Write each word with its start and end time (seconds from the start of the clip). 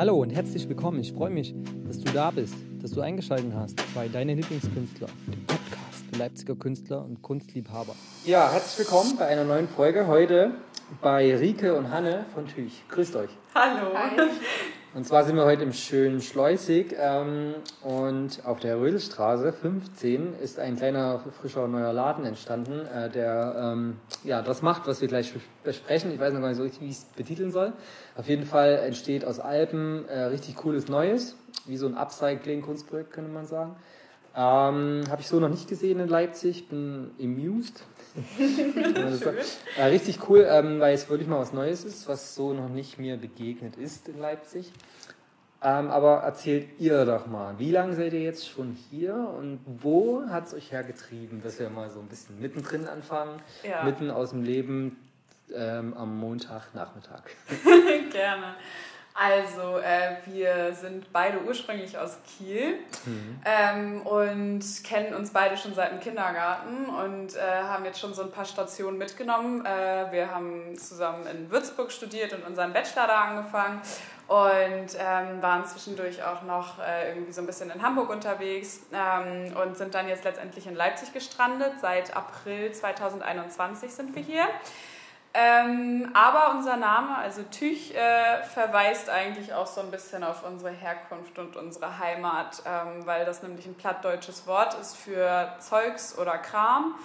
Hallo 0.00 0.16
und 0.16 0.30
herzlich 0.30 0.66
willkommen. 0.66 0.98
Ich 1.00 1.12
freue 1.12 1.28
mich, 1.28 1.54
dass 1.86 1.98
du 1.98 2.10
da 2.10 2.30
bist, 2.30 2.54
dass 2.80 2.92
du 2.92 3.02
eingeschaltet 3.02 3.52
hast 3.54 3.76
bei 3.94 4.08
Deine 4.08 4.32
Lieblingskünstler, 4.32 5.08
dem 5.26 5.44
Podcast 5.44 6.04
für 6.10 6.18
Leipziger 6.18 6.56
Künstler 6.56 7.04
und 7.04 7.20
Kunstliebhaber. 7.20 7.94
Ja, 8.24 8.50
herzlich 8.50 8.86
willkommen 8.86 9.18
bei 9.18 9.26
einer 9.26 9.44
neuen 9.44 9.68
Folge. 9.68 10.06
Heute 10.06 10.52
bei 11.02 11.36
Rike 11.36 11.76
und 11.76 11.90
Hanne 11.90 12.24
von 12.32 12.46
Tüch. 12.48 12.82
Grüßt 12.88 13.14
euch. 13.14 13.28
Hallo. 13.54 13.92
Hi. 13.92 14.30
Und 14.92 15.06
zwar 15.06 15.22
sind 15.22 15.36
wir 15.36 15.44
heute 15.44 15.62
im 15.62 15.72
schönen 15.72 16.20
Schleusig 16.20 16.96
ähm, 16.98 17.54
und 17.82 18.44
auf 18.44 18.58
der 18.58 18.80
Rödelstraße 18.80 19.52
15 19.52 20.34
ist 20.42 20.58
ein 20.58 20.74
kleiner, 20.74 21.20
frischer, 21.40 21.68
neuer 21.68 21.92
Laden 21.92 22.24
entstanden, 22.24 22.86
äh, 22.86 23.08
der 23.08 23.72
ähm, 23.72 23.98
ja, 24.24 24.42
das 24.42 24.62
macht, 24.62 24.88
was 24.88 25.00
wir 25.00 25.06
gleich 25.06 25.32
besprechen. 25.62 26.12
Ich 26.12 26.18
weiß 26.18 26.32
noch 26.32 26.40
gar 26.40 26.48
nicht 26.48 26.56
so 26.56 26.64
richtig, 26.64 26.80
wie 26.80 26.86
ich 26.86 26.96
es 26.96 27.04
betiteln 27.04 27.52
soll. 27.52 27.72
Auf 28.16 28.26
jeden 28.26 28.44
Fall 28.44 28.80
entsteht 28.84 29.24
aus 29.24 29.38
Alpen 29.38 30.08
äh, 30.08 30.22
richtig 30.22 30.56
cooles 30.56 30.88
Neues, 30.88 31.36
wie 31.66 31.76
so 31.76 31.86
ein 31.86 31.94
Upcycling-Kunstprojekt, 31.94 33.12
könnte 33.12 33.30
man 33.30 33.46
sagen. 33.46 33.76
Ähm, 34.34 35.04
Habe 35.08 35.20
ich 35.20 35.28
so 35.28 35.38
noch 35.38 35.50
nicht 35.50 35.68
gesehen 35.68 36.00
in 36.00 36.08
Leipzig, 36.08 36.68
bin 36.68 37.12
amused. 37.20 37.84
Äh, 39.76 39.82
richtig 39.84 40.28
cool, 40.28 40.46
ähm, 40.48 40.80
weil 40.80 40.94
es 40.94 41.08
wirklich 41.08 41.28
mal 41.28 41.38
was 41.40 41.52
Neues 41.52 41.84
ist, 41.84 42.08
was 42.08 42.34
so 42.34 42.52
noch 42.52 42.68
nicht 42.68 42.98
mir 42.98 43.16
begegnet 43.16 43.76
ist 43.76 44.08
in 44.08 44.18
Leipzig. 44.18 44.72
Ähm, 45.62 45.90
aber 45.90 46.18
erzählt 46.22 46.68
ihr 46.78 47.04
doch 47.04 47.26
mal, 47.26 47.58
wie 47.58 47.70
lange 47.70 47.94
seid 47.94 48.14
ihr 48.14 48.22
jetzt 48.22 48.48
schon 48.48 48.76
hier 48.90 49.14
und 49.14 49.60
wo 49.66 50.22
hat 50.28 50.46
es 50.46 50.54
euch 50.54 50.72
hergetrieben, 50.72 51.42
dass 51.42 51.58
wir 51.58 51.68
mal 51.68 51.90
so 51.90 52.00
ein 52.00 52.06
bisschen 52.06 52.40
mittendrin 52.40 52.86
anfangen, 52.86 53.42
Ja. 53.62 53.84
mitten 53.84 54.10
aus 54.10 54.30
dem 54.30 54.42
Leben 54.42 54.96
ähm, 55.54 55.92
am 55.94 56.16
Montagnachmittag? 56.18 57.24
Gerne. 58.12 58.54
Also, 59.22 59.76
äh, 59.76 60.16
wir 60.24 60.72
sind 60.72 61.12
beide 61.12 61.42
ursprünglich 61.42 61.98
aus 61.98 62.16
Kiel 62.24 62.78
ähm, 63.44 64.00
und 64.06 64.64
kennen 64.82 65.12
uns 65.12 65.30
beide 65.30 65.58
schon 65.58 65.74
seit 65.74 65.92
dem 65.92 66.00
Kindergarten 66.00 66.86
und 66.86 67.36
äh, 67.36 67.40
haben 67.40 67.84
jetzt 67.84 68.00
schon 68.00 68.14
so 68.14 68.22
ein 68.22 68.30
paar 68.30 68.46
Stationen 68.46 68.96
mitgenommen. 68.96 69.66
Äh, 69.66 70.10
wir 70.10 70.30
haben 70.30 70.74
zusammen 70.78 71.26
in 71.26 71.50
Würzburg 71.50 71.92
studiert 71.92 72.32
und 72.32 72.46
unseren 72.46 72.72
Bachelor 72.72 73.08
da 73.08 73.20
angefangen 73.24 73.82
und 74.26 74.96
ähm, 74.98 75.42
waren 75.42 75.66
zwischendurch 75.66 76.22
auch 76.22 76.40
noch 76.44 76.78
äh, 76.78 77.10
irgendwie 77.10 77.32
so 77.32 77.42
ein 77.42 77.46
bisschen 77.46 77.68
in 77.70 77.82
Hamburg 77.82 78.08
unterwegs 78.08 78.80
ähm, 78.90 79.54
und 79.54 79.76
sind 79.76 79.94
dann 79.94 80.08
jetzt 80.08 80.24
letztendlich 80.24 80.66
in 80.66 80.74
Leipzig 80.74 81.12
gestrandet. 81.12 81.74
Seit 81.82 82.16
April 82.16 82.72
2021 82.72 83.92
sind 83.92 84.14
wir 84.16 84.22
hier. 84.22 84.46
Ähm, 85.32 86.10
aber 86.12 86.56
unser 86.56 86.76
Name, 86.76 87.16
also 87.16 87.42
Tüch, 87.44 87.94
äh, 87.94 88.42
verweist 88.42 89.08
eigentlich 89.08 89.54
auch 89.54 89.66
so 89.66 89.80
ein 89.80 89.90
bisschen 89.92 90.24
auf 90.24 90.44
unsere 90.44 90.70
Herkunft 90.72 91.38
und 91.38 91.54
unsere 91.54 92.00
Heimat, 92.00 92.60
ähm, 92.66 93.06
weil 93.06 93.24
das 93.24 93.40
nämlich 93.42 93.64
ein 93.66 93.76
plattdeutsches 93.76 94.48
Wort 94.48 94.74
ist 94.74 94.96
für 94.96 95.54
Zeugs 95.60 96.18
oder 96.18 96.36
Kram. 96.38 96.96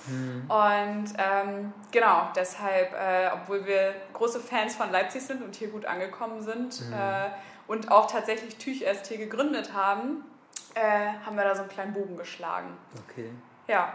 Und 0.47 1.13
ähm, 1.19 1.71
genau, 1.91 2.29
deshalb, 2.35 2.93
äh, 2.93 3.29
obwohl 3.31 3.63
wir 3.67 3.93
große 4.13 4.39
Fans 4.39 4.75
von 4.75 4.91
Leipzig 4.91 5.21
sind 5.21 5.43
und 5.43 5.55
hier 5.55 5.67
gut 5.69 5.85
angekommen 5.85 6.41
sind 6.41 6.81
äh, 6.91 7.29
und 7.67 7.91
auch 7.91 8.09
tatsächlich 8.09 8.57
Tüch 8.57 8.81
erst 8.81 9.05
hier 9.05 9.17
gegründet 9.19 9.73
haben, 9.73 10.25
äh, 10.73 11.09
haben 11.23 11.37
wir 11.37 11.43
da 11.43 11.53
so 11.53 11.61
einen 11.61 11.69
kleinen 11.69 11.93
Bogen 11.93 12.17
geschlagen. 12.17 12.75
Okay, 13.07 13.29
Ja, 13.67 13.93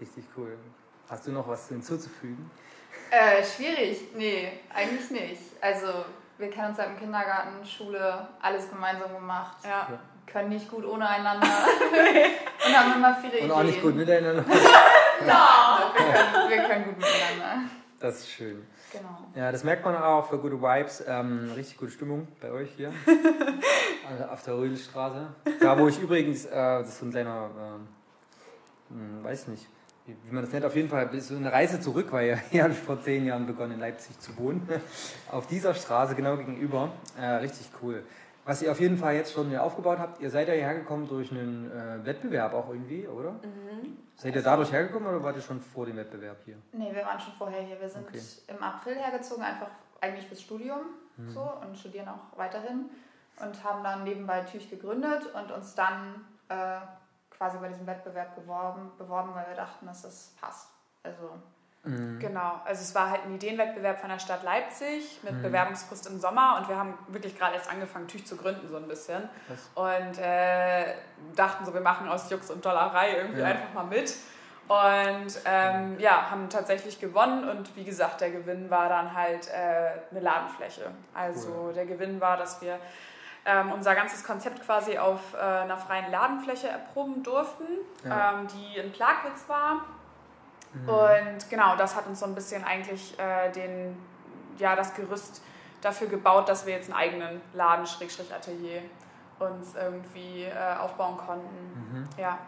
richtig 0.00 0.24
cool. 0.36 0.56
Hast 1.08 1.26
du 1.26 1.32
noch 1.32 1.48
was 1.48 1.66
hinzuzufügen? 1.68 2.48
Äh, 3.10 3.42
schwierig? 3.44 4.00
Nee, 4.14 4.52
eigentlich 4.74 5.10
nicht. 5.10 5.42
Also, 5.60 5.86
wir 6.38 6.48
kennen 6.50 6.68
uns 6.68 6.76
seit 6.76 6.88
dem 6.88 6.98
Kindergarten, 6.98 7.64
Schule, 7.66 8.28
alles 8.40 8.68
gemeinsam 8.70 9.12
gemacht. 9.14 9.56
ja. 9.64 9.88
Können 10.26 10.50
nicht 10.50 10.70
gut 10.70 10.84
ohne 10.86 11.08
einander. 11.08 11.44
Und 12.66 12.78
haben 12.78 12.92
immer 12.94 13.16
viele 13.16 13.32
Und 13.32 13.38
Ideen. 13.38 13.50
auch 13.50 13.62
nicht 13.64 13.82
gut 13.82 13.96
miteinander. 13.96 14.44
Doch, 15.26 15.94
wir, 15.94 16.04
können, 16.04 16.48
wir 16.50 16.68
können 16.68 16.84
gut 16.84 16.96
miteinander. 16.98 17.68
Das 17.98 18.18
ist 18.20 18.30
schön. 18.30 18.64
Genau. 18.92 19.18
Ja, 19.34 19.50
das 19.50 19.64
merkt 19.64 19.84
man 19.84 19.96
auch 19.96 20.28
für 20.28 20.38
gute 20.38 20.62
Vibes. 20.62 21.02
Ähm, 21.04 21.50
richtig 21.56 21.78
gute 21.78 21.90
Stimmung 21.90 22.28
bei 22.40 22.52
euch 22.52 22.70
hier. 22.76 22.92
Also 24.08 24.24
auf 24.24 24.42
der 24.42 24.54
Rödelstraße. 24.54 25.26
Da, 25.60 25.78
wo 25.78 25.86
ich 25.88 26.00
übrigens, 26.00 26.44
äh, 26.44 26.50
das 26.50 26.88
ist 26.88 26.98
so 26.98 27.06
ein 27.06 27.10
kleiner, 27.12 27.48
äh, 28.90 29.24
weiß 29.24 29.46
nicht, 29.48 29.68
wie, 30.24 30.32
man 30.34 30.42
das 30.44 30.52
nennt, 30.52 30.64
auf 30.64 30.74
jeden 30.76 30.88
Fall 30.88 31.08
so 31.20 31.36
eine 31.36 31.52
Reise 31.52 31.80
zurück, 31.80 32.08
weil 32.10 32.28
ja, 32.30 32.36
hier 32.50 32.62
habe 32.64 32.72
ich 32.72 32.78
vor 32.78 33.00
zehn 33.00 33.26
Jahren 33.26 33.46
begonnen, 33.46 33.72
in 33.74 33.80
Leipzig 33.80 34.18
zu 34.20 34.36
wohnen. 34.36 34.68
Auf 35.30 35.46
dieser 35.46 35.74
Straße 35.74 36.14
genau 36.14 36.36
gegenüber. 36.36 36.90
Äh, 37.20 37.26
richtig 37.26 37.68
cool. 37.82 38.04
Was 38.44 38.62
ihr 38.62 38.70
auf 38.72 38.80
jeden 38.80 38.96
Fall 38.96 39.14
jetzt 39.14 39.32
schon 39.32 39.54
aufgebaut 39.56 39.98
habt, 39.98 40.20
ihr 40.20 40.30
seid 40.30 40.48
ja 40.48 40.54
hierher 40.54 40.74
gekommen 40.74 41.06
durch 41.06 41.30
einen 41.30 41.70
äh, 41.70 42.04
Wettbewerb 42.04 42.54
auch 42.54 42.68
irgendwie, 42.70 43.06
oder? 43.06 43.34
Seid 44.16 44.34
ihr 44.34 44.42
dadurch 44.42 44.72
hergekommen 44.72 45.08
oder 45.08 45.22
wart 45.22 45.36
ihr 45.36 45.42
schon 45.42 45.60
vor 45.60 45.86
dem 45.86 45.96
Wettbewerb 45.96 46.38
hier? 46.44 46.56
Nee, 46.72 46.90
wir 46.92 47.04
waren 47.04 47.20
schon 47.20 47.34
vorher 47.34 47.60
hier. 47.62 47.78
Wir 47.80 47.88
sind 47.88 48.06
Okay. 48.08 48.20
im 48.48 48.62
April 48.62 48.96
hergezogen, 48.96 49.44
einfach 49.44 49.68
eigentlich 50.00 50.26
fürs 50.26 50.40
Studium 50.42 50.80
Mhm. 51.16 51.28
so 51.30 51.40
und 51.60 51.76
studieren 51.76 52.08
auch 52.08 52.38
weiterhin. 52.38 52.86
Und 53.42 53.62
haben 53.64 53.82
dann 53.84 54.04
nebenbei 54.04 54.40
Tüch 54.40 54.68
gegründet 54.70 55.22
und 55.34 55.50
uns 55.52 55.74
dann 55.74 56.24
äh, 56.48 56.78
quasi 57.40 57.56
bei 57.56 57.68
diesem 57.68 57.86
Wettbewerb 57.86 58.34
beworben, 58.34 58.90
beworben, 58.98 59.34
weil 59.34 59.46
wir 59.48 59.54
dachten, 59.56 59.86
dass 59.86 60.02
das 60.02 60.34
passt. 60.38 60.68
Also 61.02 61.30
Genau, 61.82 62.60
also 62.66 62.82
es 62.82 62.94
war 62.94 63.08
halt 63.08 63.24
ein 63.24 63.36
Ideenwettbewerb 63.36 63.98
von 63.98 64.10
der 64.10 64.18
Stadt 64.18 64.42
Leipzig 64.42 65.18
mit 65.22 65.40
Bewerbungsfrist 65.40 66.06
im 66.08 66.20
Sommer 66.20 66.58
und 66.58 66.68
wir 66.68 66.76
haben 66.76 66.92
wirklich 67.08 67.38
gerade 67.38 67.54
erst 67.54 67.70
angefangen, 67.70 68.06
Tüch 68.06 68.26
zu 68.26 68.36
gründen, 68.36 68.68
so 68.68 68.76
ein 68.76 68.86
bisschen. 68.86 69.26
Krass. 69.46 69.70
Und 69.74 70.18
äh, 70.18 70.92
dachten 71.34 71.64
so, 71.64 71.72
wir 71.72 71.80
machen 71.80 72.06
aus 72.06 72.28
Jux 72.28 72.50
und 72.50 72.62
Dollerei 72.66 73.16
irgendwie 73.16 73.40
Ja. 73.40 73.46
einfach 73.46 73.72
mal 73.72 73.84
mit. 73.84 74.14
Und 74.68 75.40
ähm, 75.46 75.98
ja, 75.98 76.30
haben 76.30 76.50
tatsächlich 76.50 77.00
gewonnen 77.00 77.48
und 77.48 77.74
wie 77.74 77.84
gesagt, 77.84 78.20
der 78.20 78.30
Gewinn 78.30 78.68
war 78.68 78.90
dann 78.90 79.14
halt 79.14 79.48
äh, 79.48 79.92
eine 80.10 80.20
Ladenfläche. 80.20 80.90
Also 81.14 81.48
Cool. 81.68 81.72
der 81.72 81.86
Gewinn 81.86 82.20
war, 82.20 82.36
dass 82.36 82.60
wir 82.60 82.78
ähm, 83.46 83.72
unser 83.72 83.94
ganzes 83.94 84.22
Konzept 84.24 84.62
quasi 84.64 84.98
auf 84.98 85.34
äh, 85.34 85.38
einer 85.38 85.76
freien 85.78 86.10
Ladenfläche 86.10 86.68
erproben 86.68 87.22
durften, 87.22 87.64
Ja. 88.04 88.32
ähm, 88.32 88.46
die 88.48 88.78
in 88.78 88.92
Plagwitz 88.92 89.48
war. 89.48 89.84
Und 90.72 91.50
genau, 91.50 91.74
das 91.74 91.96
hat 91.96 92.06
uns 92.06 92.20
so 92.20 92.26
ein 92.26 92.34
bisschen 92.36 92.62
eigentlich 92.62 93.18
äh, 93.18 93.50
den, 93.50 93.96
ja, 94.56 94.76
das 94.76 94.94
Gerüst 94.94 95.42
dafür 95.80 96.06
gebaut, 96.06 96.48
dass 96.48 96.64
wir 96.64 96.74
jetzt 96.74 96.92
einen 96.92 96.98
eigenen 97.00 97.40
Laden, 97.54 97.86
Schrägstrich 97.86 98.32
Atelier, 98.32 98.82
uns 99.40 99.74
irgendwie 99.74 100.44
äh, 100.44 100.76
aufbauen 100.78 101.16
konnten. 101.16 101.74
Mhm. 101.74 102.08
Ja. 102.16 102.38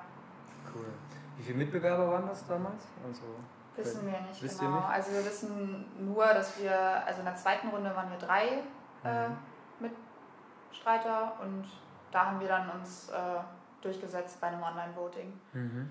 Cool. 0.73 0.85
Wie 1.37 1.43
viele 1.43 1.59
Mitbewerber 1.59 2.13
waren 2.13 2.29
das 2.29 2.47
damals? 2.47 2.85
Also, 3.05 3.23
Wissen 3.75 4.07
wir 4.07 4.21
nicht 4.21 4.41
Wisst 4.43 4.61
genau. 4.61 4.77
nicht? 4.77 4.89
Also 4.91 5.13
wir 5.13 5.25
wissen 5.25 5.87
nur, 5.99 6.27
dass 6.27 6.61
wir, 6.61 6.79
also 7.07 7.21
in 7.21 7.25
der 7.25 7.37
zweiten 7.37 7.69
Runde 7.69 7.91
waren 7.97 8.11
wir 8.11 8.19
drei 8.19 8.45
äh, 9.05 9.29
Mhm. 9.31 9.37
Mitstreiter 10.73 11.33
und 11.43 11.65
da 12.11 12.27
haben 12.27 12.41
wir 12.41 12.49
dann 12.49 12.69
uns 12.71 13.09
äh, 13.11 13.15
durchgesetzt 13.83 14.41
bei 14.41 14.49
einem 14.49 14.63
Online-Voting. 14.63 15.33
Mhm. 15.53 15.91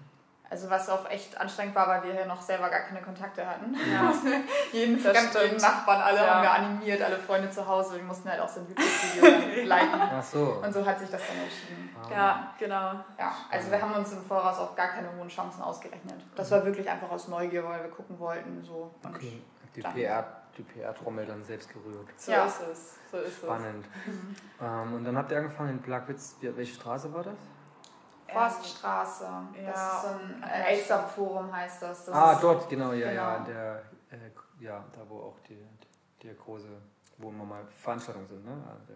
Also 0.49 0.69
was 0.69 0.89
auch 0.89 1.09
echt 1.09 1.39
anstrengend 1.39 1.73
war, 1.75 1.87
weil 1.87 2.03
wir 2.03 2.11
hier 2.13 2.25
noch 2.25 2.41
selber 2.41 2.69
gar 2.69 2.81
keine 2.81 3.01
Kontakte 3.01 3.47
hatten. 3.47 3.73
Ja. 3.73 4.11
jeden, 4.73 5.01
Das 5.01 5.13
ganz, 5.13 5.33
jeden. 5.33 5.55
Nachbarn, 5.55 6.01
alle 6.01 6.17
Ja. 6.17 6.27
haben 6.35 6.41
wir 6.41 6.51
animiert, 6.51 7.01
alle 7.01 7.17
Freunde 7.17 7.49
zu 7.49 7.65
Hause. 7.65 7.95
Wir 7.95 8.03
mussten 8.03 8.29
halt 8.29 8.41
auch 8.41 8.49
so 8.49 8.59
ein 8.59 8.67
YouTube-Video 8.67 9.63
liken. 9.65 10.01
Ach 10.01 10.21
so. 10.21 10.61
Und 10.61 10.73
so 10.73 10.85
hat 10.85 10.99
sich 10.99 11.09
das 11.09 11.21
dann 11.25 11.37
entschieden. 11.37 11.95
Ah. 11.95 12.11
Ja, 12.13 12.53
genau. 12.59 12.91
Ja, 13.17 13.33
also 13.49 13.71
wir 13.71 13.81
haben 13.81 13.93
uns 13.93 14.11
im 14.11 14.21
Voraus 14.25 14.57
auch 14.59 14.75
gar 14.75 14.89
keine 14.89 15.07
hohen 15.17 15.29
Chancen 15.29 15.61
ausgerechnet. 15.61 16.21
Das 16.35 16.51
war 16.51 16.65
wirklich 16.65 16.89
einfach 16.89 17.09
aus 17.09 17.29
Neugier, 17.29 17.63
weil 17.63 17.83
wir 17.83 17.89
gucken 17.89 18.19
wollten. 18.19 18.61
So. 18.61 18.93
Und 19.03 19.15
Okay. 19.15 19.41
Die 19.73 19.81
PR, 19.81 20.25
die 20.57 20.63
PR-Trommel 20.63 21.25
dann 21.25 21.43
selbst 21.43 21.71
gerührt. 21.71 22.07
So 22.17 22.31
Ja. 22.31 22.45
ist 22.45 22.61
es. 22.71 22.95
So 23.11 23.17
ist 23.17 23.37
Spannend. 23.37 23.85
Ähm, 24.61 24.93
und 24.93 25.03
dann 25.05 25.17
habt 25.17 25.31
ihr 25.31 25.37
angefangen 25.37 25.71
in 25.71 25.81
Plagwitz. 25.81 26.35
Welche 26.39 26.75
Straße 26.75 27.11
war 27.11 27.23
das? 27.23 27.33
Forststraße. 28.27 29.23
Ja. 29.23 29.71
Das 29.71 29.93
ist 29.93 30.01
so 30.03 30.07
ein 30.07 30.43
äh, 30.43 30.63
Elsterforum 30.73 31.51
heißt 31.51 31.81
das. 31.81 32.05
das 32.05 32.15
ah, 32.15 32.33
ist, 32.33 32.43
dort, 32.43 32.69
genau, 32.69 32.93
ja, 32.93 33.11
ja. 33.11 33.37
genau. 33.37 33.45
Der, 33.47 33.83
äh, 34.11 34.29
ja, 34.59 34.85
da 34.95 35.01
wo 35.09 35.17
auch 35.19 35.39
die, 35.49 35.65
der 36.21 36.35
große, 36.35 36.67
wo 37.17 37.29
immer 37.29 37.43
mal 37.43 37.65
Veranstaltungen 37.67 38.27
sind, 38.27 38.45
ne? 38.45 38.55
Der 38.87 38.95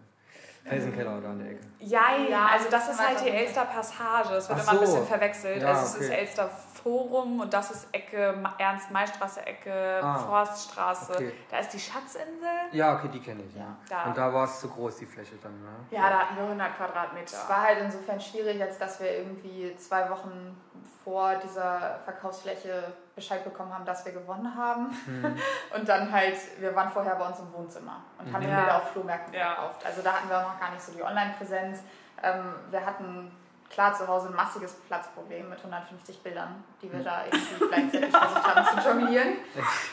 Felsenkeller 0.68 1.20
da 1.20 1.30
an 1.30 1.38
der 1.38 1.50
Ecke. 1.52 1.60
Ja, 1.78 2.16
Ja, 2.28 2.46
also 2.52 2.68
das 2.70 2.86
das 2.88 2.94
ist 2.96 3.06
halt 3.08 3.24
die. 3.24 3.28
Elster 3.30 3.64
Passage. 3.64 4.34
Es 4.34 4.48
wird 4.48 4.58
Ach 4.58 4.62
immer 4.62 4.72
ein 4.72 4.86
so. 4.86 4.92
bisschen 4.92 5.06
verwechselt. 5.06 5.62
Ja, 5.62 5.68
also 5.68 5.82
es 5.82 5.94
ist. 6.02 6.10
Elster 6.10 6.48
Forum 6.82 7.40
und 7.40 7.52
das 7.52 7.70
ist 7.70 7.88
Ecke 7.92 8.34
Ma- 8.40 8.54
Ernst-May-Straße, 8.58 9.44
Ecke 9.46 10.00
Ah, 10.02 10.18
Forststraße. 10.18 11.12
okay. 11.14 11.32
Da 11.50 11.58
ist 11.58 11.70
die 11.72 11.78
Schatzinsel. 11.80 12.48
Ja, 12.72 12.94
okay, 12.96 13.08
die 13.12 13.20
kenne 13.20 13.42
ich. 13.48 13.54
Ja. 13.54 13.62
Ja, 13.62 13.76
da. 13.88 14.04
Und 14.04 14.16
da 14.16 14.32
war 14.32 14.44
es 14.44 14.60
zu 14.60 14.68
groß, 14.68 14.96
die 14.98 15.06
Fläche 15.06 15.36
dann, 15.42 15.52
ne? 15.62 15.68
Ja, 15.90 16.08
da 16.10 16.18
hatten 16.20 16.36
wir 16.36 16.44
100 16.44 16.76
Quadratmeter. 16.76 17.24
Es 17.24 17.48
war 17.48 17.62
halt 17.62 17.78
insofern 17.80 18.20
schwierig, 18.20 18.60
als 18.62 18.78
dass 18.78 19.00
wir 19.00 19.18
irgendwie 19.18 19.74
zwei 19.76 20.08
Wochen 20.10 20.56
vor 21.04 21.36
dieser 21.36 22.00
Verkaufsfläche 22.04 22.92
Bescheid 23.14 23.44
bekommen 23.44 23.72
haben, 23.72 23.84
dass 23.84 24.04
wir 24.04 24.12
gewonnen 24.12 24.56
haben. 24.56 24.88
Mhm. 25.06 25.36
Und 25.76 25.88
dann 25.88 26.10
halt, 26.10 26.36
wir 26.60 26.74
waren 26.74 26.90
vorher 26.90 27.14
bei 27.14 27.26
uns 27.26 27.38
im 27.38 27.52
Wohnzimmer 27.52 28.02
und 28.18 28.32
haben 28.32 28.42
mhm. 28.42 28.48
die 28.48 28.54
Bilder 28.54 28.76
auf 28.76 28.90
Flohmärkten 28.90 29.34
ja. 29.34 29.54
verkauft. 29.54 29.86
Also 29.86 30.02
da 30.02 30.14
hatten 30.14 30.28
wir 30.28 30.38
auch 30.38 30.52
noch 30.52 30.60
gar 30.60 30.70
nicht 30.72 30.82
so 30.82 30.92
die 30.92 31.02
Online-Präsenz. 31.02 31.78
Ähm, 32.22 32.54
wir 32.70 32.84
hatten 32.84 33.30
klar 33.70 33.94
zu 33.94 34.06
Hause 34.06 34.28
ein 34.28 34.34
massiges 34.34 34.74
Platzproblem 34.74 35.48
mit 35.48 35.58
150 35.58 36.22
Bildern, 36.22 36.64
die 36.80 36.92
wir 36.92 37.02
da 37.02 37.24
irgendwie 37.24 37.66
gleichzeitig 37.66 38.10
versucht 38.10 38.54
haben 38.54 38.82
zu 38.82 38.88
jonglieren. 38.88 39.36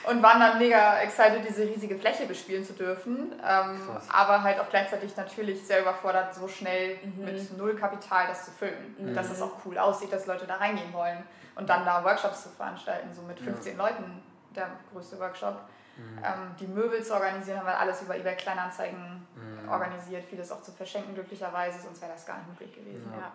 Und 0.10 0.24
waren 0.24 0.40
dann 0.40 0.58
mega 0.58 1.00
excited, 1.00 1.48
diese 1.48 1.64
riesige 1.64 1.98
Fläche 1.98 2.26
bespielen 2.26 2.64
zu 2.64 2.74
dürfen. 2.74 3.34
Ähm, 3.44 3.82
aber 4.10 4.44
halt 4.44 4.60
auch 4.60 4.70
gleichzeitig 4.70 5.16
natürlich 5.18 5.66
sehr 5.66 5.82
überfordert, 5.82 6.34
so 6.34 6.48
schnell 6.48 6.98
mhm. 7.04 7.26
mit 7.26 7.58
null 7.58 7.76
Kapital 7.76 8.28
das 8.28 8.46
zu 8.46 8.52
füllen. 8.52 8.96
Mhm. 8.98 9.16
Dass 9.16 9.30
es 9.30 9.42
auch 9.42 9.52
cool 9.66 9.78
aussieht, 9.78 10.12
dass 10.12 10.26
Leute 10.26 10.46
da 10.46 10.56
reingehen 10.56 10.94
wollen. 10.94 11.24
Und 11.56 11.70
dann 11.70 11.86
da 11.86 12.04
Workshops 12.04 12.44
zu 12.44 12.50
veranstalten, 12.50 13.14
so 13.14 13.22
mit 13.22 13.40
15 13.40 13.78
ja. 13.78 13.84
Leuten, 13.84 14.24
der 14.56 14.70
größte 14.92 15.20
Workshop. 15.20 15.62
Mhm. 15.98 16.24
Ähm, 16.24 16.56
die 16.60 16.68
Möbel 16.68 17.04
zu 17.04 17.14
organisieren, 17.14 17.60
haben 17.60 17.68
wir 17.68 17.78
alles 17.78 18.02
über 18.02 18.16
eBay 18.16 18.36
Kleinanzeigen 18.36 19.28
mhm. 19.36 19.70
organisiert, 19.70 20.26
vieles 20.26 20.52
auch 20.52 20.62
zu 20.64 20.72
verschenken 20.72 21.14
glücklicherweise, 21.14 21.80
sonst 21.82 22.02
wäre 22.02 22.12
das 22.12 22.26
gar 22.26 22.38
nicht 22.38 22.50
möglich 22.50 22.74
gewesen. 22.74 23.14
Ja. 23.16 23.32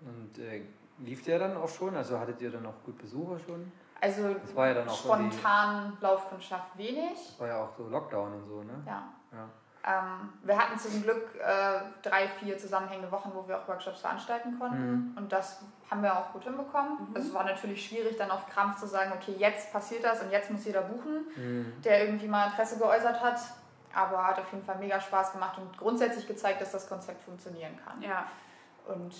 Und 0.00 0.38
äh, 0.38 0.62
lief 0.98 1.24
der 1.24 1.38
dann 1.38 1.56
auch 1.56 1.68
schon? 1.68 1.96
Also 1.96 2.18
hattet 2.18 2.40
ihr 2.42 2.50
dann 2.50 2.66
auch 2.66 2.82
gut 2.84 2.98
Besucher 2.98 3.38
schon? 3.38 3.72
Also 4.00 4.34
das 4.34 4.54
war 4.54 4.68
ja 4.68 4.74
dann 4.74 4.88
auch 4.88 4.96
spontan 4.96 5.96
Laufkundschaft 6.00 6.76
wenig. 6.76 7.34
War 7.38 7.48
ja 7.48 7.64
auch 7.64 7.74
so 7.76 7.88
Lockdown 7.88 8.32
und 8.34 8.44
so, 8.44 8.62
ne? 8.62 8.74
Ja. 8.86 9.02
ja. 9.32 9.48
Ähm, 9.88 10.32
wir 10.42 10.58
hatten 10.58 10.76
zum 10.78 11.02
Glück 11.02 11.36
äh, 11.36 11.78
drei, 12.02 12.26
vier 12.26 12.58
zusammenhängende 12.58 13.10
Wochen, 13.12 13.30
wo 13.32 13.46
wir 13.46 13.56
auch 13.56 13.68
Workshops 13.68 14.00
veranstalten 14.00 14.58
konnten. 14.58 14.90
Mhm. 14.90 15.16
Und 15.16 15.32
das 15.32 15.62
haben 15.88 16.02
wir 16.02 16.12
auch 16.18 16.32
gut 16.32 16.42
hinbekommen. 16.42 17.08
Mhm. 17.08 17.16
Es 17.16 17.32
war 17.32 17.44
natürlich 17.44 17.86
schwierig, 17.86 18.16
dann 18.16 18.30
auf 18.32 18.48
Krampf 18.48 18.80
zu 18.80 18.86
sagen, 18.86 19.12
okay, 19.14 19.36
jetzt 19.38 19.72
passiert 19.72 20.02
das 20.02 20.22
und 20.22 20.30
jetzt 20.32 20.50
muss 20.50 20.64
jeder 20.64 20.82
buchen, 20.82 21.26
mhm. 21.36 21.72
der 21.84 22.04
irgendwie 22.04 22.26
mal 22.26 22.48
Interesse 22.48 22.78
geäußert 22.78 23.22
hat. 23.22 23.40
Aber 23.94 24.26
hat 24.26 24.38
auf 24.38 24.52
jeden 24.52 24.64
Fall 24.64 24.76
mega 24.78 25.00
Spaß 25.00 25.32
gemacht 25.32 25.56
und 25.56 25.78
grundsätzlich 25.78 26.26
gezeigt, 26.26 26.60
dass 26.60 26.72
das 26.72 26.88
Konzept 26.88 27.22
funktionieren 27.22 27.78
kann. 27.82 28.02
Ja. 28.02 28.26
Und 28.86 29.14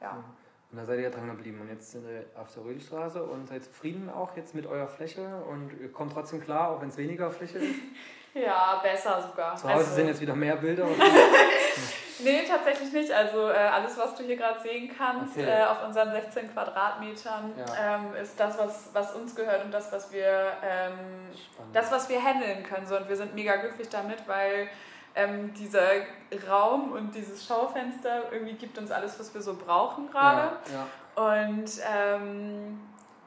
ja. 0.00 0.24
Und 0.72 0.78
da 0.78 0.84
seid 0.84 0.98
ihr 0.98 1.04
ja 1.04 1.10
dran 1.10 1.26
geblieben. 1.26 1.60
Und 1.60 1.68
jetzt 1.68 1.90
sind 1.90 2.04
ihr 2.06 2.24
auf 2.40 2.52
der 2.54 2.64
Rödelstraße 2.64 3.22
und 3.22 3.48
seid 3.48 3.64
zufrieden 3.64 4.08
auch 4.08 4.36
jetzt 4.36 4.54
mit 4.54 4.66
eurer 4.66 4.86
Fläche 4.86 5.42
und 5.48 5.72
ihr 5.80 5.90
kommt 5.90 6.12
trotzdem 6.12 6.40
klar, 6.40 6.70
auch 6.70 6.80
wenn 6.80 6.90
es 6.90 6.96
weniger 6.96 7.30
Fläche 7.30 7.58
ist? 7.58 7.74
ja, 8.34 8.80
besser 8.80 9.20
sogar. 9.28 9.56
Zu 9.56 9.64
Hause 9.64 9.78
also, 9.78 9.94
sind 9.94 10.06
jetzt 10.06 10.20
wieder 10.20 10.36
mehr 10.36 10.54
Bilder? 10.54 10.86
nee, 12.20 12.42
tatsächlich 12.46 12.92
nicht. 12.92 13.10
Also 13.10 13.48
äh, 13.48 13.54
alles, 13.54 13.98
was 13.98 14.14
du 14.14 14.22
hier 14.22 14.36
gerade 14.36 14.60
sehen 14.60 14.92
kannst 14.96 15.36
okay. 15.36 15.48
äh, 15.48 15.64
auf 15.64 15.84
unseren 15.84 16.12
16 16.12 16.52
Quadratmetern, 16.52 17.52
ja. 17.58 17.96
ähm, 17.96 18.14
ist 18.14 18.38
das, 18.38 18.56
was, 18.56 18.90
was 18.92 19.16
uns 19.16 19.34
gehört 19.34 19.64
und 19.64 19.72
das, 19.72 19.90
was 19.90 20.12
wir, 20.12 20.52
ähm, 20.62 20.92
das, 21.72 21.90
was 21.90 22.08
wir 22.08 22.22
handeln 22.22 22.62
können. 22.62 22.86
So, 22.86 22.96
und 22.96 23.08
wir 23.08 23.16
sind 23.16 23.34
mega 23.34 23.56
glücklich 23.56 23.88
damit, 23.88 24.28
weil 24.28 24.68
ähm, 25.14 25.52
dieser 25.54 25.82
Raum 26.48 26.92
und 26.92 27.14
dieses 27.14 27.44
Schaufenster 27.44 28.32
irgendwie 28.32 28.54
gibt 28.54 28.78
uns 28.78 28.90
alles, 28.90 29.18
was 29.18 29.34
wir 29.34 29.42
so 29.42 29.54
brauchen 29.54 30.10
gerade. 30.10 30.52
Ja, 30.72 30.72
ja. 30.74 31.32
Und 31.32 31.70
ähm, 31.92 32.80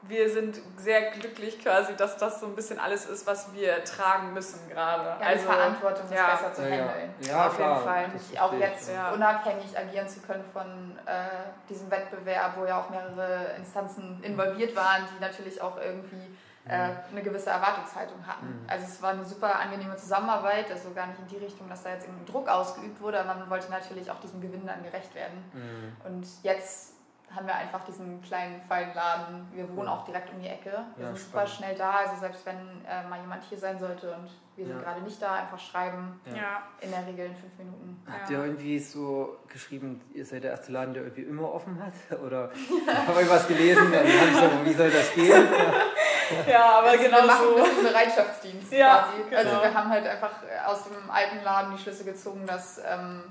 wir 0.06 0.28
sind 0.28 0.60
sehr 0.76 1.10
glücklich 1.12 1.58
quasi, 1.60 1.94
dass 1.96 2.16
das 2.16 2.40
so 2.40 2.46
ein 2.46 2.54
bisschen 2.54 2.78
alles 2.78 3.06
ist, 3.06 3.26
was 3.26 3.54
wir 3.54 3.82
tragen 3.84 4.34
müssen 4.34 4.68
gerade. 4.68 5.16
Ja, 5.20 5.26
also 5.26 5.44
Verantwortung 5.46 6.04
ist 6.04 6.14
ja. 6.14 6.26
besser 6.26 6.52
zu 6.52 6.62
handeln. 6.62 7.14
Ja, 7.20 7.28
ja, 7.28 7.46
auf 7.46 7.58
jeden 7.58 7.76
Fall. 7.76 8.06
Auch 8.40 8.52
jetzt 8.54 8.90
unabhängig 9.14 9.78
agieren 9.78 10.08
zu 10.08 10.20
können 10.20 10.44
von 10.52 10.98
äh, 11.06 11.68
diesem 11.68 11.90
Wettbewerb, 11.90 12.56
wo 12.58 12.66
ja 12.66 12.80
auch 12.80 12.90
mehrere 12.90 13.54
Instanzen 13.56 14.22
involviert 14.22 14.76
waren, 14.76 15.04
die 15.14 15.20
natürlich 15.20 15.60
auch 15.60 15.78
irgendwie. 15.78 16.33
Eine 16.66 17.22
gewisse 17.22 17.50
Erwartungshaltung 17.50 18.26
hatten. 18.26 18.46
Mhm. 18.46 18.66
Also 18.66 18.86
es 18.86 19.02
war 19.02 19.10
eine 19.10 19.24
super 19.24 19.58
angenehme 19.60 19.96
Zusammenarbeit, 19.96 20.70
also 20.70 20.92
gar 20.94 21.08
nicht 21.08 21.20
in 21.20 21.28
die 21.28 21.44
Richtung, 21.44 21.68
dass 21.68 21.82
da 21.82 21.90
jetzt 21.90 22.06
irgendwie 22.06 22.24
Druck 22.24 22.48
ausgeübt 22.48 23.00
wurde, 23.02 23.20
aber 23.20 23.34
man 23.34 23.50
wollte 23.50 23.70
natürlich 23.70 24.10
auch 24.10 24.18
diesem 24.20 24.40
Gewinn 24.40 24.66
dann 24.66 24.82
gerecht 24.82 25.14
werden. 25.14 25.44
Mhm. 25.52 26.06
Und 26.06 26.26
jetzt 26.42 26.93
haben 27.34 27.46
wir 27.46 27.54
einfach 27.54 27.84
diesen 27.84 28.22
kleinen 28.22 28.60
feinen 28.62 28.94
Laden. 28.94 29.48
Wir 29.52 29.68
wohnen 29.76 29.88
auch 29.88 30.04
direkt 30.04 30.32
um 30.32 30.40
die 30.40 30.48
Ecke. 30.48 30.84
Wir 30.96 31.06
ja, 31.06 31.12
sind 31.12 31.26
super 31.26 31.46
schnell 31.46 31.74
da. 31.76 31.90
Also 31.90 32.20
selbst 32.20 32.44
wenn 32.46 32.56
äh, 32.86 33.06
mal 33.08 33.20
jemand 33.20 33.42
hier 33.44 33.58
sein 33.58 33.78
sollte 33.78 34.12
und 34.14 34.30
wir 34.56 34.66
sind 34.66 34.76
ja. 34.76 34.82
gerade 34.82 35.02
nicht 35.02 35.20
da, 35.20 35.34
einfach 35.34 35.58
schreiben. 35.58 36.20
Ja. 36.26 36.62
In 36.80 36.90
der 36.90 37.06
Regel 37.06 37.26
in 37.26 37.34
fünf 37.34 37.58
Minuten. 37.58 38.02
Habt 38.08 38.30
ihr 38.30 38.44
irgendwie 38.44 38.78
so 38.78 39.38
geschrieben, 39.48 40.00
ihr 40.12 40.24
seid 40.24 40.44
der 40.44 40.52
erste 40.52 40.70
Laden, 40.70 40.94
der 40.94 41.02
irgendwie 41.02 41.22
immer 41.22 41.52
offen 41.52 41.82
hat? 41.84 42.18
Oder 42.20 42.50
habe 43.06 43.22
ich 43.22 43.28
was 43.28 43.48
gelesen 43.48 43.86
und 43.86 43.92
dann 43.92 44.04
habe 44.04 44.28
ich 44.30 44.36
so, 44.36 44.64
wie 44.64 44.74
soll 44.74 44.90
das 44.90 45.12
gehen? 45.12 45.48
ja, 46.48 46.78
aber 46.78 46.88
also 46.88 47.02
genau 47.02 47.18
wir 47.18 47.26
machen 47.26 47.46
so. 47.56 47.64
einen 47.64 47.82
Bereitschaftsdienst 47.82 48.72
ja, 48.72 49.08
quasi. 49.08 49.28
Genau. 49.28 49.38
Also 49.38 49.62
wir 49.62 49.74
haben 49.74 49.90
halt 49.90 50.06
einfach 50.06 50.32
aus 50.66 50.84
dem 50.84 51.10
alten 51.10 51.42
Laden 51.42 51.76
die 51.76 51.82
Schlüsse 51.82 52.04
gezogen, 52.04 52.46
dass 52.46 52.78
ähm. 52.78 53.24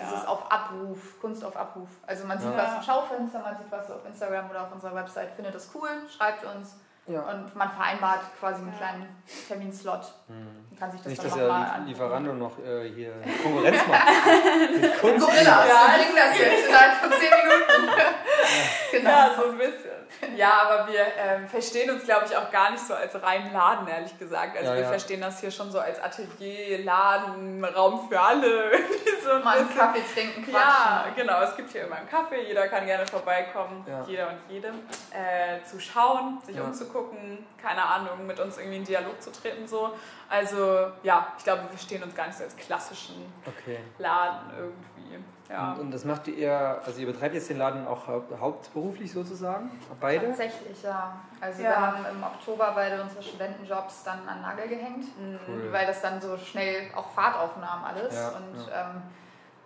Dieses 0.00 0.26
auf 0.26 0.50
Abruf, 0.50 1.20
Kunst 1.20 1.44
auf 1.44 1.56
Abruf. 1.56 1.88
Also 2.06 2.26
man 2.26 2.38
sieht 2.38 2.50
ja. 2.50 2.56
was 2.56 2.76
im 2.76 2.82
Schaufenster, 2.82 3.40
man 3.40 3.56
sieht 3.56 3.70
was 3.70 3.90
auf 3.90 4.04
Instagram 4.06 4.50
oder 4.50 4.62
auf 4.62 4.72
unserer 4.72 4.94
Website, 4.94 5.30
findet 5.32 5.54
das 5.54 5.70
cool, 5.74 5.88
schreibt 6.08 6.44
uns. 6.44 6.76
Ja. 7.06 7.22
Und 7.22 7.56
man 7.56 7.70
vereinbart 7.70 8.20
quasi 8.38 8.62
einen 8.62 8.76
kleinen 8.76 9.22
Terminslot. 9.48 10.12
Mhm. 10.28 10.76
Kann 10.78 10.92
sich 10.92 11.00
das 11.00 11.10
Nicht, 11.10 11.24
dann 11.24 11.30
dass 11.30 11.38
der 11.38 11.82
Lieferando 11.86 12.32
noch 12.34 12.58
äh, 12.58 12.88
hier 12.88 13.14
Konkurrenz 13.42 13.78
macht. 13.88 14.06
Gorillas, 15.00 15.44
ja, 15.44 15.86
wir 15.88 16.04
bringen 16.04 16.16
das 16.16 16.38
jetzt 16.38 16.68
innerhalb 16.68 16.92
von 16.94 17.10
10 17.10 17.20
Minuten. 17.20 18.00
genau. 18.92 19.10
Ja, 19.10 19.30
so 19.36 19.50
ein 19.50 19.58
bisschen. 19.58 19.89
Ja, 20.40 20.62
aber 20.62 20.90
wir 20.90 21.00
ähm, 21.18 21.46
verstehen 21.48 21.90
uns, 21.90 22.04
glaube 22.04 22.24
ich, 22.24 22.34
auch 22.34 22.50
gar 22.50 22.70
nicht 22.70 22.82
so 22.82 22.94
als 22.94 23.14
reinen 23.22 23.52
Laden, 23.52 23.86
ehrlich 23.86 24.18
gesagt. 24.18 24.56
Also 24.56 24.70
ja, 24.70 24.74
wir 24.74 24.82
ja. 24.84 24.88
verstehen 24.88 25.20
das 25.20 25.38
hier 25.40 25.50
schon 25.50 25.70
so 25.70 25.78
als 25.78 26.02
Atelier, 26.02 26.82
Laden, 26.82 27.62
Raum 27.62 28.08
für 28.08 28.18
alle. 28.18 28.70
so 29.22 29.32
ein 29.32 29.44
Mal 29.44 29.58
einen 29.58 29.76
Kaffee 29.76 30.02
trinken, 30.14 30.42
quatschen. 30.42 30.54
Ja, 30.54 31.06
genau. 31.14 31.42
Es 31.42 31.54
gibt 31.56 31.70
hier 31.70 31.84
immer 31.84 31.96
einen 31.96 32.08
Kaffee. 32.08 32.46
Jeder 32.46 32.68
kann 32.68 32.86
gerne 32.86 33.06
vorbeikommen, 33.06 33.84
jeder 34.06 34.28
und 34.28 34.38
jede, 34.48 34.68
äh, 34.68 35.62
zu 35.62 35.78
schauen, 35.78 36.40
sich 36.46 36.58
umzugucken, 36.58 37.46
keine 37.60 37.84
Ahnung, 37.84 38.26
mit 38.26 38.40
uns 38.40 38.56
irgendwie 38.56 38.78
in 38.78 38.84
Dialog 38.84 39.20
zu 39.20 39.30
treten. 39.30 39.68
So. 39.68 39.92
Also 40.30 40.92
ja, 41.02 41.34
ich 41.36 41.44
glaube, 41.44 41.64
wir 41.64 41.68
verstehen 41.68 42.02
uns 42.02 42.14
gar 42.14 42.28
nicht 42.28 42.38
so 42.38 42.44
als 42.44 42.56
klassischen 42.56 43.30
okay. 43.46 43.80
Laden 43.98 44.50
irgendwie. 44.56 44.99
Ja. 45.50 45.72
Und, 45.72 45.80
und, 45.80 45.90
das 45.90 46.04
macht 46.04 46.28
ihr, 46.28 46.80
also 46.84 47.00
ihr 47.00 47.06
betreibt 47.06 47.34
jetzt 47.34 47.50
den 47.50 47.58
Laden 47.58 47.86
auch 47.86 48.06
hauptberuflich 48.06 49.12
sozusagen? 49.12 49.70
Beide? 50.00 50.26
Tatsächlich, 50.26 50.82
ja. 50.82 51.20
Also 51.40 51.62
ja. 51.62 51.70
wir 51.70 51.80
haben 51.80 52.06
im 52.06 52.22
Oktober 52.22 52.72
beide 52.74 53.02
unsere 53.02 53.22
Studentenjobs 53.22 54.04
dann 54.04 54.20
an 54.28 54.42
Nagel 54.42 54.68
gehängt, 54.68 55.06
cool. 55.48 55.72
weil 55.72 55.86
das 55.86 56.02
dann 56.02 56.20
so 56.20 56.36
schnell 56.36 56.90
auch 56.94 57.08
Fahrt 57.10 57.36
aufnahm 57.36 57.84
alles. 57.84 58.14
Ja, 58.14 58.28
und 58.28 58.68
ja. 58.68 58.90
Ähm, 58.90 59.02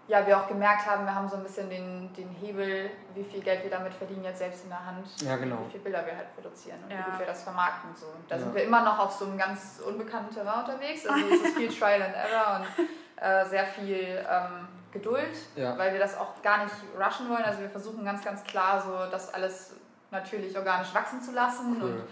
ja, 0.06 0.26
wir 0.26 0.38
auch 0.38 0.46
gemerkt 0.46 0.86
haben, 0.86 1.06
wir 1.06 1.14
haben 1.14 1.28
so 1.28 1.36
ein 1.36 1.42
bisschen 1.42 1.70
den, 1.70 2.12
den 2.12 2.28
Hebel, 2.28 2.90
wie 3.14 3.24
viel 3.24 3.40
Geld 3.40 3.62
wir 3.62 3.70
damit 3.70 3.94
verdienen, 3.94 4.24
jetzt 4.24 4.38
selbst 4.38 4.64
in 4.64 4.70
der 4.70 4.84
Hand. 4.84 5.06
Ja, 5.22 5.36
genau. 5.36 5.58
Wie 5.66 5.70
viele 5.70 5.84
Bilder 5.84 6.04
wir 6.04 6.16
halt 6.16 6.34
produzieren 6.34 6.78
und 6.84 6.90
ja. 6.90 6.98
wie 6.98 7.10
gut 7.10 7.20
wir 7.20 7.26
das 7.26 7.42
vermarkten. 7.42 7.90
So. 7.96 8.06
Da 8.28 8.36
ja. 8.36 8.42
sind 8.42 8.54
wir 8.54 8.64
immer 8.64 8.84
noch 8.84 8.98
auf 8.98 9.12
so 9.12 9.24
einem 9.24 9.38
ganz 9.38 9.80
unbekannten 9.86 10.34
Terrain 10.34 10.60
unterwegs. 10.60 11.06
Also 11.06 11.24
es 11.26 11.40
ist 11.40 11.56
viel 11.56 11.68
Trial 11.78 12.02
and 12.02 12.14
Error 12.14 12.60
und 12.60 13.22
äh, 13.22 13.46
sehr 13.46 13.64
viel 13.64 14.22
ähm, 14.30 14.68
Geduld, 14.94 15.36
ja. 15.56 15.76
weil 15.76 15.92
wir 15.92 16.00
das 16.00 16.16
auch 16.16 16.40
gar 16.42 16.64
nicht 16.64 16.74
rushen 16.96 17.28
wollen. 17.28 17.44
Also 17.44 17.60
wir 17.60 17.68
versuchen 17.68 18.04
ganz, 18.04 18.24
ganz 18.24 18.42
klar 18.44 18.80
so, 18.80 19.10
das 19.10 19.34
alles 19.34 19.74
natürlich 20.10 20.56
organisch 20.56 20.94
wachsen 20.94 21.20
zu 21.20 21.32
lassen 21.32 21.76
cool. 21.82 21.90
und 21.90 22.04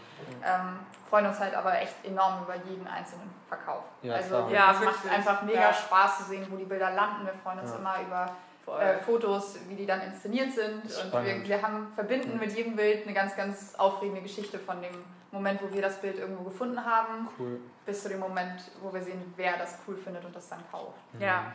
ähm, 0.44 0.80
freuen 1.08 1.26
uns 1.26 1.38
halt 1.38 1.54
aber 1.54 1.80
echt 1.80 1.94
enorm 2.04 2.42
über 2.42 2.56
jeden 2.68 2.86
einzelnen 2.86 3.30
Verkauf. 3.48 3.84
Ja, 4.02 4.14
also 4.14 4.48
ja, 4.50 4.72
es 4.72 4.84
macht 4.84 5.08
einfach 5.08 5.42
mega 5.42 5.60
ja. 5.60 5.72
Spaß 5.72 6.18
zu 6.18 6.24
sehen, 6.24 6.46
wo 6.50 6.56
die 6.56 6.64
Bilder 6.64 6.90
landen. 6.90 7.24
Wir 7.24 7.34
freuen 7.34 7.60
uns 7.60 7.70
ja. 7.70 7.76
immer 7.76 7.94
über 8.00 8.80
äh, 8.80 8.98
Fotos, 8.98 9.56
wie 9.68 9.76
die 9.76 9.86
dann 9.86 10.00
inszeniert 10.00 10.52
sind. 10.52 10.82
Und 10.82 11.24
wir, 11.24 11.44
wir 11.44 11.62
haben, 11.62 11.92
verbinden 11.94 12.38
mit 12.38 12.52
jedem 12.56 12.74
Bild 12.74 13.06
eine 13.06 13.14
ganz, 13.14 13.36
ganz 13.36 13.74
aufregende 13.76 14.22
Geschichte 14.22 14.58
von 14.58 14.82
dem 14.82 15.04
Moment, 15.30 15.62
wo 15.62 15.72
wir 15.72 15.82
das 15.82 16.00
Bild 16.00 16.18
irgendwo 16.18 16.44
gefunden 16.44 16.84
haben, 16.84 17.28
cool. 17.38 17.60
bis 17.86 18.02
zu 18.02 18.08
dem 18.08 18.20
Moment, 18.20 18.60
wo 18.82 18.92
wir 18.92 19.02
sehen, 19.02 19.32
wer 19.36 19.56
das 19.56 19.78
cool 19.86 19.96
findet 19.96 20.24
und 20.24 20.34
das 20.34 20.48
dann 20.48 20.60
kauft. 20.70 20.98
Ja. 21.18 21.52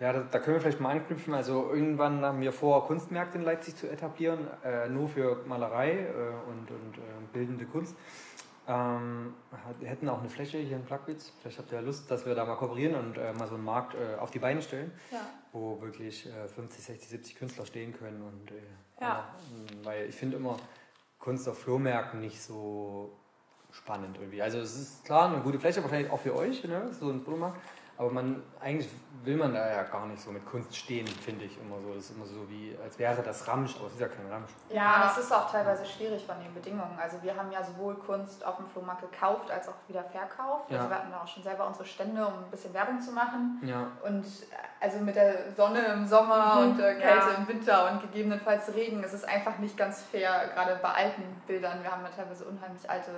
Ja, 0.00 0.12
da, 0.12 0.20
da, 0.20 0.38
können 0.38 0.56
wir 0.56 0.60
vielleicht 0.60 0.80
mal 0.80 0.90
anknüpfen. 0.90 1.34
Also 1.34 1.70
irgendwann 1.72 2.24
haben 2.24 2.40
wir 2.40 2.52
vor, 2.52 2.86
Kunstmärkte 2.86 3.38
in 3.38 3.44
Leipzig 3.44 3.76
zu 3.76 3.90
etablieren, 3.90 4.46
äh, 4.64 4.88
nur 4.88 5.08
für 5.08 5.42
Malerei 5.46 5.90
äh, 5.90 6.48
und, 6.48 6.70
und 6.70 6.98
äh, 6.98 7.00
bildende 7.32 7.66
Kunst. 7.66 7.96
Ähm, 8.68 9.34
wir 9.80 9.88
hätten 9.88 10.08
auch 10.08 10.20
eine 10.20 10.28
Fläche 10.28 10.58
hier 10.58 10.76
in 10.76 10.84
Plagwitz. 10.84 11.32
Vielleicht 11.40 11.58
habt 11.58 11.72
ihr 11.72 11.78
ja 11.78 11.84
Lust, 11.84 12.10
dass 12.10 12.26
wir 12.26 12.34
da 12.34 12.44
mal 12.44 12.56
kooperieren 12.56 12.94
und 12.94 13.16
äh, 13.16 13.32
mal 13.32 13.48
so 13.48 13.54
einen 13.54 13.64
Markt 13.64 13.94
äh, 13.94 14.18
auf 14.20 14.30
die 14.30 14.38
Beine 14.38 14.60
stellen, 14.62 14.92
ja. 15.10 15.20
wo 15.52 15.80
wirklich 15.80 16.26
äh, 16.26 16.48
50, 16.48 16.84
60, 16.84 17.08
70 17.08 17.36
Künstler 17.36 17.66
stehen 17.66 17.94
können. 17.94 18.22
Und, 18.22 18.50
äh, 18.50 18.60
ja. 19.00 19.34
weil 19.82 20.08
ich 20.08 20.14
finde 20.14 20.36
immer 20.36 20.58
Kunst 21.18 21.48
auf 21.48 21.58
Flohmärkten 21.58 22.20
nicht 22.20 22.40
so 22.40 23.10
spannend 23.72 24.18
irgendwie. 24.18 24.42
Also 24.42 24.58
es 24.58 24.78
ist 24.78 25.04
klar 25.04 25.32
eine 25.32 25.42
gute 25.42 25.58
Fläche, 25.58 25.82
wahrscheinlich 25.82 26.12
auch 26.12 26.20
für 26.20 26.36
euch, 26.36 26.62
ne? 26.64 26.90
so 26.92 27.10
ein 27.10 27.22
Flohmarkt. 27.22 27.60
Aber 27.98 28.12
man, 28.12 28.44
eigentlich 28.60 28.88
will 29.24 29.36
man 29.36 29.52
da 29.52 29.68
ja 29.68 29.82
gar 29.82 30.06
nicht 30.06 30.22
so 30.22 30.30
mit 30.30 30.46
Kunst 30.46 30.74
stehen, 30.74 31.04
finde 31.06 31.46
ich 31.46 31.58
immer 31.60 31.80
so. 31.82 31.94
Das 31.94 32.04
ist 32.04 32.16
immer 32.16 32.26
so 32.26 32.48
wie, 32.48 32.78
als 32.80 32.96
wäre 32.96 33.20
das 33.24 33.48
Ramsch, 33.48 33.74
aber 33.76 33.88
es 33.88 33.94
ist 33.94 34.00
ja 34.00 34.06
kein 34.06 34.30
Ramsch. 34.30 34.50
Ja, 34.70 35.02
das 35.02 35.18
ist 35.18 35.32
auch 35.32 35.50
teilweise 35.50 35.84
schwierig 35.84 36.24
von 36.24 36.36
den 36.40 36.54
Bedingungen. 36.54 36.96
Also 36.96 37.20
wir 37.22 37.36
haben 37.36 37.50
ja 37.50 37.60
sowohl 37.64 37.96
Kunst 37.96 38.46
auf 38.46 38.56
dem 38.56 38.66
Flohmarkt 38.68 39.02
gekauft, 39.02 39.50
als 39.50 39.68
auch 39.68 39.74
wieder 39.88 40.04
verkauft. 40.04 40.70
Ja. 40.70 40.78
Also 40.78 40.90
wir 40.90 40.96
hatten 40.96 41.10
da 41.10 41.22
auch 41.22 41.26
schon 41.26 41.42
selber 41.42 41.66
unsere 41.66 41.86
Stände, 41.86 42.24
um 42.24 42.34
ein 42.34 42.50
bisschen 42.52 42.72
Werbung 42.72 43.00
zu 43.00 43.10
machen. 43.10 43.60
Ja. 43.64 43.88
Und 44.06 44.24
also 44.80 44.98
mit 45.00 45.16
der 45.16 45.52
Sonne 45.56 45.84
im 45.86 46.06
Sommer 46.06 46.54
mhm. 46.54 46.70
und 46.70 46.78
der 46.78 46.94
Kälte 46.94 47.30
ja. 47.30 47.34
im 47.36 47.48
Winter 47.48 47.90
und 47.90 48.00
gegebenenfalls 48.02 48.72
Regen 48.74 49.02
ist 49.02 49.12
es 49.12 49.24
einfach 49.24 49.58
nicht 49.58 49.76
ganz 49.76 50.02
fair, 50.02 50.52
gerade 50.54 50.78
bei 50.80 50.90
alten 50.90 51.24
Bildern. 51.48 51.82
Wir 51.82 51.90
haben 51.90 52.04
ja 52.04 52.10
teilweise 52.14 52.44
unheimlich 52.44 52.88
alte 52.88 53.10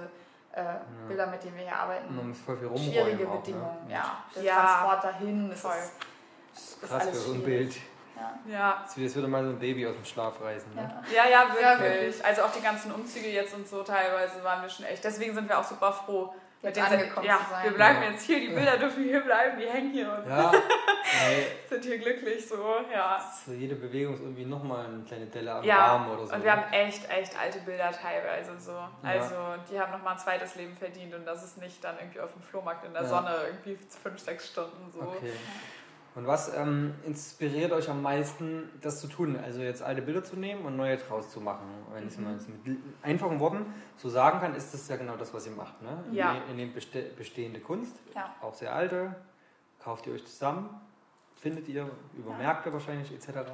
äh, 0.53 0.63
ja. 0.63 0.81
Bilder, 1.07 1.27
mit 1.27 1.43
denen 1.45 1.57
wir 1.57 1.65
hier 1.65 1.77
arbeiten. 1.77 2.15
Man 2.15 2.29
muss 2.29 2.41
voll 2.41 2.57
viel 2.57 2.69
Schwierige 2.77 3.29
auch, 3.29 3.35
ne? 3.35 3.39
Bedingungen, 3.41 3.87
ne? 3.87 3.93
ja. 3.93 4.25
Der 4.35 4.43
ja. 4.43 4.55
Transport 4.55 5.05
dahin 5.05 5.51
ist, 5.51 5.61
voll. 5.61 5.73
Ist, 6.55 6.83
krass 6.83 7.09
für 7.09 7.15
so 7.15 7.33
ein 7.35 7.43
Bild. 7.43 7.75
Ja. 8.17 8.53
ja. 8.53 8.85
Jetzt 8.97 9.15
würde 9.15 9.29
mal 9.29 9.45
so 9.45 9.51
ein 9.51 9.59
Baby 9.59 9.87
aus 9.87 9.95
dem 9.95 10.05
Schlaf 10.05 10.41
reißen. 10.41 10.75
Ne? 10.75 11.03
Ja. 11.15 11.25
ja, 11.25 11.31
ja, 11.31 11.79
wirklich. 11.81 12.25
Also 12.25 12.43
auch 12.43 12.53
die 12.53 12.63
ganzen 12.63 12.93
Umzüge 12.93 13.29
jetzt 13.29 13.55
und 13.55 13.67
so 13.67 13.83
teilweise 13.83 14.43
waren 14.45 14.63
wir 14.63 14.69
schon 14.69 14.87
echt. 14.87 15.03
Deswegen 15.05 15.35
sind 15.35 15.49
wir 15.49 15.59
auch 15.59 15.65
super 15.65 15.93
froh, 15.93 16.35
mit 16.63 16.77
denen 16.77 16.87
angekommen 16.87 17.27
ja, 17.27 17.39
zu 17.39 17.51
sein. 17.51 17.65
Wir 17.65 17.71
bleiben 17.73 18.03
ja. 18.03 18.11
jetzt 18.11 18.23
hier, 18.25 18.41
die 18.41 18.49
Bilder 18.49 18.77
dürfen 18.77 19.05
hier 19.05 19.21
bleiben, 19.21 19.59
die 19.59 19.67
hängen 19.67 19.93
hier 19.93 20.13
und 20.13 20.29
ja, 20.29 20.53
sind 21.69 21.85
hier 21.85 21.99
glücklich 21.99 22.47
so, 22.47 22.77
ja. 22.93 23.19
So 23.47 23.53
jede 23.53 23.77
Bewegung 23.77 24.15
ist 24.15 24.21
irgendwie 24.21 24.45
nochmal 24.45 24.87
eine 24.87 25.03
kleine 25.05 25.27
Delle 25.27 25.55
am 25.55 25.65
ja, 25.65 25.79
Arm 25.79 26.11
oder 26.11 26.27
so. 26.27 26.35
Und 26.35 26.45
wir 26.45 26.53
haben 26.53 26.73
echt, 26.73 27.09
echt 27.11 27.39
alte 27.39 27.61
Bilder 27.61 27.91
teilweise 27.91 28.59
so. 28.61 28.77
Also 29.03 29.35
die 29.71 29.81
haben 29.81 29.93
nochmal 29.93 30.15
ein 30.15 30.19
zweites 30.19 30.55
Leben 30.57 30.77
verdient 30.77 31.15
und 31.15 31.25
das 31.25 31.43
ist 31.45 31.59
nicht 31.59 31.83
dann 31.83 31.97
irgendwie 31.99 32.21
auf 32.21 32.33
dem 32.33 32.43
Flohmarkt 32.43 32.85
in 32.85 32.93
der 32.93 33.07
Sonne 33.07 33.37
irgendwie 33.47 33.79
fünf, 34.03 34.19
sechs 34.19 34.49
Stunden 34.49 34.91
so. 34.91 35.01
Okay. 35.01 35.33
Und 36.15 36.27
was 36.27 36.53
ähm, 36.57 36.95
inspiriert 37.07 37.71
euch 37.73 37.89
am 37.89 38.03
meisten, 38.03 38.69
das 38.81 39.01
zu 39.01 39.07
tun? 39.07 39.39
Also 39.43 39.61
jetzt 39.61 39.81
alte 39.81 40.03
Bilder 40.03 40.25
zu 40.25 40.37
nehmen 40.37 40.65
und 40.65 40.77
neue 40.77 40.97
draus 40.97 41.31
zu 41.31 41.41
machen. 41.41 41.67
Wenn 41.93 42.09
ich 42.09 42.15
es 42.15 42.19
mal 42.19 42.35
mit 42.65 42.79
einfachen 43.03 43.39
Worten 43.39 43.67
so 43.97 44.09
sagen 44.09 44.41
kann, 44.41 44.55
ist 44.57 44.75
das 44.75 44.89
ja 44.89 44.97
genau 44.97 45.17
das, 45.17 45.33
was 45.33 45.47
ihr 45.47 45.53
macht. 45.53 45.81
Ne? 45.83 46.05
Ja. 46.11 46.37
Ihr, 46.49 46.55
nehmt 46.55 46.75
bestehende 47.17 47.61
Kunst, 47.61 47.95
ja. 48.15 48.35
auch 48.41 48.55
sehr 48.55 48.75
alte, 48.75 49.15
kauft 49.79 50.07
ihr 50.09 50.15
euch 50.15 50.27
zusammen, 50.27 50.69
findet 51.37 51.69
ihr 51.69 51.89
über 52.17 52.33
ja. 52.33 52.39
Märkte 52.39 52.73
wahrscheinlich 52.73 53.13
etc. 53.13 53.49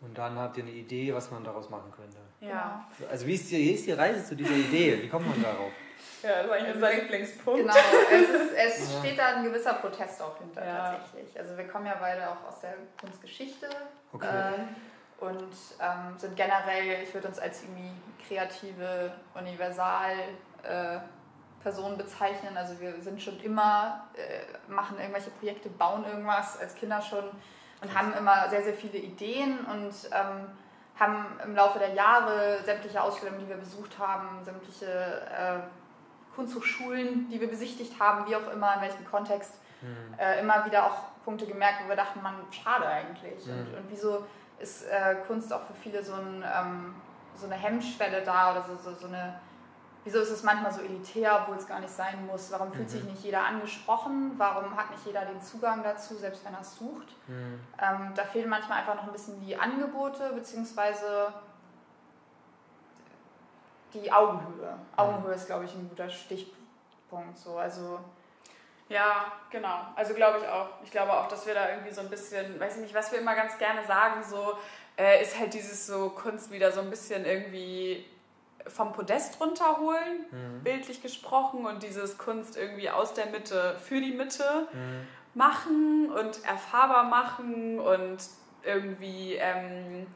Und 0.00 0.16
dann 0.16 0.36
habt 0.36 0.56
ihr 0.56 0.64
eine 0.64 0.72
Idee, 0.72 1.12
was 1.12 1.30
man 1.30 1.44
daraus 1.44 1.68
machen 1.68 1.92
könnte. 1.94 2.16
Ja. 2.40 2.86
Also 3.10 3.26
wie 3.26 3.34
ist 3.34 3.50
die, 3.50 3.58
wie 3.58 3.72
ist 3.72 3.86
die 3.86 3.92
Reise 3.92 4.24
zu 4.24 4.34
dieser 4.34 4.56
Idee? 4.56 5.02
Wie 5.02 5.08
kommt 5.08 5.28
man 5.28 5.42
darauf? 5.42 5.70
Ja, 6.22 6.42
das 6.42 6.46
ist 6.46 6.52
eigentlich 6.52 6.74
unser 6.74 6.92
Lieblingspunkt. 6.92 7.60
Genau, 7.60 7.74
es, 8.12 8.28
ist, 8.28 8.52
es 8.56 8.92
ja. 8.92 8.98
steht 8.98 9.18
da 9.18 9.26
ein 9.36 9.44
gewisser 9.44 9.74
Protest 9.74 10.20
auch 10.22 10.38
hinter 10.38 10.64
ja. 10.64 10.92
tatsächlich. 10.92 11.38
Also 11.38 11.56
wir 11.56 11.66
kommen 11.68 11.86
ja 11.86 11.96
beide 12.00 12.28
auch 12.28 12.48
aus 12.48 12.60
der 12.60 12.74
Kunstgeschichte 13.00 13.68
okay. 14.12 14.26
äh, 14.26 15.24
und 15.24 15.52
ähm, 15.80 16.18
sind 16.18 16.36
generell, 16.36 17.02
ich 17.02 17.12
würde 17.14 17.28
uns 17.28 17.38
als 17.38 17.62
irgendwie 17.62 17.92
kreative, 18.26 19.12
universal 19.34 20.12
äh, 20.62 20.98
Personen 21.62 21.96
bezeichnen. 21.96 22.56
Also 22.56 22.78
wir 22.80 23.00
sind 23.00 23.20
schon 23.22 23.40
immer, 23.40 24.08
äh, 24.14 24.70
machen 24.70 24.98
irgendwelche 24.98 25.30
Projekte, 25.30 25.68
bauen 25.68 26.04
irgendwas 26.06 26.58
als 26.58 26.74
Kinder 26.74 27.00
schon 27.00 27.24
und 27.82 27.94
haben 27.94 28.14
immer 28.14 28.48
sehr, 28.48 28.62
sehr 28.62 28.74
viele 28.74 28.98
Ideen 28.98 29.58
und 29.66 29.94
ähm, 30.12 30.46
haben 30.98 31.26
im 31.44 31.54
Laufe 31.54 31.78
der 31.78 31.94
Jahre 31.94 32.62
sämtliche 32.62 33.02
Ausstellungen, 33.02 33.40
die 33.40 33.48
wir 33.48 33.56
besucht 33.56 33.98
haben, 33.98 34.44
sämtliche 34.44 34.86
äh, 34.86 35.60
Kunsthochschulen, 36.34 37.28
die 37.28 37.40
wir 37.40 37.48
besichtigt 37.48 37.98
haben, 38.00 38.28
wie 38.28 38.36
auch 38.36 38.52
immer, 38.52 38.74
in 38.76 38.82
welchem 38.82 39.04
Kontext, 39.04 39.54
mhm. 39.82 40.14
äh, 40.18 40.40
immer 40.40 40.64
wieder 40.64 40.86
auch 40.86 40.96
Punkte 41.24 41.46
gemerkt, 41.46 41.84
wo 41.84 41.88
wir 41.88 41.96
dachten, 41.96 42.22
man, 42.22 42.34
schade 42.50 42.86
eigentlich. 42.86 43.46
Mhm. 43.46 43.52
Und, 43.52 43.74
und, 43.74 43.84
wieso 43.88 44.26
ist 44.58 44.84
äh, 44.84 45.16
Kunst 45.26 45.52
auch 45.52 45.62
für 45.62 45.74
viele 45.74 46.02
so, 46.02 46.14
ein, 46.14 46.44
ähm, 46.44 46.94
so 47.34 47.46
eine 47.46 47.56
Hemmschwelle 47.56 48.22
da 48.22 48.52
oder 48.52 48.62
so, 48.62 48.76
so, 48.76 48.94
so, 48.94 49.06
eine, 49.06 49.40
wieso 50.04 50.20
ist 50.20 50.30
es 50.30 50.42
manchmal 50.42 50.72
so 50.72 50.80
elitär, 50.80 51.40
obwohl 51.42 51.56
es 51.56 51.66
gar 51.66 51.80
nicht 51.80 51.92
sein 51.92 52.26
muss? 52.26 52.50
Warum 52.52 52.72
fühlt 52.72 52.88
mhm. 52.88 52.92
sich 52.92 53.04
nicht 53.04 53.22
jeder 53.22 53.44
angesprochen? 53.44 54.32
Warum 54.36 54.76
hat 54.76 54.90
nicht 54.90 55.06
jeder 55.06 55.24
den 55.24 55.40
Zugang 55.40 55.82
dazu, 55.82 56.14
selbst 56.14 56.44
wenn 56.44 56.54
er 56.54 56.60
es 56.60 56.76
sucht? 56.76 57.08
Mhm. 57.26 57.60
Ähm, 57.80 58.12
da 58.14 58.24
fehlen 58.24 58.48
manchmal 58.48 58.78
einfach 58.78 58.94
noch 58.94 59.04
ein 59.04 59.12
bisschen 59.12 59.40
die 59.40 59.56
Angebote, 59.56 60.32
beziehungsweise 60.34 61.32
die 63.94 64.10
Augenhöhe. 64.12 64.74
Augenhöhe 64.96 65.34
ist, 65.34 65.46
glaube 65.46 65.64
ich, 65.64 65.74
ein 65.74 65.88
guter 65.88 66.08
Stichpunkt. 66.08 67.38
So. 67.38 67.56
Also, 67.56 67.98
ja, 68.88 69.32
genau. 69.50 69.78
Also 69.94 70.14
glaube 70.14 70.38
ich 70.38 70.48
auch. 70.48 70.68
Ich 70.84 70.90
glaube 70.90 71.12
auch, 71.12 71.28
dass 71.28 71.46
wir 71.46 71.54
da 71.54 71.70
irgendwie 71.70 71.92
so 71.92 72.00
ein 72.00 72.10
bisschen, 72.10 72.58
weiß 72.58 72.76
ich 72.76 72.82
nicht, 72.82 72.94
was 72.94 73.12
wir 73.12 73.20
immer 73.20 73.34
ganz 73.34 73.56
gerne 73.58 73.84
sagen, 73.84 74.22
so 74.22 74.54
äh, 74.96 75.22
ist 75.22 75.38
halt 75.38 75.54
dieses 75.54 75.86
so 75.86 76.10
Kunst 76.10 76.50
wieder 76.50 76.72
so 76.72 76.80
ein 76.80 76.90
bisschen 76.90 77.24
irgendwie 77.24 78.04
vom 78.66 78.92
Podest 78.92 79.40
runterholen, 79.40 80.26
mhm. 80.30 80.62
bildlich 80.62 81.02
gesprochen, 81.02 81.66
und 81.66 81.82
dieses 81.82 82.18
Kunst 82.18 82.56
irgendwie 82.56 82.90
aus 82.90 83.14
der 83.14 83.26
Mitte 83.26 83.76
für 83.78 84.00
die 84.00 84.12
Mitte 84.12 84.68
mhm. 84.72 85.06
machen 85.34 86.10
und 86.12 86.44
erfahrbar 86.44 87.04
machen 87.04 87.78
und 87.78 88.18
irgendwie 88.62 89.34
ähm, 89.34 90.06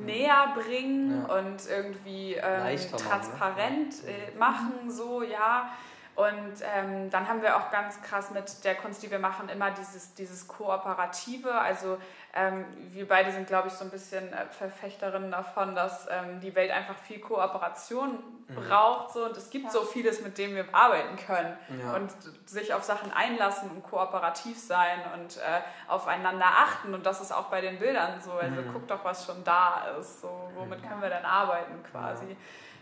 näher 0.00 0.54
bringen 0.54 1.24
ja. 1.28 1.36
und 1.36 1.68
irgendwie 1.68 2.34
ähm, 2.34 2.78
transparent 2.96 3.94
machen, 3.94 4.06
ne? 4.06 4.34
äh, 4.34 4.38
machen, 4.38 4.90
so 4.90 5.22
ja. 5.22 5.70
Und 6.16 6.54
ähm, 6.76 7.10
dann 7.10 7.28
haben 7.28 7.42
wir 7.42 7.56
auch 7.56 7.72
ganz 7.72 8.00
krass 8.02 8.30
mit 8.30 8.64
der 8.64 8.76
Kunst, 8.76 9.02
die 9.02 9.10
wir 9.10 9.18
machen, 9.18 9.48
immer 9.48 9.72
dieses, 9.72 10.14
dieses 10.14 10.46
Kooperative. 10.46 11.52
Also 11.52 11.98
ähm, 12.32 12.66
wir 12.92 13.08
beide 13.08 13.32
sind, 13.32 13.48
glaube 13.48 13.66
ich, 13.66 13.74
so 13.74 13.84
ein 13.84 13.90
bisschen 13.90 14.32
äh, 14.32 14.46
Verfechterinnen 14.46 15.32
davon, 15.32 15.74
dass 15.74 16.06
ähm, 16.08 16.40
die 16.40 16.54
Welt 16.54 16.70
einfach 16.70 16.94
viel 16.96 17.18
Kooperation 17.18 18.18
mhm. 18.46 18.54
braucht. 18.54 19.12
So. 19.12 19.24
Und 19.24 19.36
es 19.36 19.50
gibt 19.50 19.64
ja. 19.64 19.70
so 19.72 19.82
vieles, 19.82 20.22
mit 20.22 20.38
dem 20.38 20.54
wir 20.54 20.66
arbeiten 20.72 21.16
können. 21.16 21.56
Ja. 21.80 21.96
Und 21.96 22.12
sich 22.46 22.72
auf 22.72 22.84
Sachen 22.84 23.12
einlassen 23.12 23.70
und 23.70 23.82
kooperativ 23.82 24.56
sein 24.56 25.00
und 25.14 25.38
äh, 25.38 25.62
aufeinander 25.88 26.46
achten. 26.46 26.94
Und 26.94 27.04
das 27.06 27.20
ist 27.22 27.32
auch 27.32 27.46
bei 27.46 27.60
den 27.60 27.80
Bildern 27.80 28.20
so. 28.20 28.32
Also 28.32 28.60
mhm. 28.60 28.70
guck 28.72 28.86
doch, 28.86 29.04
was 29.04 29.26
schon 29.26 29.42
da 29.42 29.86
ist. 29.98 30.20
So, 30.20 30.48
womit 30.54 30.80
mhm. 30.80 30.88
können 30.88 31.02
wir 31.02 31.10
denn 31.10 31.24
arbeiten 31.24 31.82
quasi. 31.90 32.30
Ja 32.30 32.36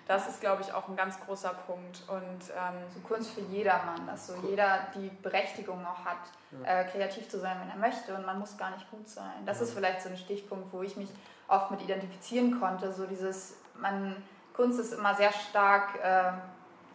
das 0.06 0.28
ist, 0.28 0.40
glaube 0.40 0.62
ich, 0.62 0.72
auch 0.72 0.88
ein 0.88 0.96
ganz 0.96 1.18
großer 1.20 1.54
Punkt. 1.66 2.02
Und, 2.08 2.50
ähm, 2.50 2.74
so 2.92 3.00
Kunst 3.00 3.30
für 3.30 3.40
jedermann, 3.40 4.06
dass 4.06 4.26
so 4.26 4.34
cool. 4.42 4.50
jeder 4.50 4.86
die 4.94 5.08
Berechtigung 5.22 5.84
auch 5.86 6.04
hat, 6.04 6.18
ja. 6.64 6.80
äh, 6.80 6.84
kreativ 6.84 7.28
zu 7.28 7.38
sein, 7.38 7.56
wenn 7.60 7.70
er 7.70 7.76
möchte 7.76 8.14
und 8.14 8.26
man 8.26 8.38
muss 8.38 8.56
gar 8.56 8.70
nicht 8.70 8.90
gut 8.90 9.08
sein. 9.08 9.44
Das 9.46 9.58
ja. 9.58 9.64
ist 9.64 9.74
vielleicht 9.74 10.02
so 10.02 10.08
ein 10.08 10.16
Stichpunkt, 10.16 10.72
wo 10.72 10.82
ich 10.82 10.96
mich 10.96 11.10
oft 11.48 11.70
mit 11.70 11.82
identifizieren 11.82 12.58
konnte. 12.60 12.92
So 12.92 13.06
dieses, 13.06 13.56
man, 13.74 14.22
Kunst 14.54 14.80
ist 14.80 14.92
immer 14.92 15.14
sehr 15.14 15.32
stark 15.32 15.98
äh, 16.02 16.32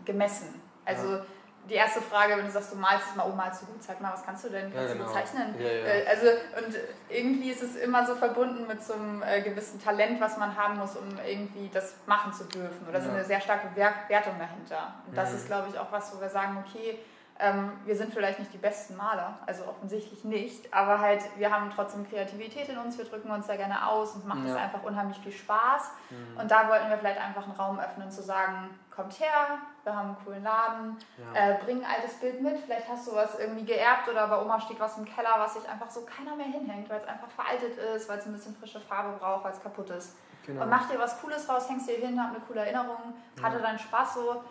gemessen. 0.05 0.61
Also 0.85 1.15
ja 1.15 1.25
die 1.69 1.73
erste 1.73 2.01
Frage, 2.01 2.37
wenn 2.37 2.45
du 2.45 2.51
sagst, 2.51 2.73
du 2.73 2.77
malst 2.77 3.07
es 3.09 3.15
mal, 3.15 3.27
oh, 3.29 3.35
malst 3.35 3.61
du 3.61 3.65
gut, 3.67 3.83
zeig 3.83 3.99
mal, 4.01 4.13
was 4.13 4.25
kannst 4.25 4.45
du 4.45 4.49
denn? 4.49 4.73
Kannst 4.73 4.89
ja, 4.89 4.93
genau. 4.93 5.05
du 5.05 5.13
zeichnen? 5.13 5.55
Ja, 5.59 5.67
ja. 5.67 5.85
Äh, 5.85 6.07
also, 6.07 6.27
und 6.27 6.75
irgendwie 7.09 7.49
ist 7.51 7.61
es 7.61 7.75
immer 7.75 8.05
so 8.05 8.15
verbunden 8.15 8.67
mit 8.67 8.83
so 8.83 8.93
einem 8.93 9.23
äh, 9.23 9.41
gewissen 9.41 9.81
Talent, 9.81 10.21
was 10.21 10.37
man 10.37 10.55
haben 10.55 10.77
muss, 10.77 10.95
um 10.95 11.07
irgendwie 11.27 11.69
das 11.73 11.95
machen 12.05 12.33
zu 12.33 12.45
dürfen. 12.45 12.87
Oder 12.87 13.01
so 13.01 13.09
eine 13.09 13.23
sehr 13.23 13.41
starke 13.41 13.67
Wertung 13.75 14.33
dahinter. 14.39 14.95
Und 15.07 15.17
das 15.17 15.31
mhm. 15.31 15.37
ist, 15.37 15.47
glaube 15.47 15.67
ich, 15.69 15.77
auch 15.77 15.91
was, 15.91 16.15
wo 16.15 16.21
wir 16.21 16.29
sagen, 16.29 16.63
okay, 16.65 16.99
ähm, 17.39 17.73
wir 17.85 17.95
sind 17.95 18.13
vielleicht 18.13 18.39
nicht 18.39 18.51
die 18.51 18.57
besten 18.57 18.95
Maler, 18.95 19.37
also 19.45 19.65
offensichtlich 19.67 20.23
nicht, 20.23 20.73
aber 20.73 20.99
halt, 20.99 21.21
wir 21.37 21.51
haben 21.51 21.69
trotzdem 21.69 22.09
Kreativität 22.09 22.67
in 22.69 22.79
uns, 22.79 22.97
wir 22.97 23.05
drücken 23.05 23.29
uns 23.29 23.45
da 23.45 23.55
gerne 23.55 23.87
aus 23.87 24.13
und 24.13 24.21
es 24.21 24.25
macht 24.25 24.39
uns 24.39 24.55
einfach 24.55 24.81
unheimlich 24.81 25.19
viel 25.19 25.31
Spaß. 25.31 25.91
Mhm. 26.09 26.39
Und 26.39 26.49
da 26.49 26.67
wollten 26.67 26.89
wir 26.89 26.97
vielleicht 26.97 27.21
einfach 27.21 27.43
einen 27.43 27.51
Raum 27.51 27.79
öffnen, 27.79 28.09
zu 28.09 28.23
sagen, 28.23 28.71
kommt 28.97 29.19
her, 29.19 29.59
wir 29.83 29.95
haben 29.95 30.09
einen 30.09 30.25
coolen 30.25 30.43
Laden, 30.43 30.97
ja. 31.33 31.51
äh, 31.51 31.57
bring 31.63 31.83
ein 31.83 31.89
altes 31.89 32.15
Bild 32.15 32.41
mit, 32.41 32.57
vielleicht 32.57 32.89
hast 32.89 33.07
du 33.07 33.15
was 33.15 33.39
irgendwie 33.39 33.63
geerbt 33.63 34.09
oder 34.09 34.27
bei 34.27 34.41
Oma 34.41 34.59
steht 34.59 34.79
was 34.79 34.97
im 34.97 35.05
Keller, 35.05 35.35
was 35.37 35.53
sich 35.53 35.69
einfach 35.69 35.89
so 35.89 36.01
keiner 36.01 36.35
mehr 36.35 36.47
hinhängt, 36.47 36.89
weil 36.89 36.97
es 36.97 37.07
einfach 37.07 37.29
veraltet 37.29 37.77
ist, 37.77 38.09
weil 38.09 38.17
es 38.17 38.25
ein 38.25 38.33
bisschen 38.33 38.55
frische 38.55 38.79
Farbe 38.79 39.15
braucht, 39.19 39.45
weil 39.45 39.51
es 39.51 39.61
kaputt 39.61 39.91
ist. 39.91 40.15
Genau. 40.47 40.63
Und 40.63 40.69
mach 40.69 40.89
dir 40.89 40.97
was 40.97 41.21
Cooles 41.21 41.47
raus, 41.47 41.69
hängst 41.69 41.87
dir 41.87 41.97
hin, 41.97 42.21
hab 42.21 42.31
eine 42.31 42.39
coole 42.39 42.61
Erinnerung, 42.61 43.13
hatte 43.41 43.57
ja. 43.57 43.61
deinen 43.61 43.77
Spaß 43.77 44.15
so 44.15 44.43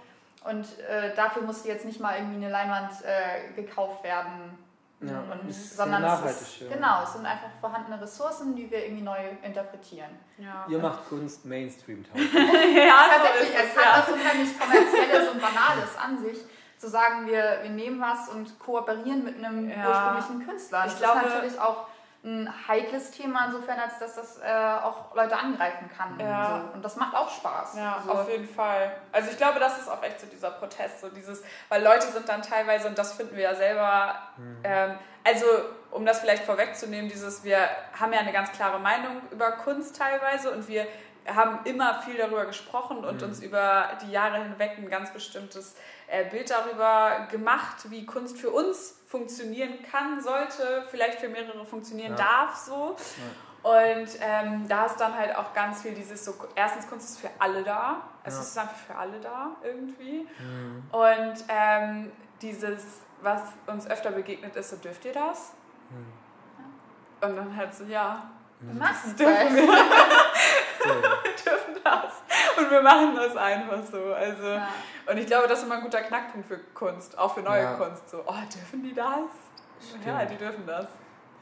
und 0.45 0.79
äh, 0.79 1.13
dafür 1.17 1.43
musste 1.43 1.67
jetzt 1.67 1.85
nicht 1.85 1.99
mal 1.99 2.17
irgendwie 2.17 2.37
eine 2.37 2.51
Leinwand 2.51 2.93
äh, 3.03 3.53
gekauft 3.61 4.05
werden. 4.05 4.57
Ja, 5.01 5.23
und, 5.31 5.53
sondern 5.53 6.05
es 6.05 6.41
ist, 6.41 6.61
ja. 6.61 6.75
genau, 6.75 7.03
es 7.03 7.13
sind 7.13 7.27
einfach 7.27 7.51
vorhandene 7.61 8.01
Ressourcen, 8.01 8.57
die 8.57 8.71
wir 8.71 8.83
irgendwie 8.83 9.03
neu 9.03 9.19
interpretieren. 9.43 10.11
Ja. 10.39 10.65
Ihr 10.69 10.79
macht 10.79 11.07
Kunst 11.09 11.45
mainstream 11.45 12.03
Ja, 12.15 13.05
tatsächlich. 13.13 13.55
Es 13.55 13.77
hat 13.77 14.09
was 14.09 14.15
unheimlich 14.15 14.59
kommerzielles 14.59 15.29
und 15.33 15.41
banales 15.41 15.97
an 16.03 16.19
sich, 16.19 16.39
zu 16.79 16.89
sagen, 16.89 17.27
wir, 17.27 17.59
wir 17.63 17.71
nehmen 17.71 18.01
was 18.01 18.31
und 18.31 18.59
kooperieren 18.59 19.25
mit 19.25 19.37
einem 19.37 19.71
ursprünglichen 19.71 20.47
Künstler. 20.47 20.87
Ich 20.87 20.93
das 20.93 21.01
glaube, 21.01 21.27
ist 21.27 21.35
natürlich 21.35 21.61
auch 21.61 21.87
ein 22.27 22.53
heikles 22.69 23.13
Thema 23.13 23.47
insofern, 23.47 23.79
als 23.79 23.99
dass 24.01 24.17
das 24.17 24.41
äh, 24.41 24.51
auch 24.83 25.15
Leute 25.15 25.39
angreifen 25.39 25.89
kann. 25.97 26.19
Ja. 26.19 26.65
So. 26.67 26.75
Und 26.75 26.85
das 26.85 26.97
macht 26.97 27.15
auch 27.15 27.31
Spaß. 27.31 27.77
Ja, 27.77 27.99
also. 27.99 28.11
auf 28.11 28.29
jeden 28.29 28.49
Fall. 28.49 28.97
Also 29.13 29.31
ich 29.31 29.37
glaube, 29.37 29.61
das 29.61 29.79
ist 29.79 29.89
auch 29.89 30.03
echt 30.03 30.21
so 30.21 30.27
dieser 30.27 30.51
Protest, 30.51 31.01
so 31.01 31.09
dieses, 31.09 31.43
weil 31.69 31.85
Leute 31.85 32.09
sind 32.09 32.29
dann 32.29 32.43
teilweise, 32.43 32.89
und 32.89 32.99
das 32.99 33.13
finden 33.15 33.37
wir 33.37 33.45
ja 33.45 33.55
selber, 33.55 34.17
mhm. 34.37 34.59
ähm, 34.65 34.99
also 35.25 35.47
um 35.93 36.05
das 36.05 36.19
vielleicht 36.19 36.45
vorwegzunehmen, 36.45 37.09
dieses, 37.09 37.45
wir 37.45 37.59
haben 37.99 38.13
ja 38.13 38.19
eine 38.19 38.33
ganz 38.33 38.51
klare 38.53 38.81
Meinung 38.81 39.23
über 39.31 39.53
Kunst 39.53 39.97
teilweise 39.97 40.51
und 40.51 40.67
wir 40.69 40.87
haben 41.27 41.61
immer 41.65 42.03
viel 42.03 42.17
darüber 42.17 42.45
gesprochen 42.45 43.05
und 43.05 43.23
mhm. 43.23 43.29
uns 43.29 43.41
über 43.41 43.91
die 44.03 44.11
Jahre 44.11 44.43
hinweg 44.43 44.79
ein 44.79 44.91
ganz 44.91 45.13
bestimmtes 45.13 45.75
äh, 45.75 45.96
Bild 46.31 46.51
darüber 46.51 47.27
gemacht, 47.31 47.91
wie 47.91 48.07
Kunst 48.07 48.39
für 48.39 48.51
uns 48.51 49.01
funktionieren 49.07 49.83
kann, 49.91 50.21
sollte, 50.21 50.85
vielleicht 50.91 51.21
für 51.21 51.29
mehrere 51.29 51.65
funktionieren 51.65 52.17
ja. 52.17 52.17
darf 52.17 52.57
so. 52.57 52.97
Ja. 52.97 53.71
Und 53.71 54.09
ähm, 54.21 54.69
da 54.69 54.87
ist 54.87 54.97
dann 54.97 55.17
halt 55.17 55.35
auch 55.35 55.53
ganz 55.53 55.83
viel 55.83 55.93
dieses 55.93 56.25
so, 56.25 56.35
erstens 56.55 56.89
Kunst 56.89 57.11
ist 57.11 57.19
für 57.19 57.31
alle 57.41 57.65
da, 57.65 58.03
es 58.23 58.35
ja. 58.35 58.41
ist 58.41 58.59
einfach 58.59 58.77
für 58.77 58.95
alle 58.95 59.19
da 59.21 59.57
irgendwie. 59.65 60.29
Mhm. 60.39 60.85
Und 60.93 61.45
ähm, 61.49 62.13
dieses, 62.41 62.85
was 63.23 63.41
uns 63.67 63.89
öfter 63.89 64.13
begegnet 64.13 64.55
ist, 64.55 64.71
so 64.71 64.77
dürft 64.77 65.05
ihr 65.05 65.13
das? 65.13 65.53
Mhm. 65.91 67.29
Und 67.29 67.37
dann 67.37 67.57
halt 67.57 67.75
so, 67.75 67.85
ja, 67.85 68.31
mhm. 68.61 68.79
das 68.79 69.17
dürfen 69.17 69.57
wir. 69.57 69.67
wir 69.67 71.35
dürfen 71.45 71.83
das. 71.83 72.13
Und 72.59 72.71
wir 72.71 72.83
machen 72.83 73.15
das 73.15 73.37
einfach 73.37 73.83
so. 73.85 74.15
Also, 74.15 74.49
ja. 74.49 74.69
Und 75.11 75.19
ich 75.19 75.27
glaube, 75.27 75.49
das 75.49 75.61
ist 75.61 75.65
immer 75.67 75.77
ein 75.77 75.83
guter 75.83 76.03
Knackpunkt 76.03 76.49
für 76.49 76.59
Kunst, 76.75 77.19
auch 77.19 77.35
für 77.35 77.43
neue 77.43 77.63
ja. 77.63 77.75
Kunst. 77.75 78.09
So, 78.09 78.23
oh, 78.27 78.35
dürfen 78.53 78.83
die 78.83 78.95
das? 78.95 79.89
Stimmt. 79.89 80.07
Ja, 80.07 80.25
die 80.25 80.37
dürfen 80.37 80.67
das. 80.67 80.87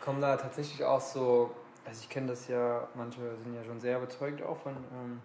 Kommen 0.00 0.21
da 0.21 0.37
tatsächlich 0.37 0.85
auch 0.85 1.00
so, 1.00 1.54
also 1.87 2.00
ich 2.00 2.09
kenne 2.09 2.28
das 2.28 2.49
ja, 2.49 2.87
manche 2.94 3.21
sind 3.42 3.54
ja 3.54 3.64
schon 3.64 3.80
sehr 3.80 3.99
überzeugt 3.99 4.42
auch 4.42 4.59
von 4.59 4.73
ähm, 4.73 5.21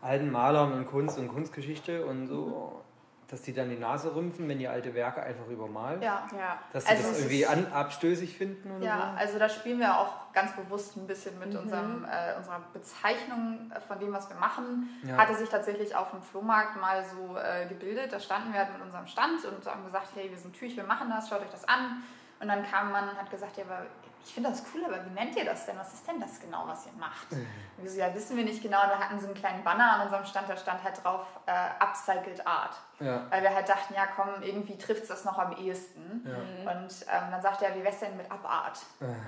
alten 0.00 0.30
Malern 0.30 0.72
und 0.72 0.86
Kunst 0.86 1.18
und 1.18 1.28
Kunstgeschichte 1.28 2.04
und 2.06 2.26
so 2.26 2.82
dass 3.28 3.42
die 3.42 3.52
dann 3.52 3.68
die 3.68 3.76
Nase 3.76 4.14
rümpfen, 4.14 4.48
wenn 4.48 4.58
die 4.58 4.68
alte 4.68 4.94
Werke 4.94 5.22
einfach 5.22 5.46
übermalen. 5.48 6.00
Ja, 6.00 6.28
ja. 6.36 6.58
Dass 6.72 6.84
sie 6.84 6.90
also 6.90 7.08
das 7.08 7.18
irgendwie 7.18 7.46
an, 7.46 7.72
abstößig 7.72 8.36
finden 8.36 8.70
oder 8.70 8.84
Ja, 8.84 9.14
so. 9.14 9.20
also 9.20 9.38
da 9.38 9.48
spielen 9.48 9.80
wir 9.80 9.98
auch 9.98 10.32
ganz 10.32 10.54
bewusst 10.54 10.96
ein 10.96 11.06
bisschen 11.08 11.36
mit 11.38 11.52
mhm. 11.52 11.58
unserem, 11.58 12.04
äh, 12.04 12.36
unserer 12.36 12.60
Bezeichnung 12.72 13.72
von 13.88 13.98
dem, 13.98 14.12
was 14.12 14.28
wir 14.28 14.36
machen. 14.36 14.88
Ja. 15.02 15.16
Hatte 15.16 15.34
sich 15.34 15.48
tatsächlich 15.48 15.96
auf 15.96 16.10
dem 16.10 16.22
Flohmarkt 16.22 16.80
mal 16.80 17.04
so 17.04 17.36
äh, 17.36 17.66
gebildet. 17.66 18.12
Da 18.12 18.20
standen 18.20 18.52
wir 18.52 18.60
halt 18.60 18.72
mit 18.72 18.82
unserem 18.82 19.06
Stand 19.08 19.44
und 19.44 19.66
haben 19.66 19.84
gesagt, 19.84 20.08
hey, 20.14 20.30
wir 20.30 20.38
sind 20.38 20.54
Tüch, 20.54 20.76
wir 20.76 20.84
machen 20.84 21.10
das, 21.10 21.28
schaut 21.28 21.40
euch 21.40 21.50
das 21.50 21.66
an. 21.68 22.02
Und 22.38 22.48
dann 22.48 22.64
kam 22.70 22.92
man 22.92 23.08
und 23.08 23.16
hat 23.16 23.30
gesagt, 23.30 23.56
ja, 23.56 23.64
aber 23.64 23.86
ich 24.26 24.34
finde 24.34 24.50
das 24.50 24.62
cool, 24.74 24.84
aber 24.84 25.04
wie 25.06 25.10
nennt 25.10 25.36
ihr 25.36 25.44
das 25.44 25.66
denn? 25.66 25.78
Was 25.78 25.94
ist 25.94 26.06
denn 26.08 26.20
das 26.20 26.40
genau, 26.40 26.64
was 26.66 26.84
ihr 26.86 26.92
macht? 26.98 27.30
Mhm. 27.30 27.46
Und 27.76 27.84
wir 27.84 27.90
so, 27.90 27.98
ja, 28.00 28.12
wissen 28.12 28.36
wir 28.36 28.44
nicht 28.44 28.60
genau. 28.60 28.82
Und 28.82 28.90
da 28.90 28.98
hatten 28.98 29.20
sie 29.20 29.26
einen 29.26 29.34
kleinen 29.34 29.62
Banner 29.62 29.92
an 29.92 30.00
unserem 30.02 30.24
Stand, 30.24 30.48
da 30.48 30.56
stand 30.56 30.82
halt 30.82 31.02
drauf 31.04 31.26
äh, 31.46 31.52
Upcycled 31.78 32.44
Art. 32.44 32.74
Ja. 32.98 33.26
Weil 33.30 33.42
wir 33.42 33.54
halt 33.54 33.68
dachten, 33.68 33.94
ja 33.94 34.06
komm, 34.16 34.42
irgendwie 34.42 34.76
trifft 34.78 35.02
es 35.02 35.08
das 35.08 35.24
noch 35.24 35.38
am 35.38 35.52
ehesten. 35.56 36.26
Ja. 36.26 36.72
Und 36.72 36.90
ähm, 37.02 37.30
dann 37.30 37.40
sagt 37.40 37.62
er, 37.62 37.76
wie 37.76 37.84
wär's 37.84 38.00
denn 38.00 38.16
mit 38.16 38.30
Abart? 38.30 38.80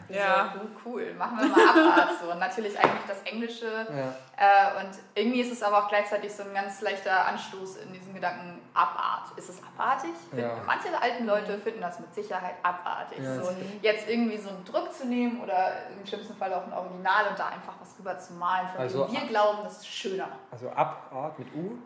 Ja. 0.09 0.17
ja. 0.17 0.55
So, 0.55 0.69
cool, 0.85 1.15
machen 1.15 1.39
wir 1.39 1.47
mal 1.49 1.91
Abart. 1.91 2.19
so. 2.21 2.33
Und 2.33 2.41
natürlich 2.41 2.77
eigentlich 2.77 3.07
das 3.07 3.23
Englische. 3.23 3.67
Ja. 3.67 4.79
Äh, 4.81 4.85
und 4.85 4.91
irgendwie 5.15 5.43
ist 5.43 5.53
es 5.53 5.63
aber 5.63 5.85
auch 5.85 5.89
gleichzeitig 5.89 6.35
so 6.35 6.43
ein 6.43 6.55
ganz 6.55 6.81
leichter 6.81 7.27
Anstoß 7.27 7.77
in 7.77 7.93
diesen 7.93 8.15
Gedanken, 8.15 8.58
Abart. 8.75 9.37
Ist 9.37 9.49
es 9.49 9.61
abartig? 9.63 10.11
Ja. 10.37 10.57
Manche 10.67 10.89
alten 11.01 11.27
Leute 11.27 11.59
finden 11.59 11.81
das 11.81 12.01
mit 12.01 12.15
Sicherheit 12.15 12.55
abartig. 12.63 13.19
So, 13.21 13.51
jetzt 13.83 14.09
irgendwie 14.09 14.39
so 14.39 14.49
einen 14.49 14.65
Druck 14.65 14.93
zu 14.93 15.07
nehmen 15.07 15.41
oder 15.43 15.73
im 15.99 16.07
schlimmsten 16.07 16.37
Fall 16.37 16.53
auch 16.55 16.67
ein 16.67 16.73
Original 16.73 17.29
und 17.31 17.39
da 17.39 17.49
einfach 17.49 17.75
was 17.81 17.97
drüber 17.97 18.19
zu 18.19 18.35
malen, 18.35 18.69
von 18.69 18.81
also, 18.81 19.05
dem 19.05 19.15
wir 19.15 19.29
glauben, 19.29 19.59
das 19.65 19.79
ist 19.79 19.89
schöner. 19.89 20.29
Also 20.51 20.71
Abart 20.71 21.39
mit 21.39 21.49
U? 21.55 21.79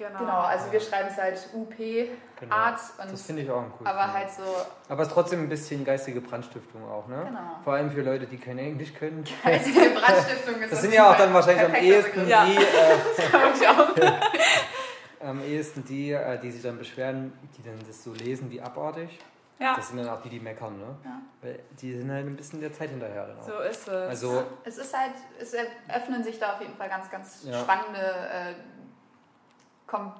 Genau. 0.00 0.18
genau, 0.18 0.40
also 0.40 0.72
wir 0.72 0.80
schreiben 0.80 1.08
es 1.10 1.18
halt 1.18 1.38
UP 1.52 1.76
genau. 1.76 2.54
Art. 2.54 2.80
Und 3.02 3.12
das 3.12 3.20
finde 3.20 3.42
ich 3.42 3.50
auch 3.50 3.60
ein 3.60 3.70
cool. 3.78 3.86
Aber 3.86 4.14
halt 4.14 4.30
so. 4.30 4.42
Aber 4.88 5.02
es 5.02 5.08
ist 5.08 5.14
trotzdem 5.14 5.40
ein 5.40 5.50
bisschen 5.50 5.84
geistige 5.84 6.22
Brandstiftung 6.22 6.90
auch, 6.90 7.06
ne? 7.06 7.22
Genau. 7.26 7.40
Vor 7.62 7.74
allem 7.74 7.90
für 7.90 8.00
Leute, 8.00 8.26
die 8.26 8.38
kein 8.38 8.56
Englisch 8.56 8.94
können. 8.94 9.24
Geistige 9.44 9.90
Brandstiftung 9.90 10.54
ist 10.62 10.72
Das 10.72 10.80
sind 10.80 10.94
ja 10.94 11.10
auch 11.10 11.18
dann 11.18 11.34
wahrscheinlich 11.34 11.66
am 11.66 11.74
ehesten 11.74 12.26
ja. 12.26 12.46
die. 12.46 12.56
Äh, 12.56 12.62
am 15.20 15.42
ehesten 15.42 15.84
die, 15.84 16.12
äh, 16.12 16.38
die 16.40 16.50
sich 16.50 16.62
dann 16.62 16.78
beschweren, 16.78 17.32
die 17.56 17.62
dann 17.62 17.78
das 17.86 18.02
so 18.02 18.12
lesen 18.12 18.50
wie 18.50 18.60
abartig. 18.60 19.18
Ja. 19.58 19.76
Das 19.76 19.88
sind 19.88 19.98
dann 19.98 20.08
auch 20.08 20.22
die, 20.22 20.30
die 20.30 20.40
meckern, 20.40 20.78
ne? 20.78 20.96
Ja. 21.04 21.20
Weil 21.42 21.60
die 21.80 21.98
sind 21.98 22.10
halt 22.10 22.26
ein 22.26 22.36
bisschen 22.36 22.60
der 22.60 22.72
Zeit 22.72 22.88
hinterher. 22.90 23.26
Genau. 23.26 23.42
So 23.42 23.60
ist 23.60 23.88
es. 23.88 24.08
Also, 24.08 24.42
es 24.64 24.78
ist 24.78 24.96
halt, 24.96 25.12
es 25.38 25.54
öffnen 25.88 26.24
sich 26.24 26.38
da 26.38 26.54
auf 26.54 26.60
jeden 26.62 26.74
Fall 26.76 26.88
ganz, 26.88 27.10
ganz 27.10 27.44
ja. 27.44 27.60
spannende 27.60 28.00
äh, 28.00 28.54
Kom 29.86 30.14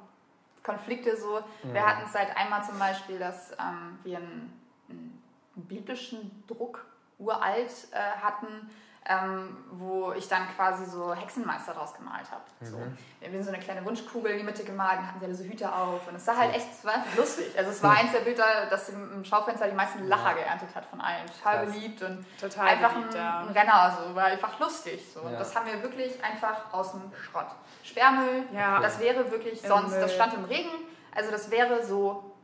Konflikte 0.63 1.17
so. 1.17 1.41
Mhm. 1.63 1.73
Wir 1.73 1.87
hatten 1.87 2.03
es 2.07 2.15
halt 2.15 2.37
einmal 2.37 2.63
zum 2.63 2.79
Beispiel, 2.79 3.19
dass 3.19 3.53
ähm, 3.53 3.99
wir 4.05 4.19
einen, 4.19 4.53
einen, 4.91 5.23
biblischen 5.55 6.45
Druck 6.47 6.87
uralt 7.19 7.89
äh, 7.93 7.97
hatten, 7.97 8.71
ähm, 9.09 9.57
wo 9.73 10.13
ich 10.13 10.29
dann 10.29 10.43
quasi 10.55 10.85
so 10.85 11.15
Hexenmeister 11.15 11.73
draus 11.73 11.95
gemalt 11.95 12.31
habe. 12.31 12.43
Mhm. 12.61 12.67
So. 12.67 12.79
Wir 13.21 13.29
haben 13.29 13.43
so 13.43 13.51
eine 13.51 13.59
kleine 13.59 13.85
Wunschkugel 13.85 14.33
in 14.33 14.39
die 14.39 14.45
Mitte 14.45 14.63
gemalt 14.63 14.99
und 14.99 15.07
hatten 15.07 15.19
sie 15.21 15.25
alle 15.25 15.35
so 15.35 15.45
Hüte 15.45 15.73
auf. 15.73 16.07
Und 16.07 16.17
es 16.17 16.27
war 16.27 16.37
halt 16.37 16.55
echt, 16.55 16.67
es 16.71 16.85
war 16.85 17.05
lustig. 17.17 17.47
Also 17.57 17.71
es 17.71 17.83
war 17.83 17.97
eins 17.97 18.13
der 18.13 18.21
Bilder, 18.21 18.45
das 18.69 18.91
im 18.91 19.25
Schaufenster 19.25 19.69
die 19.69 19.75
meisten 19.75 20.07
Lacher 20.07 20.31
ja. 20.31 20.45
geerntet 20.45 20.69
hat 20.75 20.85
von 20.87 21.01
allen. 21.01 21.27
Total 21.27 21.65
Krass. 21.65 21.75
beliebt 21.75 22.03
und 22.03 22.27
Total 22.39 22.69
einfach 22.69 22.93
beliebt, 22.93 23.15
ein, 23.15 23.21
ja. 23.21 23.41
ein, 23.41 23.49
Renner, 23.49 23.99
so, 23.99 24.15
war 24.15 24.25
einfach 24.25 24.59
lustig. 24.61 25.03
So. 25.13 25.21
Ja. 25.25 25.39
Das 25.39 25.57
haben 25.57 25.67
wir 25.67 25.83
wirklich 25.83 26.23
einfach 26.23 26.73
aus 26.73 26.93
dem 26.93 27.11
Schrott. 27.15 27.49
Sperrmüll, 27.83 28.45
ja. 28.53 28.81
das 28.81 29.01
wäre 29.01 29.31
wirklich 29.31 29.63
sonst, 29.63 29.95
das 29.95 30.15
stand 30.15 30.35
im 30.35 30.45
Regen, 30.45 30.71
also 31.15 31.31
das 31.31 31.51
wäre 31.51 31.83
so 31.83 32.37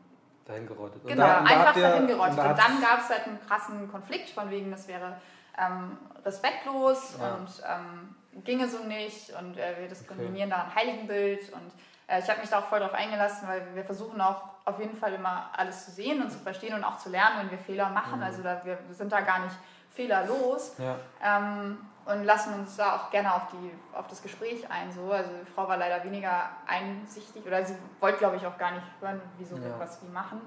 dahin 0.47 0.67
gerottet. 0.67 1.03
Genau, 1.07 1.27
da, 1.27 1.39
einfach 1.41 1.75
dahin 1.75 2.07
gerottet. 2.07 2.31
Und, 2.31 2.39
da 2.39 2.51
und 2.51 2.59
dann 2.59 2.81
gab 2.81 3.01
es 3.01 3.11
halt 3.11 3.27
einen 3.27 3.39
krassen 3.47 3.91
Konflikt, 3.91 4.31
von 4.31 4.51
wegen, 4.51 4.71
das 4.71 4.89
wäre 4.89 5.21
ähm, 5.59 5.99
respektlos 6.25 7.17
ja. 7.19 7.35
und 7.35 7.49
ähm, 7.67 8.43
ginge 8.45 8.69
so 8.69 8.85
nicht 8.85 9.31
und 9.31 9.57
äh, 9.57 9.77
wir 9.79 9.89
diskriminieren 9.89 10.53
okay. 10.53 10.61
da 10.61 10.69
ein 10.69 10.75
Heiligenbild 10.75 11.53
und 11.53 11.73
äh, 12.07 12.21
ich 12.21 12.29
habe 12.29 12.41
mich 12.41 12.51
da 12.51 12.61
auch 12.61 12.67
voll 12.67 12.81
drauf 12.81 12.95
eingelassen, 12.95 13.49
weil 13.49 13.75
wir 13.75 13.85
versuchen 13.85 14.21
auch 14.21 14.43
auf 14.65 14.79
jeden 14.79 14.97
Fall 14.97 15.13
immer 15.15 15.51
alles 15.57 15.87
zu 15.87 15.91
sehen 15.93 16.23
und 16.23 16.31
zu 16.31 16.39
verstehen 16.39 16.75
und 16.75 16.85
auch 16.85 16.99
zu 16.99 17.09
lernen, 17.09 17.39
wenn 17.41 17.51
wir 17.51 17.59
Fehler 17.59 17.89
machen. 17.91 18.19
Mhm. 18.19 18.25
Also 18.25 18.43
da, 18.43 18.65
wir 18.65 18.79
sind 18.91 19.13
da 19.13 19.21
gar 19.21 19.41
nicht 19.41 19.57
fehlerlos. 19.91 20.77
Ja. 20.79 20.97
Ähm, 21.23 21.79
und 22.07 22.25
lassen 22.25 22.55
uns 22.55 22.77
da 22.77 22.97
auch 22.97 23.11
gerne 23.11 23.35
auf, 23.35 23.43
die, 23.53 23.73
auf 23.93 24.07
das 24.07 24.23
Gespräch 24.23 24.71
ein. 24.71 24.93
So. 24.93 25.11
Also 25.11 25.31
die 25.45 25.51
Frau 25.51 25.67
war 25.69 25.77
leider 25.77 26.03
weniger 26.05 26.49
einsichtig 26.67 27.45
oder 27.45 27.65
sie 27.65 27.77
wollte, 28.01 28.19
glaube 28.19 28.37
ich, 28.37 28.47
auch 28.47 28.57
gar 28.57 28.71
nicht 28.71 28.87
hören, 29.01 29.21
wieso 29.39 29.57
ja. 29.57 29.65
wir 29.65 29.79
was 29.79 30.01
wie 30.03 30.09
machen. 30.09 30.41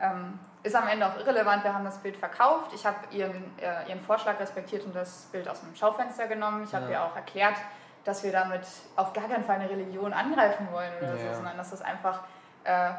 Ja. 0.00 0.10
Ähm, 0.10 0.38
ist 0.64 0.74
am 0.74 0.88
Ende 0.88 1.06
auch 1.06 1.16
irrelevant, 1.16 1.62
wir 1.62 1.72
haben 1.72 1.84
das 1.84 1.98
Bild 1.98 2.16
verkauft. 2.16 2.72
Ich 2.74 2.84
habe 2.84 2.96
ihren, 3.12 3.56
äh, 3.58 3.88
ihren 3.88 4.00
Vorschlag 4.00 4.40
respektiert 4.40 4.84
und 4.84 4.96
das 4.96 5.28
Bild 5.30 5.48
aus 5.48 5.60
dem 5.60 5.74
Schaufenster 5.76 6.26
genommen. 6.26 6.64
Ich 6.64 6.74
habe 6.74 6.86
ja. 6.86 6.90
ihr 6.90 7.02
auch 7.04 7.14
erklärt, 7.14 7.56
dass 8.02 8.24
wir 8.24 8.32
damit 8.32 8.66
auf 8.96 9.12
gar 9.12 9.28
keinen 9.28 9.44
Fall 9.44 9.56
eine 9.56 9.70
Religion 9.70 10.12
angreifen 10.12 10.68
wollen 10.72 10.92
oder 10.98 11.16
so, 11.16 11.34
sondern 11.34 11.56
dass 11.56 11.70
das 11.70 11.82
einfach... 11.82 12.20
Äh, 12.64 12.90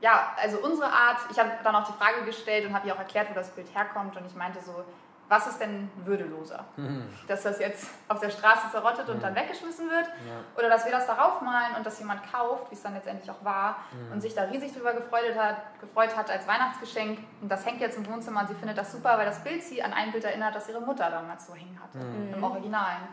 ja, 0.00 0.34
also 0.36 0.58
unsere 0.58 0.92
Art, 0.92 1.18
ich 1.30 1.38
habe 1.38 1.50
dann 1.62 1.74
auch 1.74 1.86
die 1.86 1.92
Frage 1.94 2.26
gestellt 2.26 2.66
und 2.66 2.74
habe 2.74 2.86
ihr 2.86 2.94
auch 2.94 2.98
erklärt, 2.98 3.30
wo 3.30 3.34
das 3.34 3.48
Bild 3.48 3.74
herkommt 3.74 4.14
und 4.18 4.26
ich 4.26 4.34
meinte 4.34 4.60
so, 4.60 4.84
was 5.28 5.46
ist 5.46 5.58
denn 5.58 5.90
würdeloser? 6.04 6.64
Mhm. 6.76 7.08
Dass 7.26 7.42
das 7.42 7.58
jetzt 7.58 7.88
auf 8.08 8.20
der 8.20 8.30
Straße 8.30 8.70
zerrottet 8.70 9.08
und 9.08 9.16
mhm. 9.16 9.22
dann 9.22 9.34
weggeschmissen 9.34 9.88
wird? 9.88 10.06
Ja. 10.06 10.58
Oder 10.58 10.68
dass 10.68 10.84
wir 10.84 10.92
das 10.92 11.06
darauf 11.06 11.40
malen 11.40 11.76
und 11.76 11.86
dass 11.86 11.98
jemand 11.98 12.20
kauft, 12.30 12.70
wie 12.70 12.74
es 12.74 12.82
dann 12.82 12.94
letztendlich 12.94 13.30
auch 13.30 13.44
war, 13.44 13.78
mhm. 13.92 14.12
und 14.12 14.20
sich 14.20 14.34
da 14.34 14.42
riesig 14.42 14.72
drüber 14.74 14.92
gefreut 14.92 15.36
hat, 15.36 15.56
gefreut 15.80 16.16
hat 16.16 16.30
als 16.30 16.46
Weihnachtsgeschenk. 16.46 17.18
Und 17.40 17.48
das 17.48 17.64
hängt 17.64 17.80
jetzt 17.80 17.96
im 17.96 18.06
Wohnzimmer 18.06 18.40
und 18.40 18.48
sie 18.48 18.54
findet 18.54 18.76
das 18.76 18.92
super, 18.92 19.16
weil 19.18 19.26
das 19.26 19.42
Bild 19.42 19.62
sie 19.62 19.82
an 19.82 19.92
ein 19.92 20.12
Bild 20.12 20.24
erinnert, 20.24 20.54
das 20.54 20.68
ihre 20.68 20.80
Mutter 20.80 21.10
damals 21.10 21.46
so 21.46 21.54
hängen 21.54 21.78
hatte, 21.82 21.98
mhm. 21.98 22.34
im 22.34 22.44
Originalen 22.44 23.08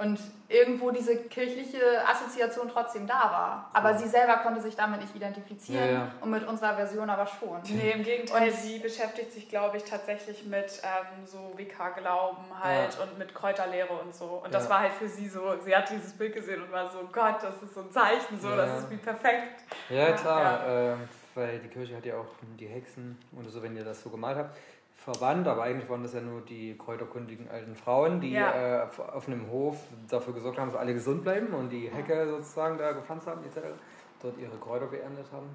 und 0.00 0.18
irgendwo 0.48 0.90
diese 0.90 1.14
kirchliche 1.24 1.78
Assoziation 2.08 2.70
trotzdem 2.72 3.06
da 3.06 3.20
war. 3.20 3.70
Aber 3.74 3.98
sie 3.98 4.08
selber 4.08 4.38
konnte 4.38 4.62
sich 4.62 4.74
damit 4.74 5.02
nicht 5.02 5.14
identifizieren 5.14 5.86
ja, 5.86 5.92
ja. 5.92 6.12
und 6.22 6.30
mit 6.30 6.46
unserer 6.48 6.74
Version 6.74 7.10
aber 7.10 7.26
schon. 7.26 7.60
Nee, 7.64 7.92
im 7.92 8.02
Gegenteil, 8.02 8.48
und 8.48 8.56
sie 8.56 8.78
beschäftigt 8.78 9.30
sich, 9.32 9.48
glaube 9.50 9.76
ich, 9.76 9.84
tatsächlich 9.84 10.46
mit 10.46 10.80
ähm, 10.82 11.26
so 11.26 11.52
Wicca-Glauben 11.54 12.44
halt 12.62 12.96
ja. 12.96 13.02
und 13.02 13.18
mit 13.18 13.34
Kräuterlehre 13.34 13.92
und 13.92 14.14
so. 14.14 14.40
Und 14.42 14.54
das 14.54 14.70
war 14.70 14.80
halt 14.80 14.94
für 14.94 15.08
sie 15.08 15.28
so, 15.28 15.54
sie 15.62 15.76
hat 15.76 15.90
dieses 15.90 16.14
Bild 16.14 16.34
gesehen 16.34 16.62
und 16.62 16.72
war 16.72 16.88
so, 16.88 17.00
Gott, 17.12 17.42
das 17.42 17.62
ist 17.62 17.74
so 17.74 17.80
ein 17.82 17.92
Zeichen, 17.92 18.40
so, 18.40 18.56
das 18.56 18.80
ist 18.80 18.90
wie 18.90 18.96
perfekt. 18.96 19.64
Ja, 19.90 20.12
klar, 20.12 20.66
äh, 20.66 20.94
weil 21.34 21.58
die 21.58 21.68
Kirche 21.68 21.96
hat 21.96 22.06
ja 22.06 22.16
auch 22.16 22.26
die 22.58 22.66
Hexen 22.66 23.18
und 23.32 23.48
so, 23.50 23.62
wenn 23.62 23.76
ihr 23.76 23.84
das 23.84 24.02
so 24.02 24.08
gemalt 24.08 24.38
habt 24.38 24.56
verwandt, 25.04 25.48
aber 25.48 25.62
eigentlich 25.62 25.88
waren 25.88 26.02
das 26.02 26.12
ja 26.12 26.20
nur 26.20 26.42
die 26.42 26.76
kräuterkundigen 26.76 27.48
alten 27.50 27.74
Frauen, 27.74 28.20
die 28.20 28.32
ja. 28.32 28.82
äh, 28.82 28.86
auf 29.12 29.26
einem 29.26 29.50
Hof 29.50 29.76
dafür 30.08 30.34
gesorgt 30.34 30.58
haben, 30.58 30.70
dass 30.70 30.78
alle 30.78 30.92
gesund 30.92 31.22
bleiben 31.22 31.54
und 31.54 31.70
die 31.70 31.88
Hecke 31.88 32.28
sozusagen 32.28 32.76
da 32.76 32.92
gepflanzt 32.92 33.26
haben, 33.26 33.42
etc. 33.44 33.68
Dort 34.22 34.36
ihre 34.36 34.56
Kräuter 34.58 34.88
geerntet 34.88 35.24
haben. 35.32 35.46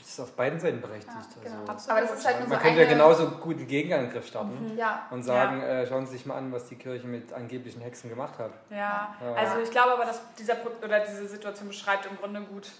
ist 0.00 0.20
auf 0.20 0.30
beiden 0.34 0.60
Seiten 0.60 0.80
berechtigt. 0.80 1.12
Ja, 1.12 1.50
genau. 1.50 1.72
also, 1.72 1.90
Aber 1.90 2.00
das 2.02 2.12
ist 2.12 2.24
halt 2.24 2.48
man 2.48 2.50
so 2.50 2.64
könnte 2.64 2.82
ja 2.82 2.88
genauso 2.88 3.30
gut 3.30 3.56
einen 3.56 3.66
Gegenangriff 3.66 4.28
starten 4.28 4.72
mhm, 4.72 4.78
ja. 4.78 5.08
und 5.10 5.24
sagen, 5.24 5.60
ja. 5.60 5.80
äh, 5.80 5.86
schauen 5.88 6.06
Sie 6.06 6.12
sich 6.12 6.26
mal 6.26 6.36
an, 6.36 6.52
was 6.52 6.66
die 6.66 6.76
Kirche 6.76 7.08
mit 7.08 7.32
angeblichen 7.32 7.80
Hexen 7.80 8.10
gemacht 8.10 8.38
hat. 8.38 8.52
Ja, 8.70 9.16
also 9.34 9.58
ich 9.58 9.72
glaube 9.72 9.94
aber, 9.94 10.04
dass 10.04 10.22
dieser 10.38 10.54
oder 10.84 11.00
diese 11.00 11.26
Situation 11.26 11.66
beschreibt 11.66 12.06
im 12.06 12.16
Grunde 12.16 12.40
gut 12.42 12.70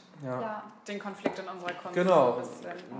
den 0.86 1.00
Konflikt 1.00 1.40
in 1.40 1.48
unserer 1.48 1.72
Kunst. 1.72 1.94
Genau, 1.94 2.40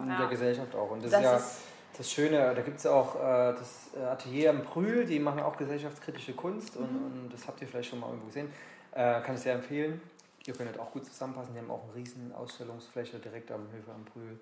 in 0.03 0.19
der 0.19 0.27
Gesellschaft 0.27 0.75
auch. 0.75 0.91
Und 0.91 1.05
das, 1.05 1.13
das 1.13 1.21
ist 1.21 1.27
ja 1.27 1.72
das 1.97 2.11
Schöne, 2.11 2.55
da 2.55 2.63
gibt 2.63 2.79
es 2.79 2.87
auch 2.87 3.17
äh, 3.17 3.53
das 3.53 3.91
äh, 3.95 4.05
Atelier 4.05 4.51
am 4.51 4.63
Brühl, 4.63 5.05
die 5.05 5.19
machen 5.19 5.41
auch 5.41 5.57
gesellschaftskritische 5.57 6.33
Kunst 6.33 6.77
und, 6.77 6.91
mhm. 6.91 7.25
und 7.25 7.33
das 7.33 7.47
habt 7.47 7.61
ihr 7.61 7.69
vielleicht 7.69 7.91
schon 7.91 8.01
mal 8.01 8.09
irgendwo 8.09 8.27
gesehen. 8.27 8.53
Äh, 8.93 9.21
kann 9.21 9.35
ich 9.35 9.41
sehr 9.41 9.55
empfehlen. 9.55 10.01
Ihr 10.47 10.55
könnt 10.55 10.79
auch 10.79 10.91
gut 10.91 11.05
zusammenpassen. 11.05 11.55
Die 11.55 11.61
haben 11.61 11.71
auch 11.71 11.85
eine 11.85 11.95
riesen 11.95 12.33
Ausstellungsfläche 12.35 13.19
direkt 13.19 13.51
am 13.53 13.71
Höfe 13.73 13.93
am 13.93 14.05
Brühl. 14.05 14.39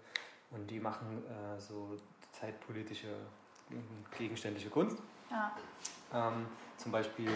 Und 0.50 0.68
die 0.70 0.80
machen 0.80 1.22
äh, 1.28 1.60
so 1.60 1.96
zeitpolitische, 2.32 3.08
gegenständliche 4.16 4.70
Kunst. 4.70 4.98
Ja. 5.30 5.52
Ähm, 6.12 6.46
zum 6.76 6.90
Beispiel, 6.90 7.30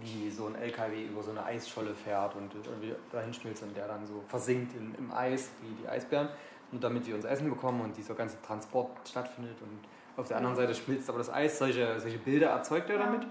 wie 0.00 0.30
so 0.30 0.46
ein 0.46 0.54
LKW 0.54 1.06
über 1.06 1.22
so 1.22 1.30
eine 1.30 1.44
Eisscholle 1.44 1.94
fährt 1.94 2.36
und 2.36 2.54
irgendwie 2.54 2.94
dahin 3.10 3.32
schmilzt 3.32 3.62
und 3.62 3.76
der 3.76 3.88
dann 3.88 4.06
so 4.06 4.22
versinkt 4.28 4.76
in, 4.76 4.94
im 4.96 5.12
Eis, 5.12 5.50
wie 5.62 5.82
die 5.82 5.88
Eisbären. 5.88 6.28
Und 6.72 6.82
damit 6.82 7.06
wir 7.06 7.14
uns 7.14 7.24
Essen 7.24 7.48
bekommen 7.48 7.80
und 7.80 7.96
dieser 7.96 8.14
ganze 8.14 8.40
Transport 8.42 8.90
stattfindet. 9.08 9.56
Und 9.62 9.78
auf 10.16 10.28
der 10.28 10.38
anderen 10.38 10.56
Seite 10.56 10.74
schmilzt 10.74 11.08
aber 11.08 11.18
das 11.18 11.30
Eis. 11.30 11.58
Solche, 11.58 12.00
solche 12.00 12.18
Bilder 12.18 12.48
erzeugt 12.48 12.90
er 12.90 12.98
damit. 12.98 13.26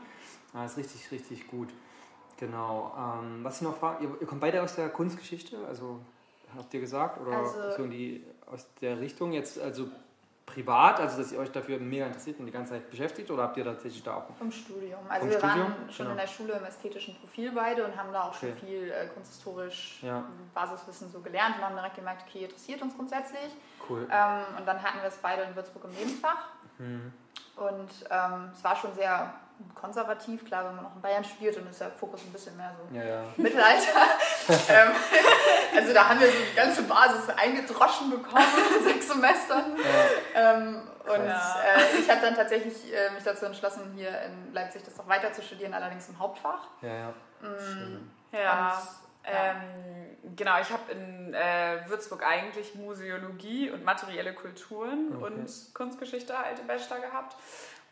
Das 0.53 0.71
ist 0.71 0.77
richtig, 0.77 1.11
richtig 1.11 1.47
gut. 1.47 1.69
Genau. 2.37 2.93
Ähm, 2.97 3.43
was 3.43 3.57
ich 3.57 3.61
noch 3.61 3.77
frage, 3.77 4.03
ihr, 4.03 4.09
ihr, 4.19 4.27
kommt 4.27 4.41
beide 4.41 4.61
aus 4.61 4.75
der 4.75 4.89
Kunstgeschichte, 4.89 5.57
also 5.67 5.99
habt 6.55 6.73
ihr 6.73 6.81
gesagt, 6.81 7.19
oder 7.21 7.37
also, 7.37 7.71
so 7.77 7.83
in 7.83 7.91
die, 7.91 8.23
aus 8.45 8.67
der 8.81 8.99
Richtung 8.99 9.31
jetzt, 9.31 9.59
also 9.59 9.87
privat, 10.45 10.99
also 10.99 11.17
dass 11.17 11.31
ihr 11.31 11.39
euch 11.39 11.51
dafür 11.51 11.79
mega 11.79 12.05
interessiert 12.05 12.39
und 12.39 12.45
die 12.45 12.51
ganze 12.51 12.73
Zeit 12.73 12.89
beschäftigt, 12.89 13.31
oder 13.31 13.43
habt 13.43 13.57
ihr 13.57 13.63
tatsächlich 13.63 14.03
da 14.03 14.15
auch? 14.15 14.35
Vom 14.35 14.51
Studium. 14.51 14.99
Also 15.09 15.21
vom 15.21 15.29
wir 15.29 15.39
Studium? 15.39 15.59
waren 15.59 15.91
schon 15.91 16.05
genau. 16.05 16.11
in 16.11 16.17
der 16.17 16.27
Schule 16.27 16.53
im 16.53 16.65
ästhetischen 16.65 17.15
Profil 17.15 17.51
beide 17.51 17.85
und 17.85 17.97
haben 17.97 18.13
da 18.13 18.23
auch 18.23 18.35
okay. 18.35 18.53
schon 18.57 18.67
viel 18.67 18.91
äh, 18.91 19.07
kunsthistorisch 19.07 20.03
ja. 20.03 20.23
Basiswissen 20.53 21.09
so 21.11 21.21
gelernt 21.21 21.57
und 21.57 21.65
haben 21.65 21.75
direkt 21.75 21.95
gemerkt, 21.95 22.25
okay, 22.27 22.45
interessiert 22.45 22.81
uns 22.81 22.95
grundsätzlich. 22.95 23.55
Cool. 23.89 24.07
Ähm, 24.11 24.57
und 24.59 24.67
dann 24.67 24.81
hatten 24.81 24.99
wir 25.01 25.07
es 25.07 25.17
beide 25.17 25.43
in 25.43 25.55
Würzburg 25.55 25.85
im 25.85 25.91
Nebenfach. 25.91 26.49
Mhm. 26.77 27.11
Und 27.55 27.89
ähm, 28.09 28.49
es 28.53 28.63
war 28.63 28.75
schon 28.75 28.93
sehr 28.93 29.33
konservativ, 29.73 30.45
klar, 30.45 30.65
wenn 30.65 30.75
man 30.75 30.85
noch 30.85 30.95
in 30.95 31.01
Bayern 31.01 31.23
studiert, 31.23 31.57
dann 31.57 31.67
ist 31.67 31.79
der 31.79 31.91
Fokus 31.91 32.21
ein 32.21 32.31
bisschen 32.31 32.57
mehr 32.57 32.73
so 32.75 32.95
ja, 32.95 33.03
ja. 33.03 33.23
Mittelalter. 33.37 34.01
ähm, 34.69 34.91
also 35.75 35.93
da 35.93 36.09
haben 36.09 36.19
wir 36.19 36.27
so 36.27 36.37
die 36.51 36.55
ganze 36.55 36.83
Basis 36.83 37.29
eingedroschen 37.29 38.09
bekommen 38.09 38.45
in 38.79 38.83
sechs 38.83 39.07
Semestern. 39.07 39.77
Ja. 39.77 40.53
Ähm, 40.53 40.81
und 41.05 41.27
äh, 41.27 41.99
ich 41.99 42.09
habe 42.09 42.21
dann 42.21 42.35
tatsächlich 42.35 42.91
äh, 42.91 43.11
mich 43.13 43.23
dazu 43.23 43.45
entschlossen, 43.45 43.93
hier 43.95 44.21
in 44.21 44.53
Leipzig 44.53 44.83
das 44.83 44.97
noch 44.97 45.07
weiter 45.07 45.31
zu 45.31 45.43
studieren, 45.43 45.73
allerdings 45.73 46.09
im 46.09 46.17
Hauptfach. 46.17 46.67
Ja, 46.81 46.93
ja. 46.93 47.13
Mhm. 47.41 48.11
Ja. 48.31 48.81
Ähm, 49.27 50.35
genau, 50.35 50.59
ich 50.61 50.69
habe 50.69 50.91
in 50.91 51.33
äh, 51.33 51.79
Würzburg 51.87 52.23
eigentlich 52.23 52.75
Museologie 52.75 53.71
und 53.71 53.83
materielle 53.83 54.33
Kulturen 54.33 55.15
okay. 55.15 55.25
und 55.25 55.73
Kunstgeschichte 55.73 56.37
alte 56.37 56.61
Bachelor 56.63 56.99
gehabt 56.99 57.35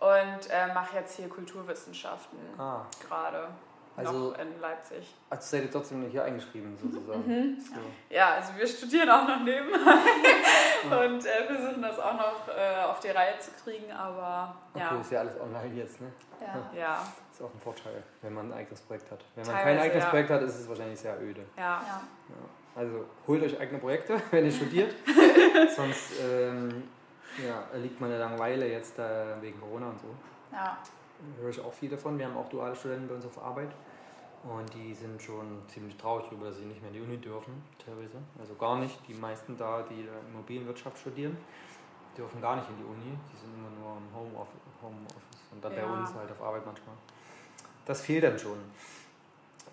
und 0.03 0.49
äh, 0.49 0.73
mache 0.73 0.97
jetzt 0.97 1.15
hier 1.15 1.29
Kulturwissenschaften 1.29 2.37
ah. 2.57 2.81
gerade. 3.07 3.47
Also 3.95 4.31
noch 4.31 4.39
in 4.39 4.59
Leipzig. 4.59 5.15
Also 5.29 5.47
seid 5.49 5.63
ihr 5.63 5.71
trotzdem 5.71 6.09
hier 6.09 6.23
eingeschrieben 6.23 6.75
sozusagen? 6.81 7.27
Mhm. 7.27 7.61
So. 7.61 7.79
Ja, 8.09 8.33
also 8.33 8.55
wir 8.57 8.65
studieren 8.65 9.07
auch 9.09 9.27
noch 9.27 9.39
nebenbei 9.41 9.77
und 11.05 11.25
äh, 11.25 11.43
versuchen 11.45 11.81
das 11.81 11.99
auch 11.99 12.15
noch 12.15 12.47
äh, 12.47 12.83
auf 12.83 12.99
die 12.99 13.09
Reihe 13.09 13.37
zu 13.39 13.51
kriegen, 13.63 13.91
aber 13.91 14.55
ja. 14.75 14.87
Okay, 14.87 15.01
ist 15.01 15.11
ja 15.11 15.19
alles 15.19 15.39
online 15.39 15.75
jetzt, 15.75 16.01
ne? 16.01 16.11
Ja. 16.41 16.79
ja. 16.79 17.07
Ist 17.31 17.41
auch 17.41 17.53
ein 17.53 17.61
Vorteil, 17.61 18.03
wenn 18.23 18.33
man 18.33 18.51
ein 18.51 18.57
eigenes 18.57 18.81
Projekt 18.81 19.11
hat. 19.11 19.23
Wenn 19.35 19.45
man 19.45 19.55
Teilweise, 19.55 19.77
kein 19.77 19.85
eigenes 19.85 20.03
ja. 20.03 20.09
Projekt 20.09 20.29
hat, 20.31 20.41
ist 20.41 20.59
es 20.59 20.67
wahrscheinlich 20.67 20.99
sehr 20.99 21.21
öde. 21.21 21.41
Ja. 21.55 21.81
ja. 21.87 22.01
Also 22.75 23.05
holt 23.27 23.43
euch 23.43 23.59
eigene 23.59 23.79
Projekte, 23.79 24.19
wenn 24.31 24.45
ihr 24.45 24.51
studiert. 24.51 24.95
Sonst 25.75 26.13
ähm, 26.19 26.83
ja, 27.45 27.77
liegt 27.77 27.99
meine 27.99 28.17
Langeweile 28.17 28.67
jetzt 28.69 28.99
äh, 28.99 29.41
wegen 29.41 29.59
Corona 29.59 29.89
und 29.89 29.99
so. 29.99 30.07
Ja. 30.51 30.77
Höre 31.39 31.49
ich 31.49 31.59
auch 31.59 31.73
viel 31.73 31.89
davon. 31.89 32.17
Wir 32.17 32.25
haben 32.25 32.37
auch 32.37 32.49
duale 32.49 32.75
Studenten 32.75 33.07
bei 33.07 33.15
uns 33.15 33.25
auf 33.25 33.41
Arbeit. 33.41 33.69
Und 34.43 34.73
die 34.73 34.93
sind 34.93 35.21
schon 35.21 35.61
ziemlich 35.67 35.95
traurig 35.95 36.25
darüber, 36.25 36.47
dass 36.47 36.57
sie 36.57 36.65
nicht 36.65 36.81
mehr 36.81 36.91
in 36.91 36.97
die 36.97 37.01
Uni 37.01 37.17
dürfen, 37.17 37.63
teilweise. 37.83 38.17
Also 38.37 38.55
gar 38.55 38.77
nicht. 38.77 38.99
Die 39.07 39.13
meisten 39.13 39.57
da, 39.57 39.83
die 39.83 40.05
Immobilienwirtschaft 40.31 40.97
studieren, 40.97 41.37
dürfen 42.17 42.41
gar 42.41 42.57
nicht 42.57 42.69
in 42.69 42.77
die 42.77 42.83
Uni. 42.83 43.17
Die 43.31 43.37
sind 43.37 43.53
immer 43.55 43.69
nur 43.69 43.97
im 43.97 44.13
Homeoffice, 44.13 44.59
Homeoffice 44.81 45.47
und 45.51 45.63
dann 45.63 45.73
ja. 45.73 45.85
bei 45.85 45.93
uns 45.93 46.13
halt 46.13 46.29
auf 46.29 46.41
Arbeit 46.41 46.65
manchmal. 46.65 46.95
Das 47.85 48.01
fehlt 48.01 48.25
dann 48.25 48.37
schon. 48.37 48.57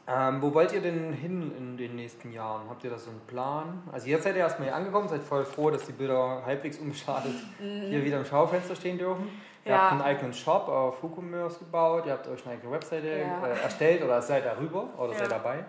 Ähm, 0.07 0.43
wo 0.43 0.53
wollt 0.53 0.73
ihr 0.73 0.81
denn 0.81 1.13
hin 1.13 1.53
in 1.57 1.77
den 1.77 1.97
nächsten 1.97 2.33
Jahren? 2.33 2.69
Habt 2.69 2.83
ihr 2.85 2.91
da 2.91 2.99
so 2.99 3.11
einen 3.11 3.21
Plan? 3.27 3.83
Also 3.93 4.09
jetzt 4.09 4.25
seid 4.25 4.35
ihr 4.35 4.41
erstmal 4.41 4.69
hier 4.69 4.77
angekommen, 4.77 5.09
seid 5.09 5.23
voll 5.23 5.45
froh, 5.45 5.71
dass 5.71 5.85
die 5.87 5.93
Bilder 5.93 6.43
halbwegs 6.45 6.79
unbeschadet 6.79 7.33
mhm. 7.61 7.83
hier 7.83 8.05
wieder 8.05 8.19
im 8.19 8.25
Schaufenster 8.25 8.75
stehen 8.75 8.99
dürfen. 8.99 9.29
Ihr 9.65 9.73
ja. 9.73 9.79
habt 9.79 9.93
einen 9.93 10.03
eigenen 10.03 10.33
Shop 10.33 10.69
auf 10.69 11.03
WooCommerce 11.03 11.59
gebaut, 11.59 12.07
ihr 12.07 12.13
habt 12.13 12.27
euch 12.29 12.45
eine 12.45 12.55
eigene 12.55 12.73
Webseite 12.73 13.09
ja. 13.21 13.47
äh, 13.47 13.63
erstellt 13.63 14.03
oder 14.03 14.21
seid 14.23 14.47
darüber 14.47 14.89
oder 14.97 15.13
ja. 15.13 15.19
seid 15.19 15.31
dabei. 15.31 15.65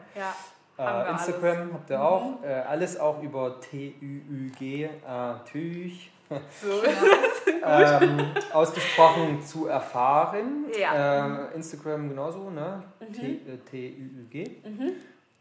Äh, 0.78 1.12
Instagram 1.12 1.58
alles. 1.58 1.74
habt 1.74 1.90
ihr 1.90 1.98
mhm. 1.98 2.04
auch. 2.04 2.44
Äh, 2.44 2.54
alles 2.54 3.00
auch 3.00 3.22
über 3.22 3.60
T-Ü-Ü-G, 3.60 4.86
äh, 4.86 4.90
Tüch. 5.52 6.12
So. 6.62 6.84
ähm, 7.66 8.32
ausgesprochen 8.54 9.42
zu 9.42 9.68
erfahren. 9.68 10.66
Ja. 10.80 11.50
Äh, 11.50 11.56
Instagram 11.56 12.10
genauso, 12.10 12.50
ne? 12.50 12.84
Mhm. 13.00 13.66
T-Ü-Ü-G. 13.70 14.44
Äh, 14.44 14.70
mhm. 14.70 14.92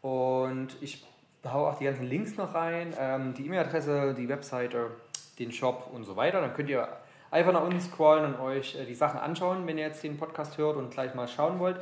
Und 0.01 0.75
ich 0.81 1.05
hau 1.45 1.67
auch 1.67 1.77
die 1.77 1.85
ganzen 1.85 2.05
Links 2.05 2.37
noch 2.37 2.53
rein, 2.53 2.93
ähm, 2.99 3.33
die 3.33 3.45
E-Mail-Adresse, 3.45 4.13
die 4.13 4.27
Webseite, 4.27 4.91
den 5.39 5.51
Shop 5.51 5.89
und 5.93 6.03
so 6.03 6.15
weiter. 6.15 6.41
Dann 6.41 6.53
könnt 6.53 6.69
ihr 6.69 6.87
einfach 7.31 7.53
nach 7.53 7.63
unten 7.63 7.81
scrollen 7.81 8.33
und 8.33 8.39
euch 8.39 8.75
äh, 8.75 8.85
die 8.85 8.95
Sachen 8.95 9.19
anschauen, 9.19 9.65
wenn 9.65 9.77
ihr 9.77 9.85
jetzt 9.85 10.03
den 10.03 10.17
Podcast 10.17 10.57
hört 10.57 10.77
und 10.77 10.91
gleich 10.91 11.15
mal 11.15 11.27
schauen 11.27 11.59
wollt. 11.59 11.77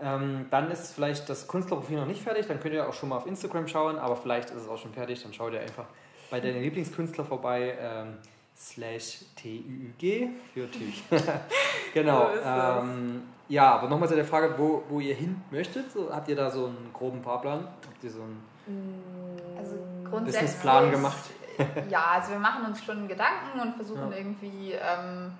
Ähm, 0.00 0.46
dann 0.50 0.70
ist 0.70 0.92
vielleicht 0.92 1.28
das 1.28 1.46
Künstlerprofil 1.46 1.98
noch 1.98 2.06
nicht 2.06 2.22
fertig, 2.22 2.46
dann 2.46 2.60
könnt 2.60 2.74
ihr 2.74 2.88
auch 2.88 2.94
schon 2.94 3.08
mal 3.08 3.16
auf 3.16 3.26
Instagram 3.26 3.68
schauen, 3.68 3.96
aber 3.96 4.16
vielleicht 4.16 4.50
ist 4.50 4.62
es 4.62 4.68
auch 4.68 4.76
schon 4.76 4.92
fertig, 4.92 5.22
dann 5.22 5.32
schaut 5.32 5.52
ihr 5.52 5.60
einfach 5.60 5.86
bei 6.30 6.40
deinen 6.40 6.62
Lieblingskünstler 6.62 7.24
vorbei. 7.24 7.76
Ähm, 7.80 8.18
slash 8.56 9.24
TÜG 9.36 10.30
für 10.52 10.70
Tüch. 10.70 11.02
genau. 11.94 12.30
Ähm, 12.44 13.22
ja, 13.48 13.74
aber 13.74 13.88
nochmal 13.88 14.08
zu 14.08 14.14
der 14.14 14.24
Frage, 14.24 14.54
wo, 14.56 14.84
wo 14.88 15.00
ihr 15.00 15.14
hin 15.14 15.42
möchtet. 15.50 15.92
So, 15.92 16.12
habt 16.12 16.28
ihr 16.28 16.36
da 16.36 16.50
so 16.50 16.66
einen 16.66 16.90
groben 16.92 17.22
Fahrplan? 17.22 17.60
Habt 17.64 18.02
ihr 18.02 18.10
so 18.10 18.22
einen 18.22 18.42
mm, 18.66 19.58
also 19.58 19.76
Businessplan 20.10 20.90
gemacht? 20.90 21.30
ja, 21.90 22.04
also 22.12 22.32
wir 22.32 22.38
machen 22.38 22.64
uns 22.64 22.82
schon 22.82 23.06
Gedanken 23.06 23.60
und 23.60 23.76
versuchen 23.76 24.10
ja. 24.10 24.16
irgendwie 24.16 24.72
ähm, 24.72 25.32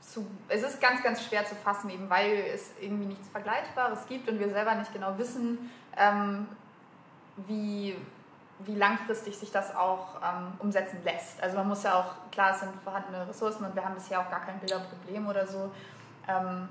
zu. 0.00 0.26
Es 0.48 0.62
ist 0.62 0.80
ganz, 0.80 1.02
ganz 1.02 1.24
schwer 1.24 1.44
zu 1.44 1.54
fassen, 1.56 1.90
eben 1.90 2.08
weil 2.08 2.44
es 2.54 2.72
irgendwie 2.80 3.06
nichts 3.06 3.28
Vergleichbares 3.28 4.06
gibt 4.06 4.28
und 4.28 4.38
wir 4.38 4.48
selber 4.50 4.74
nicht 4.76 4.92
genau 4.92 5.18
wissen, 5.18 5.70
ähm, 5.96 6.46
wie 7.48 7.96
wie 8.64 8.74
langfristig 8.74 9.38
sich 9.38 9.50
das 9.50 9.74
auch 9.74 10.16
ähm, 10.22 10.52
umsetzen 10.58 11.00
lässt. 11.04 11.42
Also 11.42 11.56
man 11.56 11.68
muss 11.68 11.82
ja 11.82 11.94
auch, 11.94 12.30
klar, 12.30 12.52
es 12.52 12.60
sind 12.60 12.72
vorhandene 12.82 13.28
Ressourcen 13.28 13.64
und 13.64 13.74
wir 13.74 13.84
haben 13.84 13.94
bisher 13.94 14.20
auch 14.20 14.30
gar 14.30 14.40
kein 14.40 14.58
Bilderproblem 14.58 15.28
oder 15.28 15.46
so. 15.46 15.70
Ähm, 16.28 16.68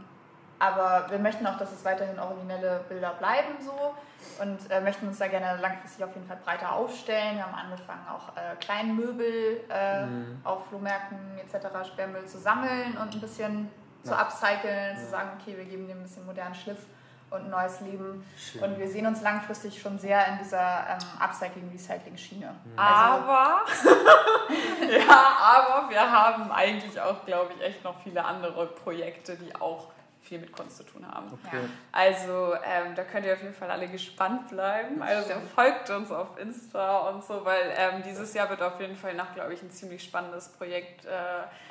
aber 0.59 1.09
wir 1.09 1.19
möchten 1.19 1.47
auch, 1.47 1.57
dass 1.57 1.71
es 1.71 1.85
weiterhin 1.85 2.19
originelle 2.19 2.81
Bilder 2.89 3.13
bleiben 3.13 3.55
so 3.61 3.95
und 4.41 4.69
äh, 4.69 4.81
möchten 4.81 5.07
uns 5.07 5.17
da 5.17 5.27
gerne 5.27 5.59
langfristig 5.61 6.03
auf 6.03 6.13
jeden 6.13 6.27
Fall 6.27 6.37
breiter 6.43 6.73
aufstellen. 6.73 7.37
Wir 7.37 7.45
haben 7.45 7.55
angefangen, 7.55 8.05
auch 8.09 8.35
äh, 8.35 8.55
Kleinmöbel 8.59 9.61
äh, 9.69 10.05
mhm. 10.05 10.41
auf 10.43 10.67
Flohmärkten 10.67 11.17
etc., 11.39 11.87
Sperrmüll 11.87 12.25
zu 12.25 12.37
sammeln 12.37 12.97
und 13.01 13.15
ein 13.15 13.21
bisschen 13.21 13.69
ja. 14.03 14.11
zu 14.11 14.19
upcyclen, 14.19 14.95
ja. 14.95 14.99
zu 14.99 15.09
sagen, 15.09 15.29
okay, 15.39 15.57
wir 15.57 15.63
geben 15.63 15.87
dem 15.87 15.99
ein 15.99 16.03
bisschen 16.03 16.25
modernen 16.25 16.55
Schliff 16.55 16.79
und 17.31 17.45
ein 17.45 17.49
neues 17.49 17.81
Leben. 17.81 18.25
Schön. 18.37 18.63
Und 18.63 18.79
wir 18.79 18.87
sehen 18.87 19.05
uns 19.05 19.21
langfristig 19.21 19.81
schon 19.81 19.97
sehr 19.99 20.25
in 20.27 20.39
dieser 20.39 20.87
ähm, 20.89 21.19
Upcycling-Recycling-Schiene. 21.19 22.47
Mhm. 22.47 22.79
Aber, 22.79 23.65
ja, 24.89 25.37
aber 25.41 25.89
wir 25.89 26.11
haben 26.11 26.51
eigentlich 26.51 26.99
auch, 26.99 27.25
glaube 27.25 27.53
ich, 27.53 27.65
echt 27.65 27.83
noch 27.83 28.01
viele 28.03 28.23
andere 28.23 28.67
Projekte, 28.67 29.35
die 29.35 29.55
auch 29.55 29.87
viel 30.21 30.39
mit 30.39 30.51
Kunst 30.51 30.77
zu 30.77 30.83
tun 30.83 31.05
haben. 31.09 31.27
Okay. 31.33 31.61
Also 31.91 32.53
ähm, 32.63 32.93
da 32.95 33.03
könnt 33.03 33.25
ihr 33.25 33.33
auf 33.33 33.41
jeden 33.41 33.53
Fall 33.53 33.71
alle 33.71 33.87
gespannt 33.87 34.49
bleiben. 34.49 35.01
Also 35.01 35.33
folgt 35.55 35.89
uns 35.89 36.11
auf 36.11 36.37
Insta 36.39 37.09
und 37.09 37.23
so, 37.23 37.43
weil 37.43 37.73
ähm, 37.75 38.03
dieses 38.05 38.33
Jahr 38.35 38.49
wird 38.49 38.61
auf 38.61 38.79
jeden 38.79 38.95
Fall 38.95 39.15
nach, 39.15 39.33
glaube 39.33 39.53
ich, 39.53 39.63
ein 39.63 39.71
ziemlich 39.71 40.03
spannendes 40.03 40.49
Projekt. 40.49 41.05
Äh, 41.05 41.09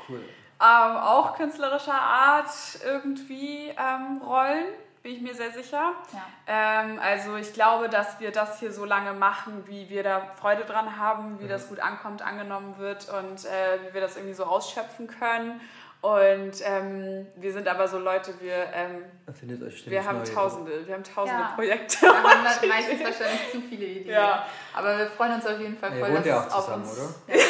cool. 0.08 0.24
Ähm, 0.60 0.96
auch 0.96 1.36
künstlerischer 1.36 2.00
Art 2.00 2.50
irgendwie 2.84 3.68
ähm, 3.68 4.20
rollen 4.26 4.66
bin 5.08 5.16
ich 5.16 5.22
mir 5.22 5.34
sehr 5.34 5.50
sicher. 5.50 5.92
Ja. 6.12 6.26
Ähm, 6.46 6.98
also 7.02 7.36
ich 7.36 7.54
glaube, 7.54 7.88
dass 7.88 8.20
wir 8.20 8.30
das 8.30 8.60
hier 8.60 8.70
so 8.70 8.84
lange 8.84 9.14
machen, 9.14 9.64
wie 9.66 9.88
wir 9.88 10.02
da 10.02 10.20
Freude 10.38 10.64
dran 10.64 10.98
haben, 10.98 11.40
wie 11.40 11.44
mhm. 11.44 11.48
das 11.48 11.68
gut 11.68 11.80
ankommt, 11.80 12.20
angenommen 12.20 12.74
wird 12.76 13.08
und 13.08 13.46
äh, 13.46 13.78
wie 13.88 13.94
wir 13.94 14.02
das 14.02 14.16
irgendwie 14.16 14.34
so 14.34 14.44
ausschöpfen 14.44 15.06
können. 15.06 15.62
Und 16.02 16.52
ähm, 16.62 17.26
wir 17.36 17.52
sind 17.54 17.66
aber 17.68 17.88
so 17.88 17.98
Leute, 17.98 18.34
wir, 18.40 18.54
ähm, 18.74 19.04
wir 19.86 20.04
haben 20.04 20.18
neue, 20.18 20.32
Tausende, 20.32 20.72
oder? 20.72 20.86
wir 20.86 20.94
haben 20.94 21.04
Tausende 21.04 21.40
ja. 21.40 21.52
Projekte. 21.54 22.02
Wir 22.02 22.22
haben 22.22 22.44
meistens 22.68 23.00
wahrscheinlich 23.02 23.50
zu 23.50 23.60
viele 23.62 23.86
Ideen. 23.86 24.10
Ja. 24.14 24.46
Aber 24.74 24.98
wir 24.98 25.06
freuen 25.06 25.36
uns 25.36 25.46
auf 25.46 25.58
jeden 25.58 25.78
Fall 25.78 25.92
voll, 25.98 26.12
dass 26.12 26.26
es 26.26 26.52
auf 26.52 26.64
zusammen, 26.66 26.82
uns, 26.82 26.98
oder? 26.98 27.34
Ja. 27.34 27.44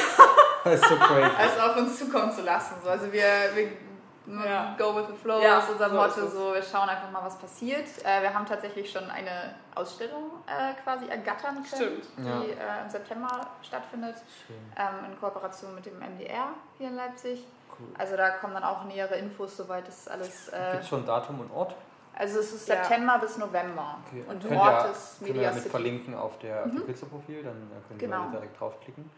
das 0.64 0.75
ist 0.75 0.88
so 0.88 0.97
crazy. 0.97 1.31
Also 1.38 1.61
auf 1.61 1.77
uns 1.77 1.99
zukommen 1.99 2.33
zu 2.33 2.42
lassen. 2.42 2.77
So. 2.85 2.88
Also 2.88 3.12
wir, 3.12 3.27
wir 3.55 3.88
ja. 4.45 4.75
Go 4.79 4.95
with 4.97 5.07
the 5.09 5.14
Flow 5.14 5.41
ja, 5.41 5.59
ist 5.59 5.71
unser 5.71 5.88
so 5.88 5.97
Motto. 5.97 6.21
Ist 6.21 6.33
so, 6.33 6.55
wir 6.55 6.62
schauen 6.62 6.88
einfach 6.88 7.11
mal, 7.11 7.25
was 7.25 7.38
passiert. 7.38 7.87
Äh, 8.05 8.23
wir 8.23 8.35
haben 8.35 8.47
tatsächlich 8.47 8.91
schon 8.91 9.09
eine 9.11 9.55
Ausstellung 9.75 10.25
äh, 10.47 10.75
quasi 10.83 11.09
ergattern 11.09 11.62
können, 11.62 12.03
Stimmt. 12.03 12.09
die 12.19 12.51
äh, 12.51 12.83
im 12.85 12.91
September 12.91 13.49
stattfindet, 13.62 14.17
ähm, 14.77 15.11
in 15.11 15.21
Kooperation 15.21 15.75
mit 15.75 15.87
dem 15.87 15.99
MDR 15.99 16.49
hier 16.79 16.88
in 16.88 16.97
Leipzig. 16.97 17.45
Cool. 17.79 17.87
Also 17.97 18.17
da 18.17 18.31
kommen 18.31 18.55
dann 18.55 18.64
auch 18.64 18.85
nähere 18.85 19.17
Infos, 19.17 19.57
soweit 19.57 19.87
das 19.87 20.09
alles. 20.09 20.49
Äh, 20.49 20.73
Gibt 20.73 20.83
es 20.83 20.88
schon 20.88 21.07
Datum 21.07 21.41
und 21.41 21.51
Ort? 21.53 21.75
Also 22.14 22.41
es 22.41 22.53
ist 22.53 22.67
September 22.67 23.12
ja. 23.12 23.19
bis 23.19 23.38
November. 23.38 23.99
Okay. 24.07 24.25
Und 24.29 24.43
der 24.43 24.59
Ort 24.59 24.85
ja, 24.85 24.91
ist 24.91 25.23
Media 25.23 25.35
können 25.35 25.55
wir 25.55 25.62
mit 25.62 25.71
verlinken 25.71 26.14
auf 26.17 26.38
der 26.41 26.67
mhm. 26.67 26.85
Künstlerprofil, 26.85 27.45
dann 27.45 27.53
äh, 27.53 27.88
können 27.88 27.99
genau. 27.99 28.25
Sie 28.25 28.31
direkt 28.33 28.61
draufklicken. 28.61 29.09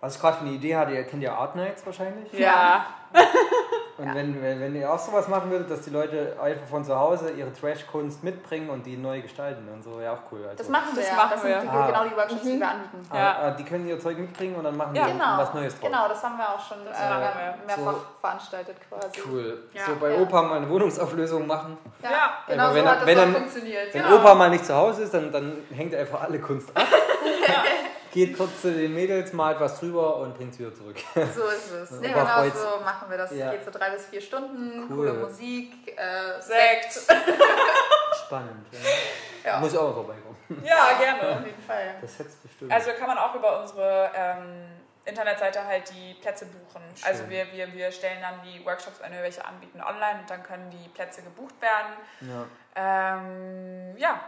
Was 0.00 0.14
ich 0.14 0.20
gerade 0.20 0.36
für 0.36 0.44
eine 0.44 0.52
Idee 0.52 0.76
hatte, 0.76 0.92
ihr 0.92 1.04
kennt 1.04 1.22
ja 1.22 1.34
Art 1.34 1.56
Nights 1.56 1.84
wahrscheinlich. 1.84 2.32
Ja. 2.32 2.86
Und 3.98 4.08
ja. 4.08 4.14
wenn, 4.14 4.42
wenn, 4.42 4.60
wenn 4.60 4.76
ihr 4.76 4.92
auch 4.92 4.98
sowas 4.98 5.26
machen 5.28 5.50
würdet, 5.50 5.70
dass 5.70 5.80
die 5.80 5.90
Leute 5.90 6.36
einfach 6.42 6.66
von 6.66 6.84
zu 6.84 6.94
Hause 6.94 7.30
ihre 7.30 7.50
Trash-Kunst 7.50 8.22
mitbringen 8.22 8.68
und 8.68 8.84
die 8.84 8.96
neu 8.98 9.22
gestalten 9.22 9.66
und 9.72 9.82
so, 9.82 10.00
ja 10.02 10.12
auch 10.12 10.30
cool. 10.30 10.40
Also 10.44 10.58
das 10.58 10.68
machen 10.68 10.88
wir, 10.94 11.02
das 11.02 11.10
ja. 11.10 11.16
Machen 11.16 11.30
das 11.32 11.44
wir. 11.44 11.60
sind 11.60 11.70
ah. 11.70 11.86
genau 11.86 12.04
die 12.04 12.16
Workshops, 12.16 12.44
mhm. 12.44 12.48
die 12.50 12.60
wir 12.60 12.68
anbieten. 12.68 13.02
Ah, 13.08 13.16
ja. 13.16 13.38
Ah, 13.40 13.50
die 13.52 13.64
können 13.64 13.88
ihr 13.88 13.98
Zeug 13.98 14.18
mitbringen 14.18 14.56
und 14.56 14.64
dann 14.64 14.76
machen 14.76 14.94
ja, 14.94 15.06
die 15.06 15.12
genau. 15.12 15.38
was 15.38 15.54
Neues 15.54 15.72
drauf. 15.78 15.88
Genau, 15.88 16.08
das 16.08 16.22
haben 16.22 16.36
wir 16.36 16.48
auch 16.48 16.60
schon 16.60 16.78
äh, 16.86 17.66
mehrfach 17.66 17.92
so, 17.92 18.06
veranstaltet 18.20 18.76
quasi. 18.86 19.20
Cool. 19.26 19.64
so 19.74 19.96
bei 19.98 20.20
Opa 20.20 20.42
mal 20.42 20.56
eine 20.58 20.68
Wohnungsauflösung 20.68 21.46
machen. 21.46 21.78
Ja, 22.02 22.38
genau 22.46 22.74
wenn, 22.74 22.84
so 22.84 22.90
hat 22.90 23.00
das 23.00 23.06
wenn, 23.06 23.18
auch 23.18 23.38
funktioniert. 23.38 23.94
Wenn 23.94 24.12
Opa 24.12 24.34
mal 24.34 24.50
nicht 24.50 24.66
zu 24.66 24.74
Hause 24.74 25.04
ist, 25.04 25.14
dann, 25.14 25.32
dann 25.32 25.56
hängt 25.70 25.94
er 25.94 26.00
einfach 26.00 26.22
alle 26.22 26.38
Kunst 26.38 26.68
ab. 26.76 26.84
geht 28.16 28.36
kurz 28.36 28.62
zu 28.62 28.72
den 28.72 28.94
Mädels, 28.94 29.32
malt 29.34 29.60
was 29.60 29.78
drüber 29.78 30.16
und 30.16 30.34
bringt 30.34 30.54
es 30.54 30.58
wieder 30.58 30.74
zurück. 30.74 30.96
So 31.14 31.48
ist 31.48 31.70
es. 31.70 31.90
Ja, 32.02 32.40
genau 32.40 32.56
so 32.56 32.84
machen 32.84 33.10
wir 33.10 33.18
das. 33.18 33.30
Es 33.30 33.38
ja. 33.38 33.50
geht 33.50 33.64
so 33.64 33.70
drei 33.70 33.90
bis 33.90 34.06
vier 34.06 34.20
Stunden, 34.20 34.86
cool. 34.88 34.96
coole 34.96 35.12
Musik, 35.14 35.94
äh, 35.96 36.40
Sekt. 36.40 36.92
Spannend. 38.26 38.66
Ja. 38.72 39.50
ja. 39.50 39.60
Muss 39.60 39.72
ich 39.72 39.78
auch 39.78 39.88
mal 39.88 39.94
vorbeikommen. 39.94 40.36
Ja, 40.64 40.98
gerne. 40.98 41.38
Auf 41.40 41.46
jeden 41.46 41.62
Fall. 41.62 41.96
Das 42.00 42.18
hättest 42.18 42.42
bestimmt. 42.42 42.72
Also 42.72 42.90
kann 42.98 43.08
man 43.08 43.18
auch 43.18 43.34
über 43.34 43.60
unsere 43.60 44.10
ähm, 44.14 44.64
Internetseite 45.04 45.64
halt 45.64 45.90
die 45.90 46.14
Plätze 46.14 46.46
buchen. 46.46 46.82
Schön. 46.94 47.08
Also 47.08 47.28
wir, 47.28 47.52
wir, 47.52 47.72
wir 47.72 47.90
stellen 47.92 48.18
dann 48.22 48.40
die 48.42 48.64
Workshops, 48.64 49.00
wenn 49.02 49.12
wir 49.12 49.22
welche 49.22 49.44
anbieten, 49.44 49.80
online 49.80 50.20
und 50.20 50.30
dann 50.30 50.42
können 50.42 50.70
die 50.70 50.88
Plätze 50.88 51.22
gebucht 51.22 51.54
werden. 51.60 51.92
Ja. 52.22 53.18
Ähm, 53.18 53.96
ja, 53.96 54.20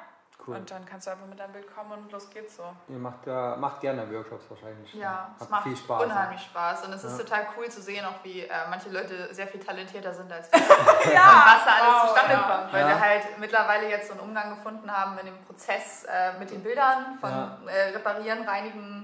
Cool. 0.46 0.56
Und 0.56 0.70
dann 0.70 0.86
kannst 0.86 1.06
du 1.06 1.10
einfach 1.10 1.26
mit 1.26 1.38
deinem 1.38 1.52
Bild 1.52 1.66
kommen 1.74 1.92
und 1.92 2.12
los 2.12 2.30
geht's 2.30 2.56
so. 2.56 2.62
Ihr 2.88 2.98
macht, 2.98 3.26
ja, 3.26 3.56
macht 3.56 3.80
gerne 3.80 4.10
Workshops 4.10 4.44
wahrscheinlich. 4.48 4.94
Ja, 4.94 5.34
es 5.38 5.48
macht 5.48 5.64
viel 5.64 5.76
Spaß. 5.76 6.04
unheimlich 6.04 6.40
Spaß. 6.40 6.86
Und 6.86 6.92
es 6.94 7.04
ist 7.04 7.18
total 7.18 7.48
cool 7.56 7.68
zu 7.68 7.82
sehen, 7.82 8.04
auch 8.06 8.24
wie 8.24 8.42
äh, 8.42 8.50
manche 8.70 8.88
Leute 8.88 9.34
sehr 9.34 9.46
viel 9.46 9.60
talentierter 9.60 10.14
sind 10.14 10.32
als 10.32 10.50
wir. 10.50 10.58
ja, 11.12 11.44
was 11.44 11.64
da 11.64 11.72
alles 11.72 11.94
wow, 11.94 12.08
zustande 12.08 12.32
ja. 12.32 12.42
kommt. 12.42 12.72
Weil 12.72 12.80
ja. 12.80 12.88
wir 12.88 13.00
halt 13.00 13.38
mittlerweile 13.38 13.90
jetzt 13.90 14.06
so 14.06 14.12
einen 14.14 14.22
Umgang 14.22 14.50
gefunden 14.50 14.90
haben 14.90 15.18
in 15.18 15.26
dem 15.26 15.38
Prozess 15.44 16.04
äh, 16.04 16.38
mit 16.38 16.50
den 16.50 16.62
Bildern 16.62 17.18
von 17.20 17.30
äh, 17.66 17.90
Reparieren, 17.90 18.48
Reinigen, 18.48 18.97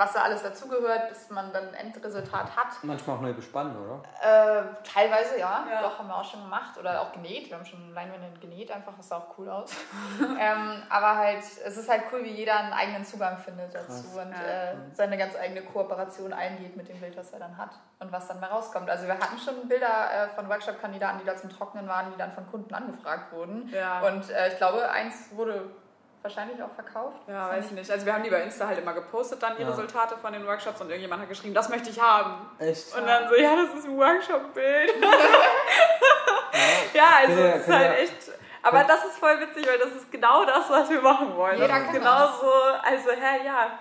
was 0.00 0.14
da 0.14 0.22
alles 0.22 0.42
dazugehört, 0.42 1.10
bis 1.10 1.28
man 1.28 1.52
dann 1.52 1.68
ein 1.68 1.74
Endresultat 1.74 2.56
hat. 2.56 2.82
Manchmal 2.82 3.16
auch 3.16 3.20
neu 3.20 3.34
bespannen, 3.34 3.76
oder? 3.76 4.00
Äh, 4.22 4.62
teilweise 4.82 5.38
ja. 5.38 5.66
ja. 5.70 5.82
doch 5.82 5.98
haben 5.98 6.08
wir 6.08 6.16
auch 6.16 6.24
schon 6.24 6.42
gemacht 6.42 6.78
oder 6.78 7.02
auch 7.02 7.12
genäht. 7.12 7.50
Wir 7.50 7.58
haben 7.58 7.66
schon 7.66 7.92
Leinwände 7.92 8.26
genäht, 8.40 8.70
einfach, 8.72 8.94
das 8.96 9.08
sah 9.08 9.18
auch 9.18 9.36
cool 9.36 9.50
aus. 9.50 9.76
ähm, 10.40 10.82
aber 10.88 11.16
halt, 11.18 11.40
es 11.40 11.76
ist 11.76 11.86
halt 11.90 12.04
cool, 12.10 12.24
wie 12.24 12.30
jeder 12.30 12.58
einen 12.58 12.72
eigenen 12.72 13.04
Zugang 13.04 13.36
findet 13.36 13.74
dazu 13.74 13.88
Krass. 13.88 14.24
und 14.24 14.32
ja. 14.32 14.70
äh, 14.70 14.74
seine 14.94 15.18
ganz 15.18 15.36
eigene 15.36 15.60
Kooperation 15.60 16.32
eingeht 16.32 16.78
mit 16.78 16.88
dem 16.88 16.98
Bild, 16.98 17.14
was 17.18 17.32
er 17.34 17.40
dann 17.40 17.58
hat 17.58 17.72
und 17.98 18.10
was 18.10 18.26
dann 18.26 18.40
mal 18.40 18.46
rauskommt. 18.46 18.88
Also 18.88 19.06
wir 19.06 19.18
hatten 19.18 19.38
schon 19.38 19.68
Bilder 19.68 19.86
äh, 19.86 20.28
von 20.28 20.48
Workshop-Kandidaten, 20.48 21.18
die 21.18 21.26
da 21.26 21.36
zum 21.36 21.50
Trocknen 21.50 21.86
waren, 21.86 22.10
die 22.10 22.16
dann 22.16 22.32
von 22.32 22.50
Kunden 22.50 22.72
angefragt 22.72 23.34
wurden. 23.34 23.68
Ja. 23.70 24.00
Und 24.00 24.30
äh, 24.30 24.48
ich 24.48 24.56
glaube, 24.56 24.90
eins 24.90 25.28
wurde 25.32 25.68
wahrscheinlich 26.22 26.62
auch 26.62 26.70
verkauft. 26.72 27.20
Ja, 27.26 27.48
weiß 27.50 27.66
ich 27.66 27.72
nicht. 27.72 27.90
Also 27.90 28.04
wir 28.04 28.14
haben 28.14 28.22
die 28.22 28.30
bei 28.30 28.42
Insta 28.42 28.66
halt 28.66 28.78
immer 28.78 28.92
gepostet 28.92 29.42
dann 29.42 29.56
die 29.56 29.62
ja. 29.62 29.70
Resultate 29.70 30.16
von 30.16 30.32
den 30.32 30.46
Workshops 30.46 30.80
und 30.80 30.88
irgendjemand 30.88 31.22
hat 31.22 31.28
geschrieben, 31.28 31.54
das 31.54 31.68
möchte 31.68 31.90
ich 31.90 32.00
haben. 32.00 32.50
Echt? 32.58 32.94
Und 32.96 33.06
dann 33.06 33.28
so, 33.28 33.36
ja, 33.36 33.56
das 33.56 33.74
ist 33.74 33.86
ein 33.86 33.96
Workshop-Bild. 33.96 34.94
ja. 36.94 37.08
also 37.26 37.42
es 37.42 37.66
ist 37.66 37.72
halt 37.72 37.98
echt... 37.98 38.32
Aber 38.62 38.84
das 38.84 39.06
ist 39.06 39.16
voll 39.16 39.40
witzig, 39.40 39.66
weil 39.66 39.78
das 39.78 39.92
ist 39.92 40.12
genau 40.12 40.44
das, 40.44 40.68
was 40.68 40.90
wir 40.90 41.00
machen 41.00 41.34
wollen. 41.34 41.56
Jeder 41.56 41.68
das 41.68 41.84
ist 41.84 41.92
genau 41.92 42.26
so, 42.26 42.52
also 42.82 43.10
hä, 43.10 43.46
ja, 43.46 43.78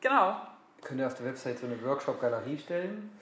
genau. 0.00 0.36
Könnt 0.82 1.00
ihr 1.00 1.06
auf 1.06 1.14
der 1.14 1.26
Website 1.26 1.58
so 1.58 1.66
eine 1.66 1.82
Workshop-Galerie 1.82 2.58
stellen? 2.58 3.18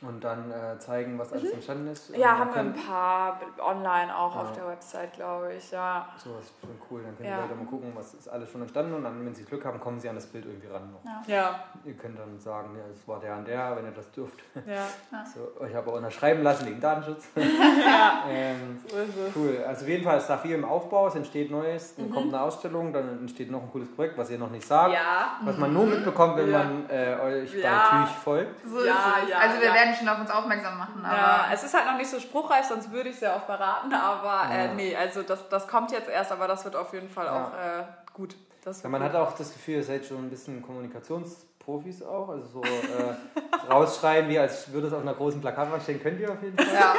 Und 0.00 0.22
dann 0.22 0.50
äh, 0.52 0.78
zeigen, 0.78 1.18
was 1.18 1.32
alles 1.32 1.44
mhm. 1.44 1.54
entstanden 1.54 1.88
ist. 1.88 2.16
Ja, 2.16 2.38
haben 2.38 2.54
wir 2.54 2.60
ein 2.60 2.72
paar 2.72 3.40
online 3.58 4.16
auch 4.16 4.32
ja. 4.32 4.42
auf 4.42 4.52
der 4.52 4.68
Website, 4.68 5.12
glaube 5.14 5.54
ich, 5.54 5.72
ja. 5.72 6.08
So, 6.16 6.34
das 6.36 6.44
ist 6.44 6.54
schon 6.60 6.70
cool. 6.88 7.02
Dann 7.02 7.16
können 7.16 7.28
ja. 7.28 7.36
die 7.36 7.42
Leute 7.42 7.54
mal 7.56 7.66
gucken, 7.66 7.92
was 7.96 8.14
ist 8.14 8.28
alles 8.28 8.48
schon 8.48 8.60
entstanden 8.60 8.94
und 8.94 9.02
dann, 9.02 9.26
wenn 9.26 9.34
sie 9.34 9.44
Glück 9.44 9.64
haben, 9.64 9.80
kommen 9.80 9.98
sie 9.98 10.08
an 10.08 10.14
das 10.14 10.26
Bild 10.26 10.46
irgendwie 10.46 10.68
ran 10.68 10.92
noch. 10.92 11.04
Ja. 11.04 11.22
ja. 11.26 11.64
Ihr 11.84 11.94
könnt 11.94 12.16
dann 12.16 12.38
sagen, 12.38 12.76
ja, 12.76 12.84
es 12.94 13.08
war 13.08 13.18
der 13.18 13.38
und 13.38 13.48
der, 13.48 13.76
wenn 13.76 13.86
ihr 13.86 13.90
das 13.90 14.10
dürft. 14.12 14.38
Ja. 14.66 14.86
So, 15.34 15.64
ich 15.66 15.74
habe 15.74 15.90
auch 15.90 15.96
unterschreiben 15.96 16.42
lassen 16.42 16.66
wegen 16.66 16.80
Datenschutz. 16.80 17.26
ja. 17.36 18.24
ähm, 18.30 18.78
so 18.86 18.96
ist 18.96 19.08
es. 19.08 19.36
Cool. 19.36 19.64
Also 19.66 19.82
auf 19.82 19.88
jeden 19.88 20.04
Fall 20.04 20.18
ist 20.18 20.26
da 20.26 20.38
viel 20.38 20.54
im 20.54 20.64
Aufbau, 20.64 21.08
es 21.08 21.16
entsteht 21.16 21.50
Neues, 21.50 21.96
dann 21.96 22.08
mhm. 22.08 22.14
kommt 22.14 22.34
eine 22.34 22.42
Ausstellung, 22.42 22.92
dann 22.92 23.18
entsteht 23.20 23.50
noch 23.50 23.62
ein 23.62 23.70
cooles 23.70 23.92
Projekt, 23.94 24.16
was 24.16 24.30
ihr 24.30 24.38
noch 24.38 24.50
nicht 24.50 24.66
sagt. 24.66 24.94
Ja. 24.94 25.38
Was 25.42 25.58
man 25.58 25.72
nur 25.72 25.84
mhm. 25.84 25.90
mitbekommt, 25.90 26.36
wenn 26.36 26.50
man 26.50 26.88
äh, 26.88 27.16
euch 27.20 27.52
bei 27.52 28.04
Tüch 28.04 28.14
folgt. 28.22 28.66
So 28.66 28.84
ja, 28.84 29.18
ja, 29.28 29.38
also 29.38 29.60
wir 29.60 29.74
werden 29.74 29.87
werden 29.88 29.98
schon 29.98 30.08
auf 30.08 30.20
uns 30.20 30.30
aufmerksam 30.30 30.78
machen. 30.78 31.04
Aber 31.04 31.16
ja, 31.16 31.46
es 31.52 31.62
ist 31.62 31.74
halt 31.74 31.86
noch 31.86 31.96
nicht 31.96 32.10
so 32.10 32.20
spruchreif, 32.20 32.66
sonst 32.66 32.90
würde 32.90 33.08
ich 33.08 33.16
es 33.16 33.20
ja 33.20 33.36
auch 33.36 33.44
verraten. 33.44 33.92
Aber 33.92 34.50
äh, 34.50 34.56
ja. 34.56 34.64
äh, 34.64 34.74
nee, 34.74 34.96
also 34.96 35.22
das, 35.22 35.48
das 35.48 35.66
kommt 35.66 35.92
jetzt 35.92 36.08
erst, 36.08 36.32
aber 36.32 36.46
das 36.46 36.64
wird 36.64 36.76
auf 36.76 36.92
jeden 36.92 37.08
Fall 37.08 37.26
ja. 37.26 37.46
auch 37.46 37.52
äh, 37.54 37.84
gut. 38.12 38.36
ja, 38.64 38.88
man 38.88 39.00
gut. 39.00 39.10
hat 39.10 39.16
auch 39.16 39.36
das 39.36 39.52
Gefühl, 39.52 39.76
ihr 39.76 39.84
seid 39.84 40.04
schon 40.04 40.18
ein 40.18 40.30
bisschen 40.30 40.62
Kommunikationsprofis 40.62 42.02
auch. 42.02 42.28
Also 42.28 42.46
so 42.46 42.62
äh, 42.62 43.70
rausschreiben, 43.70 44.28
wie 44.30 44.38
als 44.38 44.70
würde 44.72 44.88
es 44.88 44.92
auf 44.92 45.02
einer 45.02 45.14
großen 45.14 45.40
Plakatwand 45.40 45.82
stehen, 45.82 46.02
könnt 46.02 46.20
ihr 46.20 46.30
auf 46.30 46.42
jeden 46.42 46.56
Fall. 46.56 46.74
Ja. 46.74 46.94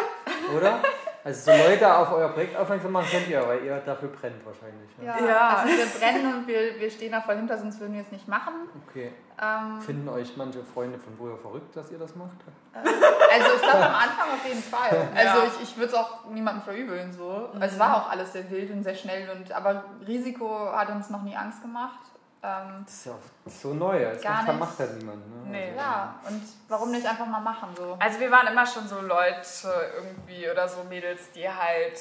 Oder? 0.56 0.80
Also 1.24 1.52
so 1.52 1.58
Leute 1.58 1.98
auf 1.98 2.12
euer 2.12 2.30
Projekt 2.30 2.56
aufmerksam 2.56 2.94
machen 2.94 3.08
könnt 3.12 3.28
ihr, 3.28 3.46
weil 3.46 3.64
ihr 3.64 3.78
dafür 3.86 4.10
brennt 4.10 4.46
wahrscheinlich. 4.46 4.98
Ne? 4.98 5.06
Ja, 5.06 5.20
ja, 5.20 5.50
also 5.58 5.78
wir 5.78 5.86
brennen 5.86 6.34
und 6.34 6.48
wir, 6.48 6.80
wir 6.80 6.90
stehen 6.90 7.12
da 7.12 7.22
voll 7.22 7.36
hinter, 7.36 7.58
sonst 7.58 7.80
würden 7.80 7.94
wir 7.94 8.02
es 8.02 8.12
nicht 8.12 8.28
machen. 8.28 8.54
Okay. 8.88 9.12
Ähm, 9.42 9.82
Finden 9.82 10.10
euch 10.10 10.36
manche 10.38 10.64
Freunde 10.64 10.98
von 10.98 11.14
woher 11.18 11.38
verrückt, 11.38 11.76
dass 11.76 11.92
ihr 11.92 11.98
das 11.98 12.16
macht? 12.16 12.38
Äh, 12.74 12.80
also 12.80 13.56
ich 13.56 13.62
glaube 13.62 13.86
am 13.86 13.96
Anfang 13.96 14.32
auf 14.34 14.46
jeden 14.48 14.64
Fall. 14.64 15.10
Also 15.16 15.40
ja. 15.40 15.46
ich, 15.48 15.64
ich 15.64 15.78
würde 15.78 15.92
es 15.92 15.94
auch 15.94 16.30
niemandem 16.30 16.64
verübeln 16.64 17.12
so. 17.12 17.50
Mhm. 17.54 17.62
Es 17.62 17.78
war 17.78 17.98
auch 17.98 18.10
alles 18.10 18.34
sehr 18.34 18.50
wild 18.50 18.72
und 18.72 18.84
sehr 18.84 18.96
schnell 18.96 19.30
und 19.30 19.52
aber 19.52 19.84
Risiko 20.08 20.72
hat 20.72 20.90
uns 20.90 21.10
noch 21.10 21.24
nie 21.24 21.36
Angst 21.36 21.62
gemacht. 21.62 22.00
Ähm, 22.41 22.84
das 22.86 22.93
ist 22.93 23.06
ja 23.06 23.12
auch 23.13 23.52
so 23.52 23.73
neu, 23.73 24.08
als 24.08 24.21
gar 24.21 24.43
nicht. 24.43 24.60
macht 24.60 24.80
halt 24.80 24.97
niemand. 24.97 25.28
Ne? 25.28 25.52
Nee, 25.52 25.67
also, 25.69 25.80
ja. 25.80 26.15
Und 26.28 26.41
warum 26.69 26.91
nicht 26.91 27.06
einfach 27.06 27.25
mal 27.25 27.41
machen 27.41 27.69
so? 27.75 27.97
Also 27.99 28.19
wir 28.19 28.32
waren 28.32 28.47
immer 28.47 28.65
schon 28.65 28.88
so 28.88 29.02
Leute 29.02 29.91
irgendwie 29.95 30.49
oder 30.49 30.67
so 30.67 30.84
Mädels, 30.86 31.32
die 31.32 31.49
halt. 31.49 31.99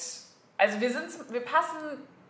Also 0.57 0.81
wir 0.81 0.91
sind, 0.91 1.33
wir 1.33 1.45
passen, 1.45 1.77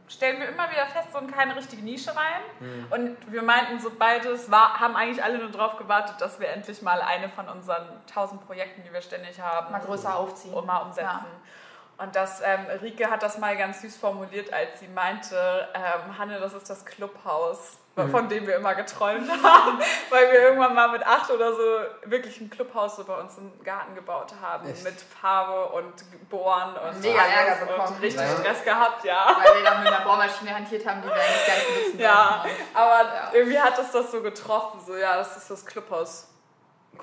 stellen 0.06 0.40
wir 0.40 0.48
immer 0.48 0.70
wieder 0.70 0.86
fest, 0.86 1.08
so 1.12 1.18
in 1.18 1.30
keine 1.30 1.54
richtige 1.54 1.82
Nische 1.82 2.10
rein. 2.16 2.40
Mhm. 2.60 2.86
Und 2.90 3.32
wir 3.32 3.42
meinten 3.42 3.78
so 3.78 3.90
beides, 3.90 4.50
war, 4.50 4.80
haben 4.80 4.96
eigentlich 4.96 5.22
alle 5.22 5.38
nur 5.38 5.50
darauf 5.50 5.76
gewartet, 5.76 6.16
dass 6.20 6.40
wir 6.40 6.48
endlich 6.48 6.80
mal 6.80 7.02
eine 7.02 7.28
von 7.28 7.48
unseren 7.48 7.86
tausend 8.12 8.46
Projekten, 8.46 8.82
die 8.84 8.92
wir 8.92 9.02
ständig 9.02 9.40
haben, 9.40 9.70
mal 9.70 9.80
größer 9.80 10.14
aufziehen 10.14 10.54
und 10.54 10.66
mal 10.66 10.78
umsetzen. 10.78 11.04
Ja. 11.04 11.26
Und 11.98 12.14
das, 12.14 12.40
ähm, 12.44 12.66
Rike 12.80 13.11
hat 13.11 13.24
das 13.24 13.38
mal 13.38 13.56
ganz 13.56 13.82
süß 13.82 13.96
formuliert, 13.96 14.52
als 14.52 14.78
sie 14.78 14.87
meinte, 14.87 15.68
ähm, 15.74 16.16
Hanne, 16.16 16.38
das 16.38 16.52
ist 16.54 16.70
das 16.70 16.84
Clubhaus, 16.84 17.76
mhm. 17.96 18.11
von 18.11 18.28
dem 18.28 18.46
wir 18.46 18.54
immer 18.54 18.76
geträumt 18.76 19.28
haben, 19.42 19.80
weil 20.08 20.30
wir 20.30 20.40
irgendwann 20.40 20.74
mal 20.76 20.92
mit 20.92 21.04
acht 21.04 21.28
oder 21.32 21.52
so 21.52 21.62
wirklich 22.04 22.40
ein 22.40 22.50
Clubhaus 22.50 22.94
so 22.94 23.04
bei 23.04 23.14
uns 23.14 23.37
im 23.38 23.50
Garten 23.64 23.96
gebaut 23.96 24.32
haben, 24.40 24.68
Echt? 24.68 24.84
mit 24.84 24.94
Farbe 24.94 25.72
und 25.72 25.92
Bohren 26.30 26.76
und 26.76 27.00
mega 27.00 27.20
Ärger 27.20 27.66
bekommen. 27.66 27.88
Und 27.88 28.00
richtig 28.00 28.22
ja. 28.22 28.37
Stress 28.37 28.64
gehabt, 28.64 29.04
ja. 29.04 29.37
Weil 29.37 29.56
wir 29.56 29.64
dann 29.64 29.82
mit 29.82 29.92
einer 29.92 30.04
Bohrmaschine 30.04 30.54
hantiert 30.54 30.87
haben, 30.87 31.02
die 31.02 31.08
wir 31.08 31.14
eigentlich 31.14 31.46
gar 31.48 31.56
nicht 31.56 31.78
benutzen 31.78 31.98
Ja, 31.98 32.44
aber 32.74 33.02
ja. 33.02 33.30
irgendwie 33.32 33.61
hat 33.61 33.76
es 33.76 33.90
das 33.90 34.12
so 34.12 34.22
getroffen, 34.22 34.80
so 34.87 34.96
ja, 34.96 35.16
das 35.16 35.37
ist 35.37 35.50
das 35.50 35.66
Clubhaus 35.66 36.28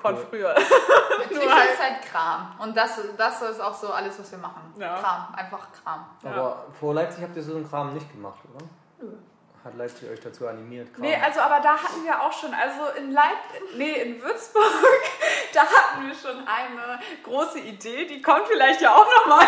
von 0.00 0.16
früher. 0.16 0.54
Natürlich 1.18 1.44
ist 1.44 1.82
halt 1.82 2.02
Kram. 2.10 2.54
Und 2.58 2.76
das, 2.76 3.00
das 3.16 3.42
ist 3.42 3.60
auch 3.60 3.74
so 3.74 3.92
alles, 3.92 4.18
was 4.18 4.30
wir 4.30 4.38
machen. 4.38 4.74
Ja. 4.78 4.98
Kram, 4.98 5.34
einfach 5.34 5.68
Kram. 5.72 6.06
Aber 6.22 6.36
ja. 6.36 6.56
vor 6.78 6.94
Leipzig 6.94 7.22
habt 7.22 7.36
ihr 7.36 7.42
so 7.42 7.56
einen 7.56 7.68
Kram 7.68 7.94
nicht 7.94 8.10
gemacht, 8.12 8.38
oder? 8.54 8.64
Nö. 9.00 9.16
Hat 9.64 9.74
Leipzig 9.74 10.08
euch 10.08 10.20
dazu 10.20 10.46
animiert? 10.46 10.94
Kram? 10.94 11.02
Nee, 11.02 11.16
also 11.16 11.40
aber 11.40 11.58
da 11.58 11.76
hatten 11.76 12.04
wir 12.04 12.22
auch 12.22 12.32
schon, 12.32 12.54
also 12.54 12.96
in 12.98 13.10
Leipzig, 13.10 13.76
nee, 13.76 13.94
in 13.94 14.22
Würzburg, 14.22 14.62
da 15.52 15.62
hatten 15.62 16.06
wir 16.06 16.14
schon 16.14 16.46
eine 16.46 17.00
große 17.24 17.58
Idee, 17.58 18.06
die 18.06 18.22
kommt 18.22 18.46
vielleicht 18.46 18.80
ja 18.80 18.94
auch 18.94 19.06
nochmal. 19.18 19.44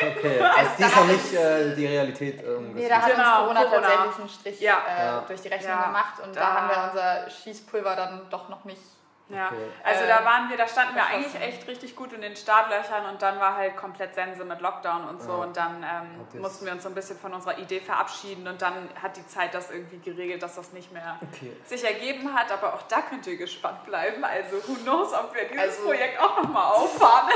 Okay, 0.00 0.40
also 0.40 0.70
die 0.76 0.82
ist 0.82 0.96
noch 0.96 1.06
nicht 1.06 1.34
äh, 1.34 1.76
die 1.76 1.86
Realität 1.86 2.42
irgendwie. 2.42 2.80
Nee, 2.80 2.88
da 2.88 3.02
hat 3.02 3.12
genau, 3.12 3.22
uns 3.22 3.38
Corona, 3.38 3.62
Corona, 3.62 3.80
tatsächlich 3.80 4.18
einen 4.18 4.28
Strich 4.28 4.60
ja. 4.60 5.20
Äh, 5.22 5.26
durch 5.28 5.42
die 5.42 5.48
Rechnung 5.48 5.80
gemacht 5.80 6.14
und 6.24 6.34
da, 6.34 6.40
da 6.40 6.54
haben 6.54 6.68
wir 6.68 6.90
unser 6.90 7.30
Schießpulver 7.30 7.94
dann 7.94 8.22
doch 8.30 8.48
noch 8.48 8.64
nicht 8.64 8.82
ja, 9.32 9.46
okay. 9.46 9.56
also 9.84 10.06
da 10.06 10.24
waren 10.24 10.48
wir, 10.50 10.56
da 10.56 10.68
standen 10.68 10.94
wir 10.94 11.04
eigentlich 11.04 11.34
echt 11.40 11.66
richtig 11.66 11.96
gut 11.96 12.12
in 12.12 12.20
den 12.20 12.36
Startlöchern 12.36 13.06
und 13.06 13.22
dann 13.22 13.40
war 13.40 13.56
halt 13.56 13.76
komplett 13.76 14.14
Sense 14.14 14.44
mit 14.44 14.60
Lockdown 14.60 15.08
und 15.08 15.22
so 15.22 15.30
ja. 15.30 15.34
und 15.36 15.56
dann 15.56 15.82
ähm, 15.82 16.40
mussten 16.40 16.66
wir 16.66 16.72
uns 16.72 16.82
so 16.82 16.88
ein 16.88 16.94
bisschen 16.94 17.18
von 17.18 17.32
unserer 17.32 17.58
Idee 17.58 17.80
verabschieden 17.80 18.46
und 18.46 18.60
dann 18.60 18.88
hat 19.00 19.16
die 19.16 19.26
Zeit 19.26 19.54
das 19.54 19.70
irgendwie 19.70 19.98
geregelt, 19.98 20.42
dass 20.42 20.56
das 20.56 20.72
nicht 20.72 20.92
mehr 20.92 21.18
okay. 21.22 21.52
sich 21.64 21.84
ergeben 21.84 22.34
hat, 22.34 22.52
aber 22.52 22.74
auch 22.74 22.82
da 22.82 23.00
könnt 23.02 23.26
ihr 23.26 23.36
gespannt 23.36 23.84
bleiben, 23.84 24.24
also 24.24 24.56
who 24.66 24.74
knows, 24.82 25.12
ob 25.12 25.34
wir 25.34 25.44
dieses 25.44 25.78
also, 25.78 25.84
Projekt 25.84 26.20
auch 26.20 26.42
nochmal 26.42 26.72
auffahren. 26.72 27.32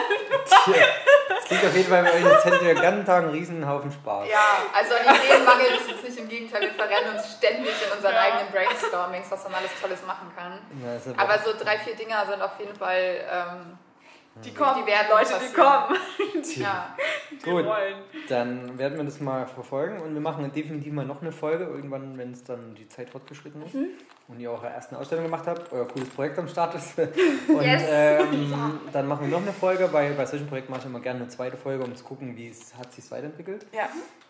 Es 1.38 1.44
klingt 1.44 1.64
auf 1.64 1.74
jeden 1.74 1.88
Fall 1.88 2.02
bei 2.02 2.12
euch, 2.12 2.26
als 2.26 2.44
hättet 2.44 2.62
ihr 2.62 2.74
den 2.74 2.82
ganzen 2.82 3.04
Tag 3.04 3.24
einen 3.24 3.32
riesen 3.32 3.68
Haufen 3.68 3.92
Spaß. 3.92 4.28
Ja, 4.28 4.62
also 4.72 4.94
an 4.94 5.16
Ideen 5.16 5.44
mangelt 5.44 5.80
es 5.80 5.88
jetzt 5.88 6.04
nicht, 6.04 6.18
im 6.18 6.28
Gegenteil, 6.28 6.62
wir 6.62 6.72
verrennen 6.72 7.14
uns 7.14 7.36
ständig 7.36 7.74
in 7.84 7.92
unseren 7.92 8.14
ja. 8.14 8.20
eigenen 8.20 8.50
Brainstormings, 8.50 9.30
was 9.30 9.44
man 9.44 9.54
alles 9.54 9.70
Tolles 9.80 10.04
machen 10.06 10.32
kann. 10.36 10.58
Ja, 10.82 11.22
aber 11.22 11.38
so 11.38 11.52
drei, 11.56 11.78
vier 11.78 11.85
Dinger 11.94 12.26
sind 12.26 12.42
auf 12.42 12.58
jeden 12.58 12.74
Fall. 12.74 13.24
Ähm, 13.30 13.78
die 14.44 14.52
kommen, 14.52 14.82
die 14.82 14.86
werden 14.86 15.06
Leute, 15.10 15.32
die 15.40 15.54
kommen. 15.54 15.96
Die, 16.44 16.60
ja. 16.60 16.94
die 17.30 17.36
Gut, 17.36 17.64
wollen. 17.64 17.96
dann 18.28 18.78
werden 18.78 18.98
wir 18.98 19.04
das 19.04 19.18
mal 19.20 19.46
verfolgen 19.46 19.98
und 20.00 20.12
wir 20.12 20.20
machen 20.20 20.52
definitiv 20.52 20.92
mal 20.92 21.06
noch 21.06 21.22
eine 21.22 21.32
Folge, 21.32 21.64
irgendwann, 21.64 22.18
wenn 22.18 22.32
es 22.32 22.44
dann 22.44 22.74
die 22.74 22.86
Zeit 22.86 23.08
fortgeschritten 23.08 23.64
ist 23.64 23.74
mhm. 23.74 23.88
und 24.28 24.38
ihr 24.38 24.50
eure 24.50 24.68
ersten 24.68 24.94
Ausstellung 24.96 25.24
gemacht 25.24 25.46
habt, 25.46 25.72
euer 25.72 25.88
cooles 25.88 26.10
Projekt 26.10 26.38
am 26.38 26.48
Start 26.48 26.74
ist. 26.74 26.98
Und 27.48 27.62
yes. 27.62 27.82
ähm, 27.88 28.50
ja. 28.50 28.70
dann 28.92 29.08
machen 29.08 29.22
wir 29.22 29.28
noch 29.28 29.42
eine 29.42 29.54
Folge, 29.54 29.90
weil 29.92 30.12
bei 30.12 30.26
solchen 30.26 30.46
Projekten 30.46 30.70
mache 30.70 30.82
ich 30.82 30.86
immer 30.86 31.00
gerne 31.00 31.20
eine 31.20 31.28
zweite 31.28 31.56
Folge, 31.56 31.84
um 31.84 31.96
zu 31.96 32.04
gucken, 32.04 32.36
wie 32.36 32.48
es 32.48 32.74
hat 32.74 32.92
sich 32.92 33.10
weiterentwickelt. 33.10 33.66
Ja. 33.72 33.88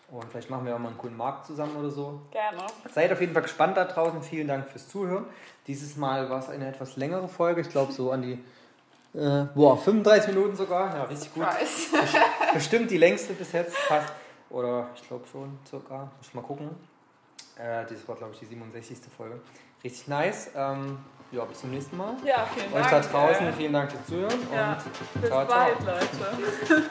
Und 0.09 0.23
vielleicht 0.25 0.49
machen 0.49 0.65
wir 0.65 0.73
auch 0.73 0.79
mal 0.79 0.89
einen 0.89 0.97
coolen 0.97 1.17
Markt 1.17 1.47
zusammen 1.47 1.75
oder 1.75 1.89
so. 1.89 2.21
Gerne. 2.31 2.63
Seid 2.93 3.11
auf 3.11 3.19
jeden 3.19 3.33
Fall 3.33 3.41
gespannt 3.41 3.75
da 3.75 3.85
draußen. 3.85 4.21
Vielen 4.21 4.47
Dank 4.47 4.69
fürs 4.69 4.87
Zuhören. 4.87 5.25
Dieses 5.67 5.97
Mal 5.97 6.29
war 6.29 6.39
es 6.39 6.49
eine 6.49 6.67
etwas 6.67 6.95
längere 6.95 7.27
Folge. 7.27 7.61
Ich 7.61 7.69
glaube 7.69 7.91
so 7.91 8.11
an 8.11 8.21
die 8.21 8.43
äh, 9.13 9.45
boah, 9.55 9.77
35 9.77 10.33
Minuten 10.33 10.55
sogar. 10.55 10.95
Ja, 10.95 11.03
richtig 11.03 11.33
gut. 11.33 11.45
Bestimmt 12.53 12.91
die 12.91 12.97
längste 12.97 13.33
bis 13.33 13.51
jetzt 13.51 13.75
fast. 13.75 14.13
Oder 14.49 14.89
ich 14.95 15.05
glaube 15.07 15.25
schon 15.29 15.57
sogar. 15.69 16.11
Muss 16.17 16.27
ich 16.27 16.33
mal 16.33 16.41
gucken. 16.41 16.69
Äh, 17.57 17.85
das 17.85 18.07
war 18.07 18.15
glaube 18.15 18.33
ich 18.33 18.39
die 18.39 18.45
67. 18.45 18.97
Folge. 19.15 19.41
Richtig 19.83 20.07
nice. 20.07 20.51
Ähm, 20.55 20.99
ja, 21.31 21.43
bis 21.43 21.59
zum 21.59 21.71
nächsten 21.71 21.97
Mal. 21.97 22.15
Ja, 22.23 22.45
vielen 22.53 22.67
Euch 22.67 22.73
Dank. 22.73 22.85
Euch 22.85 23.11
da 23.11 23.19
draußen, 23.19 23.53
vielen 23.53 23.73
Dank 23.73 23.91
fürs 23.91 24.05
Zuhören. 24.05 24.47
Ja, 24.53 24.73
und 24.73 25.21
bis 25.21 25.29
ciao, 25.29 25.45
bald, 25.45 25.81
ciao. 25.81 25.95
Leute. 25.95 26.89